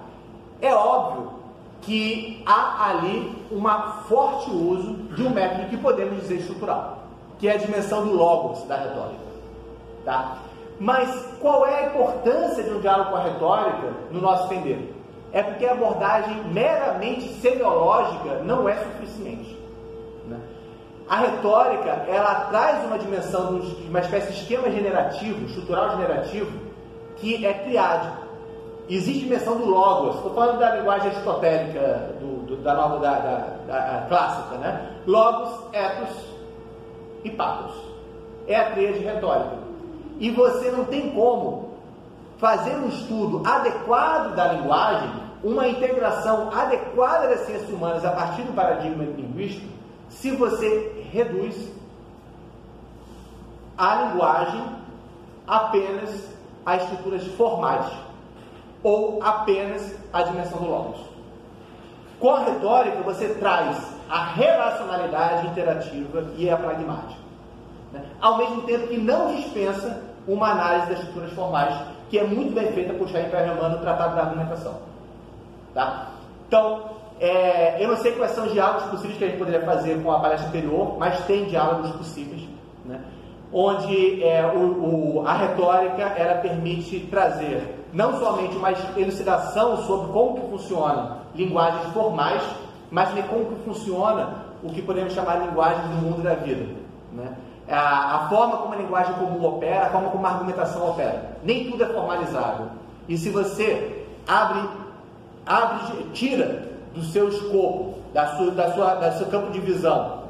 É 0.62 0.74
óbvio 0.74 1.32
que 1.82 2.44
há 2.46 2.90
ali 2.90 3.46
um 3.52 3.62
forte 4.08 4.50
uso 4.50 4.94
de 5.16 5.24
um 5.24 5.30
método 5.30 5.70
que 5.70 5.78
podemos 5.78 6.22
dizer 6.22 6.40
estrutural, 6.40 7.04
que 7.40 7.48
é 7.48 7.54
a 7.54 7.58
dimensão 7.58 8.06
do 8.06 8.14
logos 8.14 8.64
da 8.64 8.76
retórica. 8.76 9.28
Tá? 10.04 10.38
Mas 10.80 11.26
qual 11.40 11.66
é 11.66 11.86
a 11.86 11.88
importância 11.88 12.64
de 12.64 12.70
um 12.72 12.80
diálogo 12.80 13.12
com 13.12 13.18
a 13.18 13.24
retórica 13.24 13.94
no 14.12 14.22
nosso 14.22 14.52
entender? 14.54 14.97
É 15.32 15.44
porque 15.44 15.66
a 15.66 15.74
abordagem 15.74 16.44
meramente 16.46 17.28
semiológica 17.40 18.42
não 18.44 18.68
é 18.68 18.76
suficiente. 18.76 19.58
A 21.10 21.16
retórica, 21.18 21.90
ela 22.10 22.48
traz 22.50 22.84
uma 22.86 23.00
dimensão 23.00 23.60
de 23.60 23.88
uma 23.88 24.00
espécie 24.02 24.34
de 24.34 24.42
esquema 24.42 24.70
generativo, 24.70 25.46
estrutural 25.46 25.92
generativo, 25.92 26.52
que 27.16 27.46
é 27.46 27.54
triádico. 27.54 28.28
existe 28.90 29.24
dimensão 29.24 29.58
do 29.58 29.66
logos. 29.66 30.16
Estou 30.16 30.34
falando 30.34 30.60
da 30.60 30.76
linguagem 30.76 31.10
aristotélica 31.10 32.16
do, 32.20 32.46
do, 32.46 32.58
da 32.58 32.74
nova 32.74 33.00
da, 33.00 33.20
da, 33.20 33.38
da, 33.68 34.06
clássica, 34.10 34.58
né? 34.58 34.98
Logos, 35.08 35.74
ethos 35.74 36.26
e 37.24 37.30
pathos. 37.30 37.76
É 38.46 38.56
a 38.58 38.72
tríade 38.72 39.00
retórica. 39.00 39.58
E 40.20 40.30
você 40.32 40.72
não 40.72 40.86
tem 40.86 41.12
como 41.12 41.67
fazer 42.38 42.76
um 42.76 42.88
estudo 42.88 43.42
adequado 43.46 44.36
da 44.36 44.54
linguagem, 44.54 45.10
uma 45.44 45.68
integração 45.68 46.50
adequada 46.54 47.28
das 47.28 47.42
ciências 47.42 47.70
humanas 47.70 48.04
a 48.06 48.12
partir 48.12 48.44
do 48.44 48.54
paradigma 48.54 49.04
linguístico, 49.04 49.68
se 50.10 50.32
você 50.32 51.08
reduz 51.12 51.72
a 53.78 53.96
linguagem 54.06 54.64
apenas 55.48 56.28
a 56.66 56.76
estruturas 56.76 57.26
formais 57.28 57.86
ou 58.84 59.22
apenas 59.24 59.96
a 60.12 60.24
dimensão 60.24 60.60
do 60.60 60.70
logos. 60.70 61.00
Com 62.20 62.32
a 62.32 62.40
retórica, 62.40 63.02
você 63.04 63.30
traz 63.36 63.78
a 64.10 64.24
relacionalidade 64.26 65.48
interativa 65.48 66.32
e 66.36 66.50
a 66.50 66.58
pragmática, 66.58 67.22
né? 67.94 68.04
ao 68.20 68.38
mesmo 68.38 68.62
tempo 68.64 68.88
que 68.88 68.98
não 68.98 69.36
dispensa 69.36 70.02
uma 70.28 70.52
análise 70.52 70.88
das 70.88 71.00
estruturas 71.00 71.32
formais, 71.34 71.76
que 72.10 72.18
é 72.18 72.24
muito 72.24 72.54
bem 72.54 72.72
feita 72.72 72.94
por 72.94 73.08
Chaim 73.10 73.30
Perelman 73.30 73.70
no 73.70 73.80
Tratado 73.80 74.16
da 74.16 74.22
Argumentação. 74.24 74.76
Tá? 75.74 76.12
Então, 76.48 76.98
é, 77.20 77.84
eu 77.84 77.90
não 77.90 77.98
sei 77.98 78.14
quais 78.14 78.32
são 78.32 78.46
os 78.46 78.54
diálogos 78.54 78.90
possíveis 78.90 79.18
que 79.18 79.26
a 79.26 79.28
gente 79.28 79.38
poderia 79.38 79.66
fazer 79.66 80.02
com 80.02 80.12
a 80.12 80.20
palestra 80.20 80.50
anterior, 80.50 80.98
mas 80.98 81.26
tem 81.26 81.46
diálogos 81.46 81.92
possíveis, 81.92 82.42
né? 82.86 83.02
onde 83.52 84.24
é, 84.24 84.46
o, 84.46 85.20
o, 85.20 85.28
a 85.28 85.34
retórica 85.34 86.04
ela 86.04 86.36
permite 86.42 87.00
trazer 87.10 87.76
não 87.94 88.20
somente 88.20 88.56
uma 88.56 88.72
elucidação 88.72 89.78
sobre 89.78 90.12
como 90.12 90.36
que 90.36 90.48
funciona 90.50 91.20
linguagens 91.34 91.92
formais, 91.94 92.44
mas 92.92 93.10
também 93.10 93.24
como 93.24 93.46
que 93.46 93.64
funciona 93.64 94.46
o 94.64 94.70
que 94.70 94.82
podemos 94.82 95.14
chamar 95.14 95.40
de 95.40 95.48
linguagem 95.48 95.88
do 95.90 95.96
mundo 95.96 96.22
da 96.22 96.34
vida. 96.36 96.66
Né? 97.12 97.36
A, 97.70 98.16
a, 98.16 98.30
forma 98.30 98.58
como 98.58 98.74
a 98.74 98.78
linguagem 98.78 99.14
comum 99.16 99.44
opera, 99.46 99.88
a 99.88 99.90
forma 99.90 100.10
como 100.10 100.26
a 100.26 100.30
argumentação 100.30 100.90
opera. 100.90 101.38
Nem 101.44 101.70
tudo 101.70 101.84
é 101.84 101.88
formalizado. 101.88 102.72
E 103.08 103.18
se 103.18 103.30
você 103.30 104.06
abre, 104.28 104.70
abre 105.46 106.04
tira 106.14 106.68
do 106.94 107.04
seu 107.04 107.28
escopo, 107.28 107.96
da 108.14 108.38
sua, 108.38 108.52
da 108.52 108.72
sua, 108.74 109.12
seu 109.14 109.28
campo 109.28 109.52
de 109.52 109.60
visão, 109.60 110.24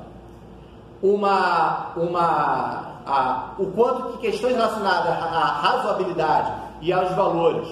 uma, 1.02 1.92
uma, 1.96 3.02
a, 3.06 3.52
o 3.60 3.68
quanto 3.68 4.18
que 4.18 4.30
questões 4.30 4.56
relacionadas 4.56 5.12
à 5.12 5.60
razoabilidade 5.62 6.52
e 6.82 6.92
aos 6.92 7.12
valores, 7.12 7.68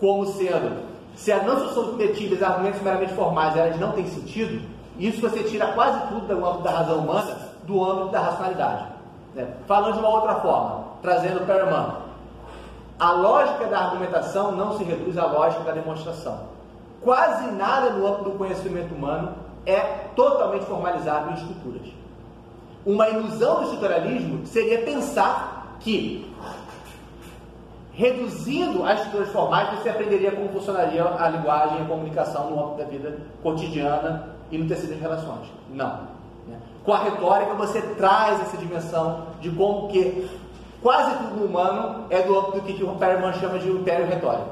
como 0.00 0.26
sendo, 0.26 0.82
se 1.14 1.30
elas 1.30 1.46
não 1.46 1.58
são 1.60 1.84
submetidas 1.84 2.42
a 2.42 2.48
argumentos 2.48 2.80
meramente 2.80 3.12
formais, 3.12 3.56
elas 3.56 3.78
não 3.78 3.92
têm 3.92 4.06
sentido, 4.06 4.66
isso 4.98 5.20
você 5.20 5.42
tira 5.44 5.68
quase 5.68 6.08
tudo 6.08 6.26
do 6.26 6.46
âmbito 6.46 6.62
da 6.62 6.70
razão 6.70 6.98
humana 6.98 7.54
do 7.66 7.84
âmbito 7.84 8.10
da 8.10 8.20
racionalidade. 8.20 8.93
Né? 9.34 9.48
Falando 9.66 9.94
de 9.94 9.98
uma 9.98 10.08
outra 10.08 10.36
forma, 10.36 10.84
trazendo 11.02 11.46
Perman, 11.46 11.96
a 12.98 13.12
lógica 13.12 13.66
da 13.66 13.80
argumentação 13.80 14.52
não 14.52 14.78
se 14.78 14.84
reduz 14.84 15.18
à 15.18 15.26
lógica 15.26 15.64
da 15.64 15.72
demonstração. 15.72 16.54
Quase 17.00 17.50
nada 17.52 17.90
no 17.90 18.06
âmbito 18.06 18.30
do 18.30 18.38
conhecimento 18.38 18.94
humano 18.94 19.34
é 19.66 19.80
totalmente 20.14 20.64
formalizado 20.64 21.30
em 21.30 21.34
estruturas. 21.34 21.82
Uma 22.86 23.08
ilusão 23.08 23.56
do 23.56 23.62
estruturalismo 23.64 24.46
seria 24.46 24.82
pensar 24.82 25.76
que, 25.80 26.32
reduzindo 27.92 28.84
as 28.84 28.98
estruturas 28.98 29.28
formais, 29.30 29.78
você 29.78 29.88
aprenderia 29.88 30.32
como 30.32 30.48
funcionaria 30.50 31.04
a 31.04 31.28
linguagem 31.28 31.78
e 31.78 31.82
a 31.82 31.84
comunicação 31.86 32.50
no 32.50 32.62
âmbito 32.62 32.78
da 32.78 32.84
vida 32.84 33.18
cotidiana 33.42 34.28
e 34.50 34.58
no 34.58 34.68
tecido 34.68 34.94
de 34.94 35.00
relações. 35.00 35.48
Não. 35.70 36.13
Com 36.84 36.92
a 36.92 36.98
retórica, 36.98 37.54
você 37.54 37.80
traz 37.80 38.40
essa 38.42 38.56
dimensão 38.56 39.26
de 39.40 39.50
como 39.50 39.88
que 39.88 40.28
quase 40.82 41.16
tudo 41.16 41.46
humano 41.46 42.04
é 42.10 42.22
do 42.22 42.38
âmbito 42.38 42.60
que 42.60 42.84
o 42.84 42.94
Perman 42.96 43.32
chama 43.34 43.58
de 43.58 43.70
império 43.70 44.06
retórico. 44.06 44.50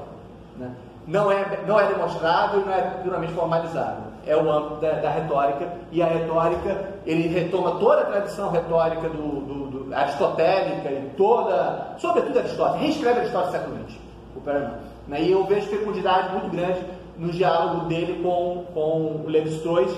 Né? 0.57 0.75
não 1.07 1.31
é, 1.31 1.61
não 1.67 1.81
é 1.81 1.87
demonstrado 1.87 2.61
e 2.61 2.65
não 2.65 2.73
é 2.73 2.83
puramente 3.03 3.33
formalizado. 3.33 4.13
É 4.27 4.37
o 4.37 4.51
âmbito 4.51 4.77
da, 4.77 4.93
da, 4.93 5.11
retórica, 5.11 5.73
e 5.91 6.01
a 6.01 6.07
retórica, 6.07 6.91
ele 7.05 7.27
retoma 7.27 7.73
toda 7.73 8.03
a 8.03 8.05
tradição 8.05 8.51
retórica 8.51 9.09
do, 9.09 9.41
do, 9.41 9.85
do 9.85 9.95
aristotélica 9.95 10.89
e 10.91 11.11
toda, 11.17 11.97
sobretudo 11.99 12.39
Aristóteles, 12.39 12.83
reescreve 12.83 13.21
Aristóteles 13.21 13.53
secamente, 13.53 14.01
o 14.37 14.41
Perelman. 14.41 14.75
Né? 15.09 15.23
E 15.23 15.33
eu 15.33 15.45
vejo 15.45 15.67
fecundidade 15.67 16.31
muito 16.33 16.51
grande 16.51 16.81
no 17.19 17.33
diálogo 17.33 17.87
dele 17.87 18.23
com, 18.23 18.65
com 18.73 19.25
o 19.25 19.25
Levi-Strauss. 19.27 19.93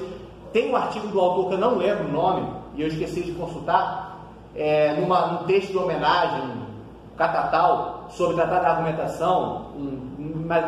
Tem 0.54 0.70
um 0.70 0.76
artigo 0.76 1.08
do 1.08 1.18
autor 1.18 1.48
que 1.48 1.54
eu 1.54 1.58
não 1.58 1.74
lembro 1.74 2.04
o 2.04 2.12
nome, 2.12 2.46
e 2.76 2.82
eu 2.82 2.86
esqueci 2.86 3.22
de 3.22 3.32
consultar, 3.32 4.20
é, 4.54 4.94
numa, 4.94 5.26
num 5.26 5.46
texto 5.46 5.72
de 5.72 5.78
homenagem, 5.78 6.62
Catatal, 7.16 8.06
sobre 8.10 8.36
tratar 8.36 8.60
da 8.60 8.70
argumentação, 8.70 9.72
um, 9.76 10.44
mais, 10.46 10.64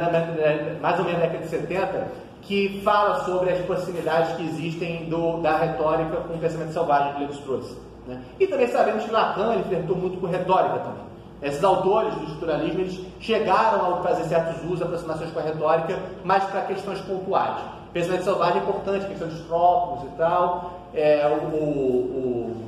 mais 0.80 0.99
ou 0.99 1.05
menos 1.05 1.20
na 1.20 1.26
década 1.26 1.45
de 1.45 1.49
70, 1.49 2.09
que 2.43 2.80
fala 2.84 3.24
sobre 3.24 3.51
as 3.51 3.61
proximidades 3.61 4.34
que 4.34 4.43
existem 4.43 5.09
do, 5.09 5.41
da 5.41 5.57
retórica 5.57 6.16
com 6.16 6.34
o 6.34 6.39
pensamento 6.39 6.72
selvagem 6.72 7.14
que 7.14 7.20
Levi-Strauss. 7.20 7.76
Né? 8.09 8.20
E 8.41 8.47
também 8.49 8.66
sabemos 8.66 9.05
que 9.05 9.12
Lacan 9.12 9.55
ele 9.55 9.95
muito 9.95 10.20
com 10.20 10.26
retórica 10.26 10.80
também. 10.80 11.07
Esses 11.43 11.62
autores 11.62 12.12
do 12.16 12.24
estruturalismo 12.24 12.80
eles 12.80 13.01
chegaram 13.20 13.95
a 13.95 14.03
fazer 14.03 14.24
certos 14.24 14.64
usos, 14.64 14.82
aproximações 14.82 15.30
com 15.30 15.39
a 15.39 15.43
retórica, 15.43 15.97
mas 16.24 16.43
para 16.45 16.62
questões 16.62 17.01
pontuais. 17.03 17.76
O 17.89 17.93
pensamento 17.93 18.24
selvagem 18.24 18.59
é 18.59 18.62
importante, 18.62 19.07
questão 19.07 19.28
dos 19.28 19.41
trópicos 19.41 20.12
e 20.12 20.16
tal. 20.16 20.72
É, 20.95 21.26
o, 21.28 21.57
o, 21.57 22.66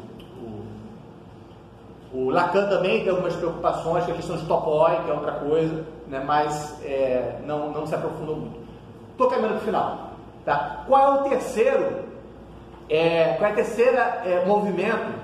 o 2.13 2.31
Lacan 2.31 2.69
também 2.69 3.01
tem 3.01 3.11
algumas 3.11 3.37
preocupações 3.37 4.09
a 4.11 4.15
questão 4.15 4.37
de 4.37 4.47
topoi, 4.47 4.97
que 5.05 5.11
é 5.11 5.15
outra 5.15 5.33
coisa, 5.33 5.85
né, 6.07 6.23
mas 6.25 6.83
é, 6.83 7.39
não, 7.45 7.71
não 7.71 7.87
se 7.87 7.95
aprofundou 7.95 8.37
muito. 8.37 8.59
Estou 9.13 9.29
caminhando 9.29 9.55
para 9.55 9.63
o 9.63 9.65
final. 9.65 10.11
Tá? 10.45 10.85
Qual 10.87 11.03
é 11.03 11.21
o 11.21 11.29
terceiro, 11.29 12.05
é, 12.89 13.35
qual 13.35 13.51
é 13.51 13.53
o 13.53 13.57
terceiro 13.57 13.97
é, 13.97 14.45
movimento 14.47 15.19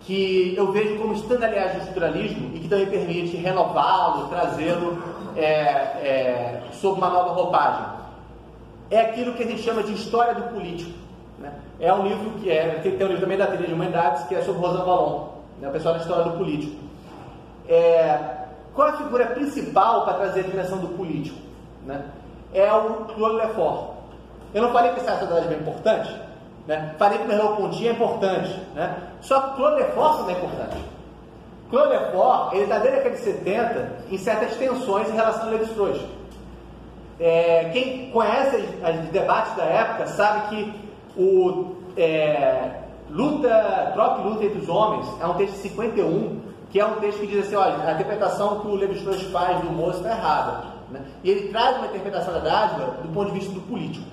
que 0.00 0.54
eu 0.56 0.70
vejo 0.70 0.98
como 0.98 1.14
aliás 1.44 1.72
do 1.72 1.78
estruturalismo 1.78 2.54
e 2.54 2.60
que 2.60 2.68
também 2.68 2.86
permite 2.86 3.36
renová-lo, 3.36 4.28
trazê-lo 4.28 5.02
é, 5.36 5.42
é, 5.42 6.62
sob 6.72 6.98
uma 6.98 7.08
nova 7.08 7.30
roupagem? 7.30 7.93
É 8.90 9.00
aquilo 9.00 9.34
que 9.34 9.42
a 9.42 9.46
gente 9.46 9.62
chama 9.62 9.82
de 9.82 9.92
história 9.92 10.34
do 10.34 10.54
político. 10.54 10.92
Né? 11.38 11.52
É 11.80 11.92
um 11.92 12.06
livro 12.06 12.30
que 12.40 12.50
é, 12.50 12.80
tem, 12.82 12.96
tem 12.96 13.06
um 13.06 13.10
livro 13.10 13.22
também 13.22 13.38
da 13.38 13.46
trilha 13.46 13.66
de 13.66 13.74
humanidades 13.74 14.24
que 14.24 14.34
é 14.34 14.42
sobre 14.42 14.60
Rosan 14.60 14.84
Valon 14.84 15.34
né, 15.60 15.68
o 15.68 15.72
pessoal 15.72 15.94
da 15.94 16.00
história 16.00 16.24
do 16.24 16.38
político. 16.38 16.76
É, 17.68 18.18
qual 18.74 18.88
a 18.88 18.92
figura 18.96 19.26
principal 19.26 20.04
para 20.04 20.14
trazer 20.14 20.40
a 20.40 20.42
dimensão 20.44 20.78
do 20.78 20.88
político? 20.88 21.38
Né? 21.86 22.04
É 22.52 22.72
o 22.72 23.06
Claude 23.06 23.36
Lefort. 23.36 23.94
Eu 24.52 24.62
não 24.62 24.72
falei 24.72 24.92
que 24.92 25.00
esse 25.00 25.08
sociedade 25.08 25.52
é 25.52 25.56
importante? 25.56 26.20
Né? 26.66 26.94
Falei 26.98 27.18
que 27.18 27.24
o 27.24 27.28
Merleau-Ponty 27.28 27.88
é 27.88 27.92
importante. 27.92 28.60
Né? 28.74 28.96
Só 29.20 29.40
que 29.40 29.56
Claude 29.56 29.76
Lefort 29.76 30.18
também 30.18 30.36
é 30.36 30.38
importante. 30.38 30.76
Claude 31.70 31.88
Lefort, 31.90 32.52
ele 32.52 32.62
está 32.64 32.78
desde 32.78 32.98
a 32.98 33.02
década 33.02 33.16
de 33.16 33.22
70 33.22 33.92
em 34.10 34.18
certas 34.18 34.56
tensões 34.56 35.08
em 35.08 35.14
relação 35.14 35.48
a 35.48 35.50
Levi-Strauss. 35.50 36.00
É, 37.18 37.70
quem 37.72 38.10
conhece 38.10 38.56
os 38.56 39.08
debates 39.10 39.54
da 39.56 39.64
época 39.64 40.06
sabe 40.08 40.48
que 40.48 40.74
o, 41.16 41.76
é, 41.96 42.80
Luta, 43.10 43.92
Troca 43.94 44.20
e 44.20 44.24
Luta 44.24 44.44
entre 44.44 44.58
os 44.58 44.68
Homens 44.68 45.06
é 45.20 45.26
um 45.26 45.34
texto 45.34 45.54
de 45.54 45.60
51, 45.60 46.40
que 46.70 46.80
é 46.80 46.86
um 46.86 46.96
texto 46.96 47.20
que 47.20 47.26
diz 47.28 47.46
assim, 47.46 47.54
olha, 47.54 47.76
a 47.86 47.92
interpretação 47.92 48.60
que 48.60 48.66
o 48.66 48.74
Levi-Strauss 48.74 49.22
faz 49.24 49.60
do 49.60 49.70
moço 49.70 49.98
está 49.98 50.10
errada. 50.10 50.64
Né? 50.90 51.00
E 51.22 51.30
ele 51.30 51.48
traz 51.48 51.76
uma 51.76 51.86
interpretação 51.86 52.34
da 52.34 52.40
dádiva 52.40 52.96
do 53.02 53.08
ponto 53.14 53.30
de 53.30 53.38
vista 53.38 53.52
do 53.52 53.60
político. 53.60 54.06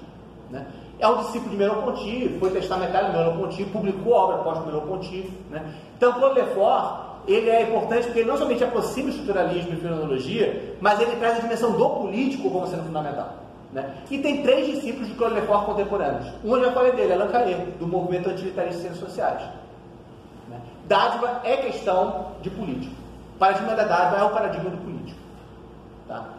Né? 0.49 0.65
É 0.99 1.07
um 1.07 1.17
discípulo 1.17 1.49
de 1.49 1.57
Merleau-Ponty, 1.57 2.37
foi 2.39 2.51
testamentário 2.51 3.07
de 3.09 3.17
Merleau-Ponty, 3.17 3.65
publicou 3.65 4.13
obra 4.13 4.37
pós-Merleau-Ponty. 4.39 5.33
Né? 5.49 5.73
Então, 5.97 6.13
Claude 6.13 6.39
Lefort, 6.39 7.10
ele 7.27 7.49
é 7.49 7.63
importante 7.63 8.05
porque 8.05 8.19
ele 8.19 8.29
não 8.29 8.37
somente 8.37 8.63
aproxima 8.63 9.07
o 9.07 9.11
estruturalismo 9.11 9.73
e 9.73 9.77
fenomenologia, 9.77 10.75
mas 10.81 10.99
ele 10.99 11.15
traz 11.17 11.37
a 11.37 11.41
dimensão 11.41 11.71
do 11.73 11.89
político 11.89 12.49
como 12.49 12.67
sendo 12.67 12.83
fundamental. 12.83 13.41
Né? 13.71 13.95
E 14.09 14.17
tem 14.17 14.43
três 14.43 14.67
discípulos 14.67 15.07
de 15.07 15.13
Claude 15.15 15.41
contemporâneos. 15.65 16.27
Um 16.43 16.57
eu 16.57 16.65
já 16.65 16.71
falei 16.71 16.91
dele, 16.91 17.13
Allan 17.13 17.27
Caê, 17.27 17.55
do 17.79 17.87
movimento 17.87 18.29
antilitarista 18.29 18.75
de 18.75 18.81
ciências 18.81 18.99
sociais. 18.99 19.41
Né? 20.49 20.59
Dádiva 20.87 21.41
é 21.43 21.57
questão 21.57 22.31
de 22.41 22.49
político. 22.49 22.95
O 23.35 23.39
paradigma 23.39 23.75
da 23.75 23.83
dádiva 23.83 24.21
é 24.21 24.23
o 24.23 24.29
paradigma 24.29 24.69
do 24.69 24.77
político. 24.77 25.19
Tá? 26.07 26.29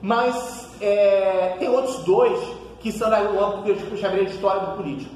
Mas 0.00 0.70
é, 0.80 1.56
tem 1.58 1.68
outros 1.68 2.04
dois 2.04 2.38
que 2.78 2.92
são 2.92 3.10
no 3.10 3.44
âmbito 3.44 3.86
que 3.86 3.92
eu 3.92 3.98
chamaria 3.98 4.24
de 4.24 4.32
história 4.32 4.60
do 4.60 4.76
político. 4.76 5.14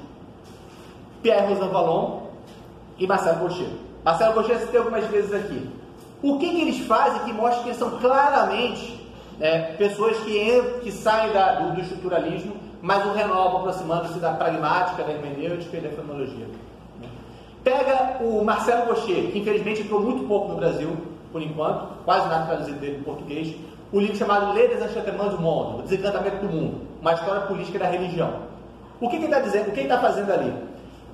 Pierre 1.23 1.47
Rosan 1.47 1.69
Vallon 1.69 2.21
e 2.99 3.07
Marcelo 3.07 3.39
Gaucher. 3.39 3.84
Marcelo 4.05 4.35
Gaucher 4.35 4.59
citei 4.59 4.79
algumas 4.79 5.03
vezes 5.07 5.33
aqui. 5.33 5.67
O 6.21 6.37
que, 6.37 6.47
que 6.47 6.61
eles 6.61 6.85
fazem 6.85 7.23
que 7.23 7.33
mostra 7.33 7.63
que 7.63 7.69
eles 7.69 7.79
são 7.79 7.97
claramente 7.97 9.03
é, 9.41 9.73
pessoas 9.73 10.15
que, 10.17 10.39
entram, 10.39 10.79
que 10.79 10.91
saem 10.91 11.33
da, 11.33 11.55
do, 11.55 11.73
do, 11.73 11.81
estruturalismo, 11.81 12.55
mas 12.83 13.03
o 13.03 13.13
renovam 13.13 13.57
aproximando-se 13.57 14.19
da 14.19 14.33
pragmática, 14.33 15.03
da 15.03 15.11
hermenêutica 15.11 15.77
e 15.77 15.81
da 15.81 15.89
fenomenologia. 15.89 16.45
Pega 17.63 18.17
o 18.21 18.43
Marcelo 18.43 18.85
Gaucher, 18.85 19.31
que 19.31 19.39
infelizmente 19.39 19.81
entrou 19.81 19.99
muito 19.99 20.27
pouco 20.27 20.49
no 20.49 20.55
Brasil, 20.57 20.95
por 21.31 21.41
enquanto, 21.41 21.87
quase 22.05 22.29
nada 22.29 22.45
traduzido 22.45 22.79
dele 22.79 22.97
em 22.97 23.03
português, 23.03 23.55
o 23.91 23.99
livro 23.99 24.15
chamado 24.15 24.53
Les 24.53 24.69
Desenchantements 24.69 25.31
du 25.31 25.41
Monde, 25.41 25.79
O 25.79 25.81
Desencantamento 25.81 26.45
do 26.45 26.53
Mundo, 26.53 26.81
uma 27.01 27.13
história 27.13 27.41
política 27.41 27.79
da 27.79 27.87
religião. 27.87 28.33
O 29.01 29.09
que, 29.09 29.17
que 29.17 29.25
ele 29.25 29.33
está 29.33 29.39
dizendo? 29.39 29.69
O 29.69 29.71
que 29.71 29.79
ele 29.79 29.87
está 29.87 29.99
fazendo 29.99 30.31
ali? 30.31 30.53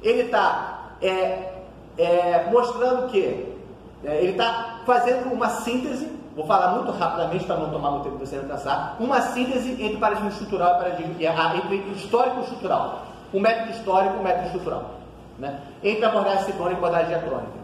Ele 0.03 0.23
está 0.23 0.95
é, 1.01 1.50
é, 1.97 2.49
mostrando 2.51 3.09
que 3.09 3.55
é, 4.03 4.17
ele 4.17 4.31
está 4.31 4.81
fazendo 4.85 5.31
uma 5.31 5.49
síntese, 5.49 6.09
vou 6.35 6.45
falar 6.45 6.75
muito 6.75 6.91
rapidamente 6.91 7.45
para 7.45 7.57
não 7.57 7.69
tomar 7.69 7.91
muito 7.91 8.03
tempo 8.05 8.17
você 8.17 8.37
alcançar, 8.37 8.95
uma 8.99 9.21
síntese 9.21 9.71
entre 9.71 9.97
paradigma 9.97 10.29
estrutural 10.29 10.75
e 10.75 10.83
paradigma, 10.83 11.55
entre 11.55 11.91
histórico 11.95 12.39
e 12.39 12.43
estrutural. 12.43 13.05
O 13.33 13.39
método 13.39 13.71
histórico 13.71 14.15
e 14.15 14.19
o 14.19 14.23
método 14.23 14.45
estrutural. 14.47 14.91
Né? 15.39 15.59
Entre 15.83 16.03
a 16.03 16.09
abordagem 16.09 16.45
sincrônica 16.45 16.73
e 16.73 16.75
a 16.75 16.87
abordagem 16.87 17.07
diacrônica. 17.07 17.61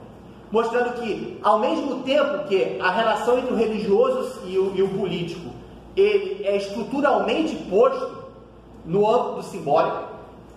Mostrando 0.50 0.94
que, 1.02 1.40
ao 1.44 1.60
mesmo 1.60 2.04
tempo 2.04 2.46
que 2.48 2.80
a 2.82 2.90
relação 2.90 3.38
entre 3.38 3.54
o 3.54 3.58
religioso 3.58 4.42
e 4.46 4.58
o, 4.58 4.74
e 4.76 4.82
o 4.82 4.90
político 4.90 5.52
ele 5.98 6.46
é 6.46 6.56
estruturalmente 6.56 7.56
posto 7.70 8.28
no 8.86 9.10
âmbito 9.10 9.44
simbólico, 9.44 10.04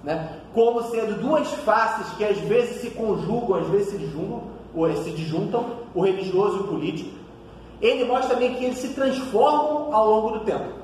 né? 0.05 0.40
Como 0.55 0.83
sendo 0.85 1.21
duas 1.21 1.49
faces 1.49 2.13
que 2.17 2.25
às 2.25 2.39
vezes 2.39 2.81
se 2.81 2.91
conjugam, 2.91 3.61
às 3.61 3.69
vezes 3.69 3.91
se 3.91 3.99
disjungam, 3.99 4.43
ou 4.75 4.93
se 4.97 5.11
disjuntam, 5.11 5.65
o 5.95 6.03
religioso 6.03 6.59
e 6.59 6.61
o 6.61 6.65
político. 6.65 7.19
Ele 7.81 8.05
mostra 8.05 8.35
também 8.35 8.55
que 8.55 8.65
eles 8.65 8.79
se 8.79 8.89
transformam 8.91 9.95
ao 9.95 10.09
longo 10.09 10.39
do 10.39 10.45
tempo. 10.45 10.81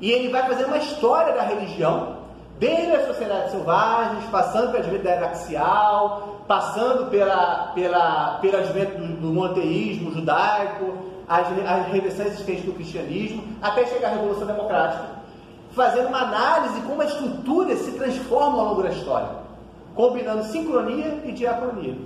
E 0.00 0.10
ele 0.10 0.30
vai 0.30 0.42
fazer 0.46 0.64
uma 0.64 0.78
história 0.78 1.32
da 1.34 1.42
religião, 1.42 2.22
desde 2.58 2.92
as 2.92 3.06
sociedades 3.06 3.52
selvagens, 3.52 4.24
passando 4.30 4.72
pela 4.72 5.10
era 5.10 5.26
axial, 5.26 6.44
passando 6.48 7.10
pela, 7.10 7.72
pela, 7.74 8.40
do, 8.40 9.20
do 9.20 9.26
monoteísmo 9.28 10.12
judaico, 10.12 10.92
as, 11.28 11.46
as 11.48 11.86
reversões 11.88 12.28
existentes 12.28 12.64
do 12.64 12.72
cristianismo, 12.72 13.44
até 13.60 13.86
chegar 13.86 14.08
à 14.08 14.12
Revolução 14.12 14.46
Democrática 14.46 15.21
fazendo 15.74 16.08
uma 16.08 16.20
análise 16.22 16.80
como 16.82 17.02
as 17.02 17.10
estruturas 17.10 17.78
se 17.80 17.92
transformam 17.92 18.60
ao 18.60 18.66
longo 18.68 18.82
da 18.82 18.90
história, 18.90 19.28
combinando 19.94 20.44
sincronia 20.44 21.22
e 21.24 21.32
diacronia, 21.32 21.96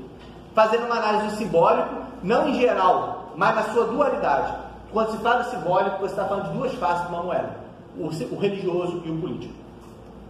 fazendo 0.55 0.87
uma 0.87 0.97
análise 0.97 1.27
do 1.27 1.37
simbólico, 1.37 1.95
não 2.23 2.49
em 2.49 2.61
geral, 2.61 3.33
mas 3.37 3.55
na 3.55 3.63
sua 3.75 3.87
dualidade. 3.87 4.55
Quando 4.93 5.13
se 5.13 5.19
fala 5.19 5.45
simbólico, 5.45 5.99
você 5.99 6.07
está 6.07 6.25
falando 6.25 6.51
de 6.51 6.57
duas 6.57 6.73
faces 6.75 7.07
de 7.07 7.15
uma 7.15 7.23
moeda, 7.23 7.51
o, 7.99 8.37
religioso 8.37 9.03
e 9.05 9.11
o 9.11 9.21
político. 9.21 9.55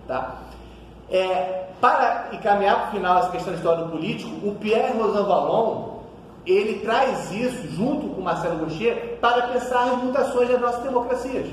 Tá? 0.08 0.36
É, 1.10 1.68
para 1.80 2.28
encaminhar 2.32 2.80
para 2.80 2.88
o 2.88 2.90
final 2.92 3.18
essa 3.18 3.30
questão 3.30 3.52
da 3.52 3.58
história 3.58 3.84
do 3.84 3.90
político, 3.90 4.30
o 4.46 4.54
Pierre 4.56 4.98
Rosan 4.98 5.24
Vallon 5.24 5.96
ele 6.46 6.78
traz 6.80 7.32
isso 7.32 7.68
junto 7.68 8.08
com 8.08 8.20
Marcelo 8.20 8.58
Gaucher 8.58 9.18
para 9.20 9.48
pensar 9.48 9.90
as 9.90 10.02
mutações 10.02 10.48
das 10.48 10.60
nossas 10.60 10.82
democracias. 10.82 11.48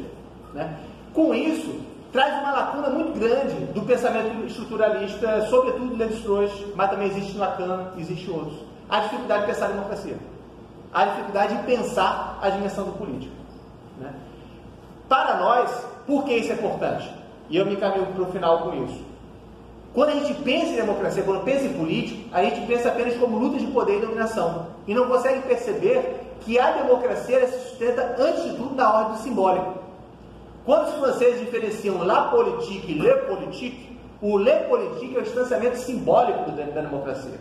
Né? 0.54 0.78
Com 1.14 1.34
isso, 1.34 1.80
traz 2.12 2.42
uma 2.42 2.52
lacuna 2.52 2.90
muito 2.90 3.20
grande 3.20 3.54
do 3.74 3.82
pensamento 3.82 4.46
estruturalista, 4.46 5.48
sobretudo 5.48 5.96
Levi-Strauss, 5.96 6.52
mas 6.76 6.90
também 6.90 7.08
existe 7.08 7.38
Lacan, 7.38 7.92
existe 7.98 8.30
outros. 8.30 8.58
A 8.90 9.02
dificuldade 9.02 9.42
de 9.42 9.48
pensar 9.48 9.66
a 9.66 9.70
democracia. 9.70 10.18
A 10.94 11.06
dificuldade 11.06 11.58
de 11.58 11.64
pensar 11.64 12.40
a 12.42 12.50
dimensão 12.50 12.86
do 12.86 12.92
político. 12.94 13.34
Né? 14.00 14.14
Para 15.08 15.38
nós, 15.38 15.86
por 16.06 16.24
que 16.24 16.34
isso 16.34 16.52
é 16.52 16.56
importante? 16.56 17.12
E 17.50 17.58
eu 17.58 17.66
me 17.66 17.74
encaminho 17.74 18.08
para 18.08 18.24
o 18.24 18.32
final 18.32 18.60
com 18.60 18.84
isso. 18.84 19.02
Quando 19.94 20.10
a 20.10 20.14
gente 20.14 20.34
pensa 20.42 20.72
em 20.72 20.76
democracia, 20.76 21.22
quando 21.22 21.44
pensa 21.44 21.66
em 21.66 21.74
político, 21.74 22.28
a 22.32 22.44
gente 22.44 22.66
pensa 22.66 22.90
apenas 22.90 23.16
como 23.18 23.38
luta 23.38 23.60
de 23.60 23.68
poder 23.68 23.98
e 23.98 24.02
dominação. 24.02 24.68
E 24.88 24.94
não 24.94 25.08
consegue 25.08 25.48
perceber 25.48 26.36
que 26.42 26.60
a 26.60 26.72
democracia 26.72 27.48
se 27.48 27.70
sustenta, 27.70 28.16
antes 28.18 28.44
de 28.44 28.56
tudo, 28.56 28.74
na 28.74 28.92
ordem 28.92 29.14
do 29.14 29.20
simbólico. 29.20 29.83
Quando 30.66 31.00
franceses 31.00 31.40
diferenciam 31.40 32.04
la 32.04 32.30
politique 32.30 32.92
e 32.92 32.96
le 32.96 33.14
politique, 33.28 33.98
o 34.22 34.38
le 34.38 34.56
politique 34.70 35.16
é 35.16 35.20
o 35.20 35.24
distanciamento 35.24 35.78
simbólico 35.78 36.52
da, 36.52 36.64
da 36.64 36.82
democracia. 36.82 37.38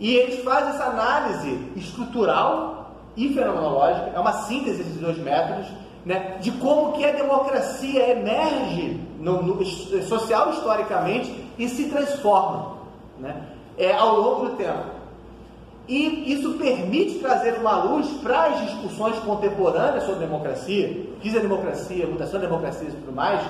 E 0.00 0.14
eles 0.14 0.42
fazem 0.42 0.70
essa 0.70 0.84
análise 0.84 1.58
estrutural 1.76 2.92
e 3.16 3.34
fenomenológica, 3.34 4.12
é 4.14 4.18
uma 4.18 4.32
síntese 4.32 4.78
desses 4.78 5.00
dois 5.00 5.18
métodos, 5.18 5.66
né, 6.06 6.38
de 6.40 6.52
como 6.52 6.92
que 6.92 7.04
a 7.04 7.12
democracia 7.12 8.12
emerge 8.12 9.00
no, 9.18 9.42
no, 9.42 10.02
social 10.04 10.50
historicamente 10.50 11.34
e 11.58 11.68
se 11.68 11.90
transforma 11.90 12.76
né, 13.18 13.48
é, 13.76 13.92
ao 13.92 14.16
longo 14.18 14.46
do 14.46 14.56
tempo. 14.56 14.97
E 15.88 16.34
isso 16.34 16.52
permite 16.54 17.18
trazer 17.18 17.54
uma 17.54 17.82
luz 17.82 18.06
para 18.22 18.44
as 18.48 18.60
discussões 18.60 19.18
contemporâneas 19.20 20.04
sobre 20.04 20.26
democracia, 20.26 21.06
diz 21.22 21.34
a 21.34 21.40
democracia, 21.40 22.06
mutação 22.06 22.38
da 22.38 22.46
democracia 22.46 22.88
e 22.88 22.92
tudo 22.92 23.12
mais, 23.12 23.40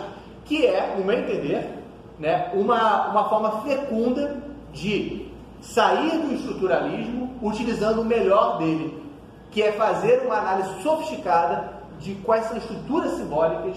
que 0.45 0.65
é, 0.65 0.95
no 0.97 1.05
meu 1.05 1.19
entender, 1.19 1.83
né, 2.17 2.53
uma, 2.55 3.09
uma 3.09 3.29
forma 3.29 3.63
fecunda 3.63 4.37
de 4.73 5.27
sair 5.61 6.17
do 6.21 6.33
estruturalismo 6.33 7.35
utilizando 7.43 8.03
o 8.03 8.05
melhor 8.05 8.59
dele, 8.59 9.03
que 9.51 9.61
é 9.61 9.73
fazer 9.73 10.23
uma 10.25 10.37
análise 10.37 10.81
sofisticada 10.83 11.73
de 11.99 12.15
quais 12.17 12.45
são 12.45 12.57
as 12.57 12.63
estruturas 12.63 13.13
simbólicas 13.15 13.77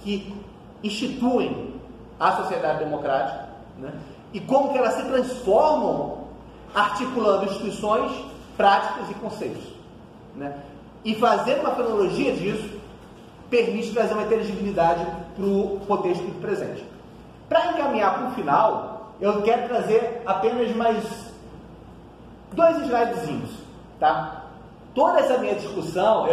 que 0.00 0.34
instituem 0.82 1.74
a 2.18 2.32
sociedade 2.32 2.80
democrática 2.80 3.50
né, 3.78 3.92
e 4.32 4.40
como 4.40 4.72
que 4.72 4.78
elas 4.78 4.94
se 4.94 5.04
transformam 5.04 6.19
articulando 6.74 7.46
instituições, 7.46 8.12
práticas 8.56 9.10
e 9.10 9.14
conceitos. 9.14 9.62
Né? 10.34 10.54
E 11.04 11.14
fazer 11.14 11.60
uma 11.60 11.70
cronologia 11.70 12.32
disso 12.32 12.78
permite 13.48 13.92
trazer 13.92 14.14
uma 14.14 14.22
inteligibilidade 14.22 15.04
para 15.34 15.44
o 15.44 15.80
contexto 15.86 16.24
presente. 16.40 16.84
Para 17.48 17.72
encaminhar 17.72 18.14
para 18.14 18.28
o 18.28 18.30
final, 18.32 19.12
eu 19.20 19.42
quero 19.42 19.66
trazer 19.66 20.22
apenas 20.24 20.74
mais 20.76 21.04
dois 22.52 22.76
slidezinhos. 22.78 23.50
Tá? 23.98 24.44
Toda 24.94 25.20
essa 25.20 25.38
minha 25.38 25.54
discussão, 25.54 26.26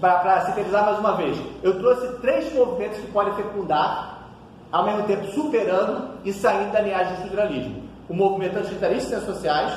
para 0.00 0.46
sintetizar 0.46 0.84
mais 0.84 0.98
uma 0.98 1.16
vez, 1.16 1.38
eu 1.62 1.78
trouxe 1.78 2.20
três 2.20 2.52
movimentos 2.54 2.98
que 2.98 3.06
podem 3.12 3.34
fecundar, 3.34 4.28
ao 4.70 4.84
mesmo 4.84 5.04
tempo 5.04 5.26
superando 5.32 6.18
e 6.24 6.32
saindo 6.32 6.72
da 6.72 6.80
linhagem 6.80 7.14
do 7.14 7.22
estruturalismo 7.22 7.91
o 8.12 8.14
movimento 8.14 8.58
antitarista 8.58 9.20
sociais, 9.20 9.72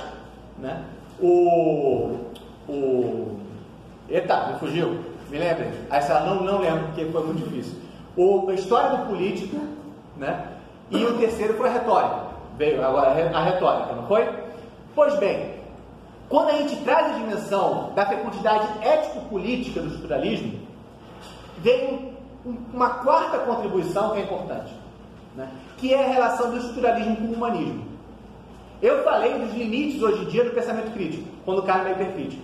né? 0.59 0.83
o, 1.21 2.19
o. 2.67 3.39
Eita, 4.09 4.47
me 4.47 4.59
fugiu, 4.59 4.99
me 5.29 5.37
lembrem. 5.39 5.71
Essa 5.89 6.19
não, 6.19 6.43
não 6.43 6.59
lembro 6.59 6.87
porque 6.87 7.05
foi 7.05 7.25
muito 7.25 7.49
difícil. 7.49 7.79
O, 8.17 8.49
a 8.49 8.53
história 8.53 8.97
do 8.97 9.05
político, 9.05 9.57
né? 10.17 10.49
E 10.91 11.03
o 11.05 11.17
terceiro 11.17 11.53
foi 11.53 11.69
a 11.69 11.71
retórica. 11.71 12.25
Veio 12.57 12.85
agora 12.85 13.11
a 13.33 13.43
retórica, 13.43 13.93
não 13.93 14.05
foi? 14.05 14.27
Pois 14.93 15.17
bem, 15.17 15.55
quando 16.27 16.49
a 16.49 16.57
gente 16.57 16.75
traz 16.83 17.15
a 17.15 17.17
dimensão 17.17 17.93
da 17.95 18.05
fecundidade 18.05 18.67
ético-política 18.85 19.79
do 19.79 19.87
estruturalismo, 19.87 20.59
vem 21.59 22.13
uma 22.73 22.89
quarta 22.95 23.39
contribuição 23.39 24.11
que 24.11 24.19
é 24.19 24.23
importante, 24.23 24.73
né? 25.37 25.49
que 25.77 25.93
é 25.93 26.03
a 26.03 26.09
relação 26.09 26.51
do 26.51 26.57
estruturalismo 26.57 27.15
com 27.15 27.23
o 27.23 27.33
humanismo. 27.33 27.94
Eu 28.81 29.03
falei 29.03 29.33
dos 29.33 29.53
limites 29.53 30.01
hoje 30.01 30.23
em 30.23 30.25
dia 30.25 30.43
do 30.43 30.51
pensamento 30.51 30.91
crítico, 30.93 31.23
quando 31.43 31.59
o 31.59 31.63
cara 31.63 31.89
é 31.89 31.91
hipercrítico. 31.93 32.41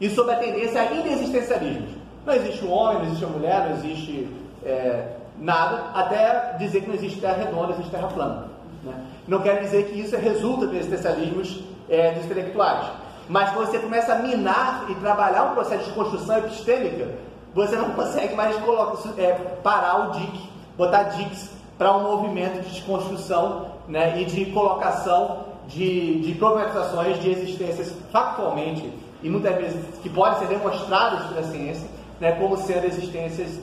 E 0.00 0.08
sobre 0.10 0.34
a 0.34 0.38
tendência 0.38 0.80
a 0.80 0.92
inexistencialismos. 0.92 1.90
Não 2.24 2.34
existe 2.34 2.64
um 2.64 2.72
homem, 2.72 2.98
não 2.98 3.04
existe 3.06 3.24
uma 3.24 3.38
mulher, 3.38 3.68
não 3.68 3.76
existe 3.76 4.28
é, 4.64 5.16
nada, 5.38 5.90
até 5.94 6.56
dizer 6.58 6.82
que 6.82 6.88
não 6.88 6.94
existe 6.94 7.20
terra 7.20 7.44
redonda, 7.44 7.72
existe 7.72 7.90
terra 7.90 8.08
plana. 8.08 8.48
Né? 8.84 8.94
Não 9.26 9.40
quer 9.40 9.60
dizer 9.60 9.86
que 9.86 10.00
isso 10.00 10.16
resulta 10.16 10.66
dos 10.66 10.76
existencialismos 10.76 11.62
é, 11.88 12.12
dos 12.12 12.24
intelectuais. 12.24 12.86
Mas 13.28 13.50
quando 13.50 13.70
você 13.70 13.78
começa 13.78 14.12
a 14.12 14.16
minar 14.16 14.86
e 14.90 14.94
trabalhar 14.96 15.44
um 15.44 15.54
processo 15.54 15.84
de 15.84 15.92
construção 15.92 16.38
epistêmica, 16.38 17.08
você 17.54 17.76
não 17.76 17.90
consegue 17.90 18.34
mais 18.34 18.56
colocar, 18.56 18.96
é, 19.18 19.32
parar 19.62 20.08
o 20.08 20.10
DIC, 20.12 20.50
botar 20.76 21.04
DICs 21.04 21.50
para 21.78 21.96
um 21.96 22.02
movimento 22.02 22.60
de 22.62 22.70
desconstrução 22.70 23.66
né, 23.88 24.20
e 24.20 24.24
de 24.24 24.46
colocação 24.46 25.49
de, 25.70 26.20
de 26.20 26.34
problematizações 26.34 27.20
de 27.20 27.30
existências 27.30 27.94
factualmente 28.12 28.92
e 29.22 29.28
muitas 29.28 29.54
vezes 29.56 29.98
que 30.02 30.08
podem 30.08 30.38
ser 30.40 30.48
demonstradas 30.48 31.26
pela 31.28 31.42
ciência 31.44 31.88
né, 32.20 32.32
como 32.32 32.56
sendo 32.58 32.86
existências 32.86 33.58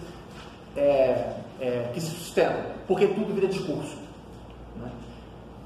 é, 0.75 1.33
é, 1.59 1.89
que 1.93 2.01
se 2.01 2.09
sustentam, 2.09 2.61
porque 2.87 3.07
tudo 3.07 3.33
vira 3.33 3.47
discurso. 3.47 3.97
Né? 4.77 4.89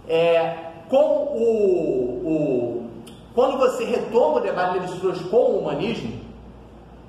É, 0.07 0.57
com 0.89 0.97
o, 0.97 2.21
o, 2.25 2.89
quando 3.33 3.57
você 3.57 3.85
retoma 3.85 4.37
o 4.37 4.39
debate 4.41 4.79
de 4.79 4.93
strauss 4.93 5.21
com 5.23 5.37
o 5.37 5.59
humanismo, 5.59 6.19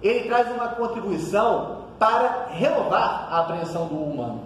ele 0.02 0.28
traz 0.28 0.50
uma 0.52 0.68
contribuição 0.68 1.82
para 1.98 2.48
renovar 2.50 3.28
a 3.30 3.40
apreensão 3.40 3.86
do 3.86 3.94
humano 3.94 4.40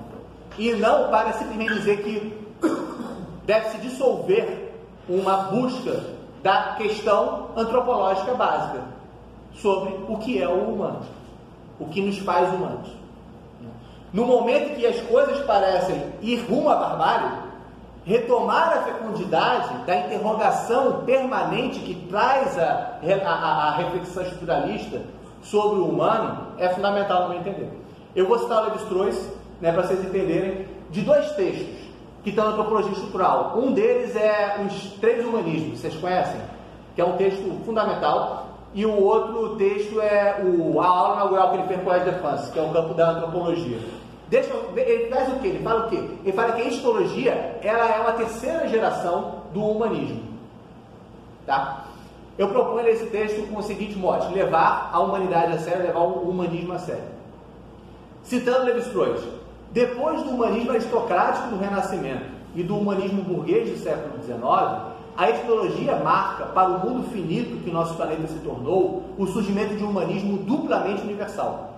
e 0.59 0.72
não 0.72 1.09
para 1.09 1.32
simplesmente 1.34 1.74
dizer 1.74 2.03
que 2.03 2.47
deve 3.45 3.70
se 3.70 3.78
dissolver 3.78 4.65
uma 5.09 5.36
busca 5.44 6.04
da 6.42 6.74
questão 6.76 7.48
antropológica 7.57 8.34
básica 8.34 8.80
sobre 9.54 9.94
o 10.09 10.16
que 10.18 10.40
é 10.40 10.48
o 10.48 10.74
humano, 10.74 11.00
o 11.78 11.86
que 11.86 12.00
nos 12.00 12.18
faz 12.18 12.52
humanos. 12.52 12.88
No 14.12 14.24
momento 14.24 14.76
que 14.76 14.86
as 14.86 15.00
coisas 15.02 15.44
parecem 15.44 16.12
ir 16.22 16.44
rumo 16.48 16.70
à 16.70 16.76
barbárie, 16.76 17.46
retomar 18.04 18.78
a 18.78 18.82
fecundidade 18.82 19.84
da 19.84 19.96
interrogação 19.96 21.04
permanente 21.04 21.80
que 21.80 21.94
traz 22.09 22.57
a, 22.59 22.98
a, 23.24 23.68
a 23.68 23.76
reflexão 23.76 24.22
estruturalista 24.22 25.02
sobre 25.42 25.80
o 25.80 25.88
humano 25.88 26.46
é 26.59 26.68
fundamental 26.68 27.24
no 27.24 27.28
meu 27.30 27.40
entender. 27.40 27.70
Eu 28.14 28.26
vou 28.26 28.38
citar 28.38 28.62
o 28.62 28.64
Levi-Strauss, 28.66 29.28
né, 29.61 29.72
para 29.72 29.82
vocês 29.82 30.04
entenderem, 30.04 30.66
de 30.90 31.02
dois 31.02 31.32
textos 31.32 31.76
que 32.27 32.31
estão 32.31 32.47
na 32.47 32.51
antropologia 32.51 32.91
estrutural. 32.91 33.57
Um 33.57 33.72
deles 33.72 34.16
é 34.16 34.61
Os 34.66 34.91
Três 34.95 35.24
Humanismos, 35.24 35.79
vocês 35.79 35.95
conhecem? 35.95 36.41
Que 36.97 37.01
é 37.01 37.05
um 37.05 37.16
texto 37.16 37.64
fundamental. 37.64 38.49
E 38.74 38.85
o 38.85 39.01
outro 39.01 39.55
texto 39.55 40.01
é 40.01 40.43
o, 40.45 40.81
a 40.81 40.87
aula 40.89 41.14
inaugural 41.14 41.51
que 41.51 41.59
ele 41.59 41.68
fez 41.68 41.81
com 41.83 41.89
o 41.89 42.20
France, 42.20 42.51
que 42.51 42.59
é 42.59 42.62
o 42.62 42.72
campo 42.72 42.95
da 42.95 43.11
antropologia. 43.11 43.79
Deixa, 44.29 44.53
ele 44.74 45.07
faz 45.07 45.29
o 45.35 45.39
quê? 45.39 45.47
Ele 45.47 45.62
fala 45.62 45.87
o 45.87 45.89
quê? 45.89 46.03
Ele 46.24 46.33
fala 46.33 46.53
que 46.55 46.62
a 46.62 46.64
histologia 46.64 47.61
ela 47.62 47.95
é 47.95 48.01
uma 48.01 48.12
terceira 48.14 48.66
geração 48.66 49.43
do 49.55 49.64
humanismo. 49.64 50.20
Tá? 51.47 51.85
Eu 52.37 52.49
proponho 52.49 52.89
esse 52.89 53.07
texto 53.07 53.47
com 53.47 53.61
o 53.61 53.62
seguinte 53.62 53.97
mote: 53.97 54.35
levar 54.35 54.91
a 54.93 54.99
humanidade 54.99 55.53
a 55.53 55.59
sério, 55.59 55.85
levar 55.85 56.01
o 56.01 56.29
humanismo 56.29 56.72
a 56.72 56.79
sério. 56.81 57.05
Citando 58.24 58.64
Levi-Strauss, 58.64 59.22
depois 59.77 60.22
do 60.22 60.31
humanismo 60.31 60.70
aristocrático 60.70 61.49
do 61.49 61.59
Renascimento 61.59 62.24
e 62.55 62.62
do 62.62 62.79
humanismo 62.79 63.20
burguês 63.20 63.68
do 63.68 63.77
século 63.77 64.14
XIX, 64.24 64.41
a 65.14 65.29
etnologia 65.29 65.97
marca 65.97 66.47
para 66.47 66.70
o 66.70 66.81
mundo 66.81 67.11
finito 67.11 67.62
que 67.62 67.70
nosso 67.70 67.95
planeta 67.95 68.27
se 68.27 68.39
tornou 68.39 69.05
o 69.18 69.27
surgimento 69.27 69.74
de 69.74 69.85
um 69.85 69.91
humanismo 69.91 70.39
duplamente 70.39 71.03
universal. 71.03 71.74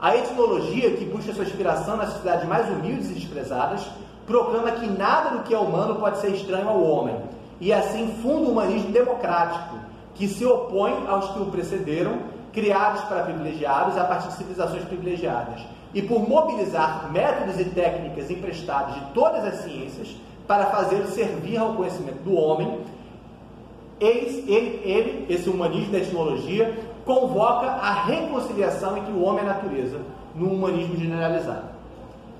A 0.00 0.16
etnologia, 0.16 0.92
que 0.92 1.04
busca 1.04 1.34
sua 1.34 1.44
inspiração 1.44 1.98
nas 1.98 2.14
sociedades 2.14 2.48
mais 2.48 2.66
humildes 2.70 3.10
e 3.10 3.12
desprezadas, 3.12 3.86
proclama 4.26 4.70
que 4.70 4.86
nada 4.86 5.36
do 5.36 5.42
que 5.42 5.52
é 5.52 5.58
humano 5.58 5.96
pode 5.96 6.20
ser 6.20 6.28
estranho 6.28 6.70
ao 6.70 6.82
homem, 6.82 7.14
e 7.60 7.74
assim 7.74 8.16
funda 8.22 8.48
o 8.48 8.52
humanismo 8.52 8.90
democrático, 8.90 9.76
que 10.14 10.26
se 10.28 10.46
opõe 10.46 11.06
aos 11.06 11.28
que 11.28 11.42
o 11.42 11.46
precederam, 11.50 12.20
criados 12.54 13.02
para 13.02 13.24
privilegiados 13.24 13.98
a 13.98 14.04
partir 14.04 14.28
de 14.28 14.34
civilizações 14.34 14.84
privilegiadas, 14.84 15.60
e 15.94 16.02
por 16.02 16.28
mobilizar 16.28 17.10
métodos 17.12 17.58
e 17.60 17.64
técnicas 17.64 18.30
emprestados 18.30 18.96
de 18.96 19.00
todas 19.12 19.44
as 19.44 19.60
ciências 19.60 20.16
para 20.46 20.66
fazê-lo 20.66 21.06
servir 21.06 21.56
ao 21.56 21.74
conhecimento 21.74 22.22
do 22.24 22.34
homem, 22.34 22.80
ele, 24.00 24.82
ele, 24.84 25.26
esse 25.28 25.48
humanismo 25.48 25.92
da 25.92 25.98
etnologia, 25.98 26.76
convoca 27.04 27.66
a 27.66 27.92
reconciliação 28.04 28.96
entre 28.96 29.12
o 29.12 29.22
homem 29.22 29.44
e 29.44 29.48
a 29.48 29.54
natureza, 29.54 30.00
no 30.34 30.50
humanismo 30.50 30.96
generalizado. 30.96 31.68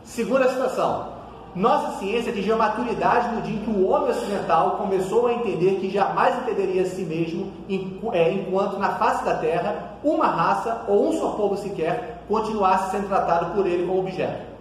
Segunda 0.03 0.49
citação. 0.49 1.15
Nossa 1.55 1.99
ciência 2.01 2.33
atingiu 2.33 2.57
a 2.57 2.59
maturidade 2.59 3.33
no 3.33 3.43
dia 3.43 3.55
em 3.55 3.61
que 3.61 3.71
o 3.71 3.89
homem 3.89 4.11
ocidental 4.11 4.73
começou 4.73 5.29
a 5.29 5.35
entender 5.35 5.77
que 5.77 5.89
jamais 5.89 6.37
entenderia 6.39 6.83
a 6.83 6.87
si 6.87 7.03
mesmo 7.03 7.53
é, 8.13 8.33
enquanto 8.33 8.77
na 8.77 8.91
face 8.97 9.25
da 9.25 9.35
Terra 9.37 9.95
uma 10.03 10.27
raça 10.27 10.83
ou 10.89 11.09
um 11.09 11.13
só 11.13 11.29
povo 11.31 11.57
sequer 11.57 12.14
continuasse 12.29 12.91
sendo 12.91 13.09
tratado 13.09 13.55
por 13.55 13.67
ele 13.67 13.87
como 13.87 14.01
objeto. 14.01 14.55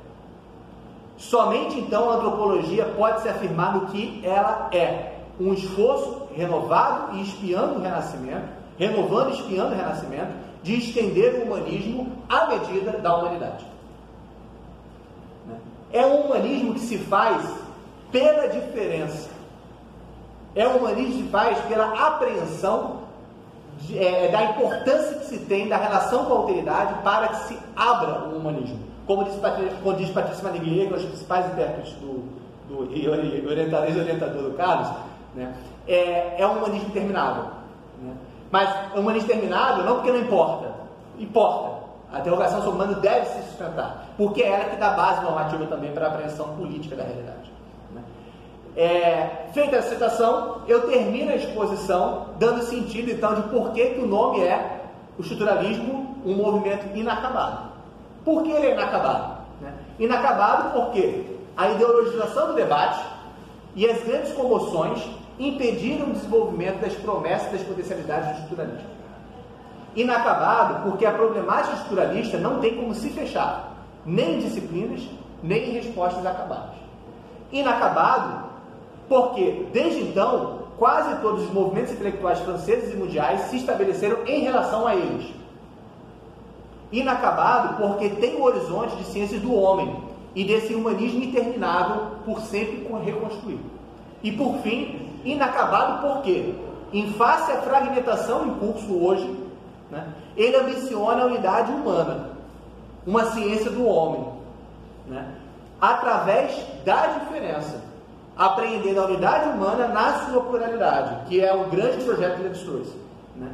Somente 1.18 1.80
então 1.80 2.10
a 2.10 2.16
antropologia 2.16 2.86
pode 2.98 3.22
se 3.22 3.30
afirmar 3.30 3.76
no 3.76 3.88
que 3.88 4.22
ela 4.26 4.70
é, 4.74 5.14
um 5.40 5.54
esforço 5.54 6.28
renovado 6.36 7.16
e 7.16 7.22
espiando 7.22 7.76
o 7.76 7.82
renascimento, 7.82 8.48
renovando 8.78 9.30
e 9.30 9.34
espiando 9.34 9.74
o 9.74 9.78
renascimento, 9.78 10.34
de 10.62 10.78
estender 10.78 11.36
o 11.36 11.44
humanismo 11.44 12.12
à 12.28 12.48
medida 12.48 12.94
da 12.94 13.16
humanidade. 13.16 13.66
É 15.92 16.06
um 16.06 16.22
humanismo 16.22 16.74
que 16.74 16.80
se 16.80 16.98
faz 16.98 17.46
pela 18.12 18.48
diferença. 18.48 19.30
É 20.56 20.68
um 20.68 20.78
humanismo 20.78 21.14
que 21.14 21.24
se 21.24 21.30
faz 21.30 21.60
pela 21.66 22.08
apreensão 22.08 23.03
é, 23.96 24.30
da 24.30 24.44
importância 24.44 25.18
que 25.20 25.26
se 25.26 25.40
tem 25.40 25.68
da 25.68 25.78
relação 25.78 26.26
com 26.26 26.34
a 26.34 26.38
alteridade 26.38 26.94
para 27.04 27.28
que 27.30 27.36
se 27.48 27.60
abra 27.76 28.30
o 28.30 28.38
humanismo. 28.38 28.80
Como 29.06 29.24
diz, 29.26 29.36
como 29.84 29.98
diz 29.98 30.10
Patrícia 30.10 30.44
Maniglier, 30.44 30.88
que 30.88 30.94
é 30.94 30.98
um 30.98 31.00
dos 31.00 31.10
principais 31.10 31.46
intérpretes 31.52 31.94
do, 31.94 32.24
do 32.68 32.80
orientador 33.50 34.44
do 34.44 34.54
Carlos, 34.56 34.90
né? 35.36 35.54
é, 35.88 36.42
é 36.42 36.48
um 36.48 36.58
humanismo 36.58 36.90
terminável. 36.92 37.46
Né? 38.02 38.14
Mas 38.52 38.70
é 38.94 38.98
um 38.98 39.02
humanismo 39.02 39.28
terminável 39.28 39.84
não 39.84 39.96
porque 39.96 40.12
não 40.12 40.20
importa, 40.20 40.72
importa. 41.20 41.74
A 42.12 42.20
interrogação 42.20 42.62
sobre 42.62 42.80
o 42.80 42.84
humano 42.84 43.02
deve 43.02 43.26
se 43.26 43.42
sustentar, 43.50 44.10
porque 44.16 44.44
é 44.44 44.50
ela 44.52 44.66
que 44.66 44.76
dá 44.76 44.92
base 44.92 45.24
normativa 45.24 45.66
também 45.66 45.92
para 45.94 46.06
a 46.06 46.10
apreensão 46.10 46.56
política 46.56 46.96
da 46.96 47.04
realidade. 47.04 47.43
É, 48.76 49.48
feita 49.54 49.76
essa 49.76 49.90
citação, 49.90 50.62
eu 50.68 50.88
termino 50.88 51.32
a 51.32 51.36
exposição 51.36 52.30
dando 52.40 52.64
sentido 52.64 53.12
então 53.12 53.36
de 53.36 53.44
por 53.44 53.72
que, 53.72 53.86
que 53.86 54.00
o 54.00 54.08
nome 54.08 54.42
é 54.42 54.82
o 55.18 55.22
estruturalismo 55.22 56.18
um 56.26 56.36
movimento 56.36 56.96
inacabado. 56.98 57.72
Por 58.26 58.44
que 58.44 58.52
ele 58.52 58.68
é 58.68 58.74
inacabado? 58.74 59.44
Né? 59.62 59.74
Inacabado 60.00 60.72
porque 60.72 61.26
a 61.56 61.70
ideologização 61.70 62.48
do 62.48 62.54
debate 62.54 63.04
e 63.76 63.88
as 63.88 64.02
grandes 64.04 64.34
comoções 64.34 65.04
impediram 65.38 66.08
o 66.08 66.14
desenvolvimento 66.14 66.80
das 66.80 66.94
promessas 66.94 67.52
das 67.52 67.62
potencialidades 67.62 68.30
do 68.30 68.34
estruturalismo. 68.42 68.90
Inacabado 69.96 70.90
porque 70.90 71.06
a 71.06 71.12
problemática 71.12 71.76
estruturalista 71.76 72.38
não 72.38 72.60
tem 72.60 72.76
como 72.76 72.96
se 72.96 73.10
fechar, 73.10 73.74
nem 74.06 74.36
em 74.36 74.40
disciplinas, 74.40 75.02
nem 75.44 75.70
em 75.70 75.74
respostas 75.74 76.26
acabadas. 76.26 76.76
Inacabado 77.52 78.53
porque, 79.14 79.68
desde 79.72 80.02
então, 80.02 80.62
quase 80.76 81.22
todos 81.22 81.44
os 81.44 81.54
movimentos 81.54 81.94
intelectuais 81.94 82.40
franceses 82.40 82.92
e 82.92 82.98
mundiais 82.98 83.42
se 83.42 83.58
estabeleceram 83.58 84.26
em 84.26 84.40
relação 84.40 84.88
a 84.88 84.96
eles. 84.96 85.32
Inacabado 86.92 87.78
porque 87.78 88.10
tem 88.10 88.36
o 88.38 88.44
horizonte 88.44 88.96
de 88.96 89.04
ciências 89.04 89.40
do 89.40 89.54
homem 89.54 89.96
e 90.34 90.44
desse 90.44 90.74
humanismo 90.74 91.24
interminável 91.24 92.08
por 92.26 92.42
sempre 92.42 92.88
reconstruir. 93.06 93.60
E 94.24 94.32
por 94.32 94.56
fim, 94.64 95.08
inacabado 95.24 96.08
porque, 96.08 96.56
em 96.92 97.14
face 97.14 97.52
à 97.52 97.62
fragmentação 97.62 98.48
em 98.48 98.56
curso 98.56 99.00
hoje, 99.00 99.30
né, 99.92 100.08
ele 100.36 100.56
ambiciona 100.56 101.22
a 101.22 101.28
unidade 101.28 101.72
humana, 101.72 102.32
uma 103.06 103.26
ciência 103.26 103.70
do 103.70 103.86
homem, 103.86 104.26
né, 105.08 105.36
através 105.80 106.66
da 106.84 107.08
diferença, 107.20 107.93
apreendendo 108.38 109.02
a 109.02 109.06
unidade 109.06 109.50
humana 109.50 109.88
na 109.88 110.26
sua 110.26 110.42
pluralidade, 110.42 111.28
que 111.28 111.40
é 111.40 111.54
o 111.54 111.66
grande 111.66 112.04
projeto 112.04 112.38
de 112.38 112.44
Levi-Strauss. 112.44 112.94
Né, 113.36 113.50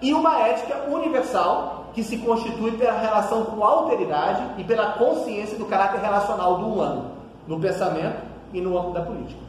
e 0.00 0.12
uma 0.12 0.40
ética 0.46 0.84
universal 0.90 1.86
que 1.94 2.02
se 2.02 2.18
constitui 2.18 2.72
pela 2.72 2.98
relação 2.98 3.44
com 3.46 3.64
a 3.64 3.68
alteridade 3.68 4.42
e 4.58 4.64
pela 4.64 4.92
consciência 4.92 5.56
do 5.56 5.64
caráter 5.64 6.00
relacional 6.00 6.58
do 6.58 6.66
humano, 6.66 7.12
no 7.46 7.58
pensamento 7.58 8.18
e 8.52 8.60
no 8.60 8.76
âmbito 8.76 8.92
da 8.92 9.00
política. 9.00 9.40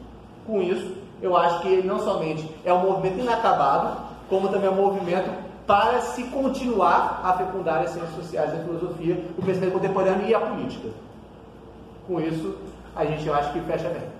Com 0.46 0.62
isso, 0.62 0.96
eu 1.20 1.36
acho 1.36 1.60
que 1.60 1.68
ele 1.68 1.86
não 1.86 1.98
somente 1.98 2.48
é 2.64 2.72
um 2.72 2.80
movimento 2.80 3.20
inacabado, 3.20 3.98
como 4.30 4.48
também 4.48 4.68
é 4.68 4.72
um 4.72 4.76
movimento 4.76 5.30
para 5.66 6.00
se 6.00 6.22
continuar 6.24 7.20
a 7.22 7.34
fecundar 7.34 7.82
as 7.82 7.90
ciências 7.90 8.14
sociais, 8.14 8.54
a 8.54 8.64
filosofia, 8.64 9.22
o 9.36 9.42
pensamento 9.42 9.72
contemporâneo 9.72 10.26
e 10.26 10.34
a 10.34 10.40
política. 10.40 10.88
Com 12.06 12.18
isso, 12.20 12.56
a 12.96 13.04
gente 13.04 13.26
eu 13.26 13.34
acho 13.34 13.52
que 13.52 13.60
fecha 13.60 13.88
bem. 13.90 14.17